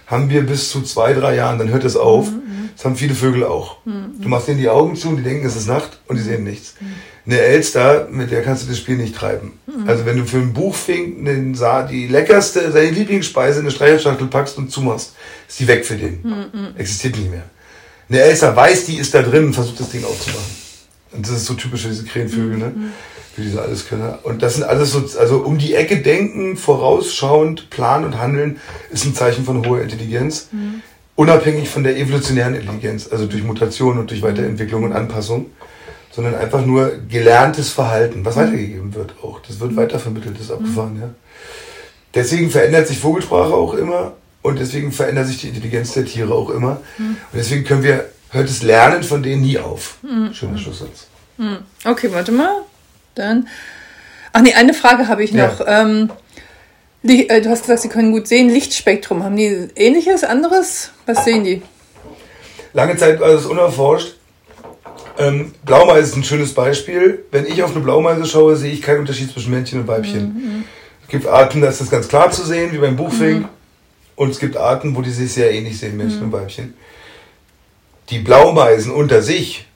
haben 0.07 0.30
wir 0.30 0.43
bis 0.43 0.70
zu 0.70 0.82
zwei, 0.82 1.12
drei 1.12 1.36
Jahren, 1.36 1.59
dann 1.59 1.68
hört 1.70 1.84
es 1.84 1.97
auf. 1.97 2.28
Das 2.77 2.85
haben 2.85 2.97
viele 2.97 3.14
Vögel 3.14 3.45
auch. 3.45 3.79
Du 3.85 4.29
machst 4.29 4.49
denen 4.49 4.59
die 4.59 4.68
Augen 4.68 4.97
zu 4.97 5.09
und 5.09 5.16
die 5.16 5.23
denken, 5.23 5.47
es 5.47 5.57
ist 5.57 5.66
Nacht 5.66 6.01
und 6.07 6.16
die 6.16 6.23
sehen 6.23 6.45
nichts. 6.45 6.75
Eine 7.27 7.41
Elster, 7.41 8.09
mit 8.11 8.31
der 8.31 8.43
kannst 8.43 8.64
du 8.64 8.68
das 8.68 8.79
Spiel 8.79 8.97
nicht 8.97 9.14
treiben. 9.14 9.59
Also 9.87 10.07
wenn 10.07 10.16
du 10.16 10.25
für 10.25 10.39
ein 10.39 10.53
Buchfink 10.53 11.25
den 11.25 11.55
Sa 11.55 11.83
die 11.83 12.07
leckerste, 12.07 12.73
seine 12.73 12.91
Lieblingsspeise 12.91 13.61
in 13.61 13.66
eine 13.66 13.71
Streichholzschachtel 13.71 14.27
packst 14.29 14.59
und 14.59 14.71
zumachst, 14.71 15.14
ist 15.49 15.61
die 15.61 15.66
weg 15.68 15.85
für 15.85 15.97
den. 15.97 16.25
Existiert 16.77 17.16
nicht 17.16 17.31
mehr. 17.31 17.45
Eine 18.09 18.21
Elster 18.23 18.57
weiß, 18.57 18.87
die 18.87 18.97
ist 18.97 19.14
da 19.14 19.23
drin 19.23 19.47
und 19.47 19.53
versucht 19.55 19.79
das 19.81 19.91
Ding 19.91 20.05
aufzumachen. 20.05 20.57
Und 21.12 21.27
das 21.27 21.33
ist 21.35 21.47
so 21.47 21.55
typisch 21.55 21.83
für 21.83 21.89
diese 21.89 22.05
Krähenvögel, 22.05 22.57
ne? 22.59 22.73
Für 23.35 23.43
diese 23.43 23.62
Alleskönner. 23.62 24.18
Und 24.25 24.43
das 24.43 24.55
sind 24.55 24.64
alles 24.64 24.91
so, 24.91 25.05
also 25.18 25.39
um 25.39 25.59
die 25.59 25.75
Ecke 25.75 25.99
denken, 25.99 26.57
vorausschauend, 26.57 27.71
planen 27.71 28.05
und 28.05 28.18
handeln, 28.18 28.59
ist 28.91 29.05
ein 29.05 29.14
Zeichen 29.14 29.45
von 29.45 29.64
hoher 29.64 29.83
Intelligenz. 29.83 30.49
Unabhängig 31.16 31.68
von 31.68 31.84
der 31.84 31.96
evolutionären 31.96 32.54
Intelligenz, 32.54 33.08
also 33.11 33.26
durch 33.26 33.42
Mutation 33.42 33.98
und 33.98 34.11
durch 34.11 34.22
Weiterentwicklung 34.22 34.84
und 34.84 34.92
Anpassung, 34.92 35.46
sondern 36.11 36.34
einfach 36.34 36.64
nur 36.64 36.92
gelerntes 37.08 37.70
Verhalten, 37.70 38.24
was 38.24 38.36
weitergegeben 38.36 38.94
wird 38.94 39.14
auch. 39.22 39.40
Das 39.46 39.61
wird 39.61 39.76
weitervermittelt, 39.76 40.36
das 40.36 40.46
ist 40.46 40.50
abgefahren, 40.50 40.98
ja. 41.00 41.11
Deswegen 42.14 42.50
verändert 42.50 42.88
sich 42.88 42.98
Vogelsprache 42.98 43.52
auch 43.52 43.74
immer. 43.74 44.14
Und 44.42 44.58
deswegen 44.58 44.90
verändert 44.90 45.26
sich 45.26 45.42
die 45.42 45.48
Intelligenz 45.48 45.92
der 45.92 46.06
Tiere 46.06 46.32
auch 46.32 46.48
immer. 46.48 46.80
Und 46.98 47.18
deswegen 47.34 47.62
können 47.62 47.82
wir, 47.82 48.06
hört 48.30 48.48
das 48.48 48.62
Lernen 48.62 49.02
von 49.02 49.22
denen 49.22 49.42
nie 49.42 49.58
auf. 49.58 49.98
Schöner 50.32 50.56
Schlusssatz. 50.56 51.08
Okay, 51.84 52.08
warte 52.11 52.32
mal. 52.32 52.62
Dann. 53.14 53.48
Ach 54.32 54.40
nee, 54.40 54.54
eine 54.54 54.72
Frage 54.72 55.08
habe 55.08 55.22
ich 55.22 55.32
noch. 55.32 55.61
Ja. 55.61 55.82
Ähm, 55.82 56.11
Li- 57.03 57.28
äh, 57.28 57.40
du 57.40 57.48
hast 57.51 57.62
gesagt, 57.62 57.80
sie 57.80 57.88
können 57.88 58.12
gut 58.12 58.26
sehen. 58.28 58.48
Lichtspektrum. 58.51 59.24
Haben 59.24 59.36
die 59.36 59.68
ähnliches, 59.76 60.24
anderes? 60.24 60.90
Was 61.07 61.24
sehen 61.24 61.44
die? 61.44 61.62
Lange 62.72 62.96
Zeit 62.96 63.20
war 63.20 63.28
das 63.28 63.46
unerforscht. 63.46 64.16
Ähm, 65.18 65.53
Blaumeise 65.64 66.11
ist 66.11 66.16
ein 66.16 66.24
schönes 66.24 66.55
Beispiel. 66.55 67.24
Wenn 67.30 67.46
ich 67.46 67.62
auf 67.62 67.72
eine 67.72 67.80
Blaumeise 67.80 68.26
schaue, 68.26 68.57
sehe 68.57 68.72
ich 68.72 68.82
keinen 68.82 69.01
Unterschied 69.01 69.30
zwischen 69.32 69.51
Männchen 69.51 69.80
und 69.80 69.88
Weibchen. 69.88 70.64
Es 71.03 71.09
gibt 71.09 71.26
Arten, 71.26 71.61
da 71.61 71.68
ist 71.68 71.80
das 71.80 71.90
ganz 71.90 72.07
klar 72.09 72.30
zu 72.30 72.44
sehen, 72.44 72.72
wie 72.72 72.78
beim 72.78 72.96
Buchfink. 72.96 73.48
Und 74.16 74.30
es 74.30 74.38
gibt 74.38 74.57
Arten, 74.57 74.94
wo 74.94 75.03
die 75.03 75.11
sich 75.11 75.32
sehr 75.32 75.51
ähnlich 75.53 75.78
sehen, 75.78 75.96
Männchen 75.96 76.22
und 76.22 76.32
Weibchen. 76.32 76.74
Die 78.11 78.18
Blaumeisen 78.18 78.92
unter 78.92 79.22
sich 79.22 79.66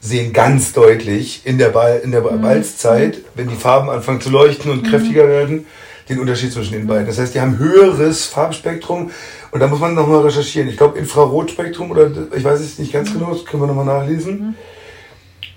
sehen 0.00 0.32
ganz 0.32 0.72
deutlich 0.74 1.42
in 1.44 1.56
der, 1.58 1.70
Ball, 1.70 2.00
in 2.04 2.10
der 2.12 2.20
Balzzeit, 2.20 3.18
wenn 3.34 3.48
die 3.48 3.54
Farben 3.56 3.88
anfangen 3.90 4.20
zu 4.20 4.28
leuchten 4.30 4.70
und 4.70 4.86
kräftiger 4.88 5.26
werden, 5.26 5.66
den 6.08 6.20
Unterschied 6.20 6.52
zwischen 6.52 6.72
den 6.72 6.86
beiden. 6.86 7.06
Das 7.06 7.18
heißt, 7.18 7.34
die 7.34 7.40
haben 7.40 7.58
höheres 7.58 8.26
Farbspektrum 8.26 9.10
und 9.50 9.60
da 9.60 9.66
muss 9.68 9.80
man 9.80 9.94
nochmal 9.94 10.20
recherchieren. 10.20 10.68
Ich 10.68 10.76
glaube, 10.76 10.98
Infrarotspektrum 10.98 11.90
oder 11.90 12.10
ich 12.36 12.44
weiß 12.44 12.60
es 12.60 12.78
nicht 12.78 12.92
ganz 12.92 13.12
genau, 13.12 13.32
das 13.32 13.44
können 13.44 13.62
wir 13.62 13.66
nochmal 13.66 13.86
nachlesen. 13.86 14.54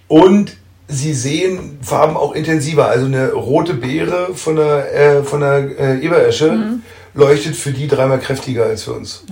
Und 0.07 0.55
sie 0.87 1.13
sehen 1.13 1.79
Farben 1.81 2.15
auch 2.15 2.33
intensiver. 2.33 2.87
Also 2.87 3.05
eine 3.05 3.33
rote 3.33 3.73
Beere 3.73 4.33
von 4.35 4.55
der, 4.55 4.93
äh, 4.93 5.23
von 5.23 5.41
der 5.41 5.79
äh, 5.79 5.99
Eberesche 5.99 6.79
leuchtet 7.13 7.55
für 7.55 7.71
die 7.71 7.87
dreimal 7.87 8.19
kräftiger 8.19 8.65
als 8.65 8.83
für 8.83 8.93
uns. 8.93 9.25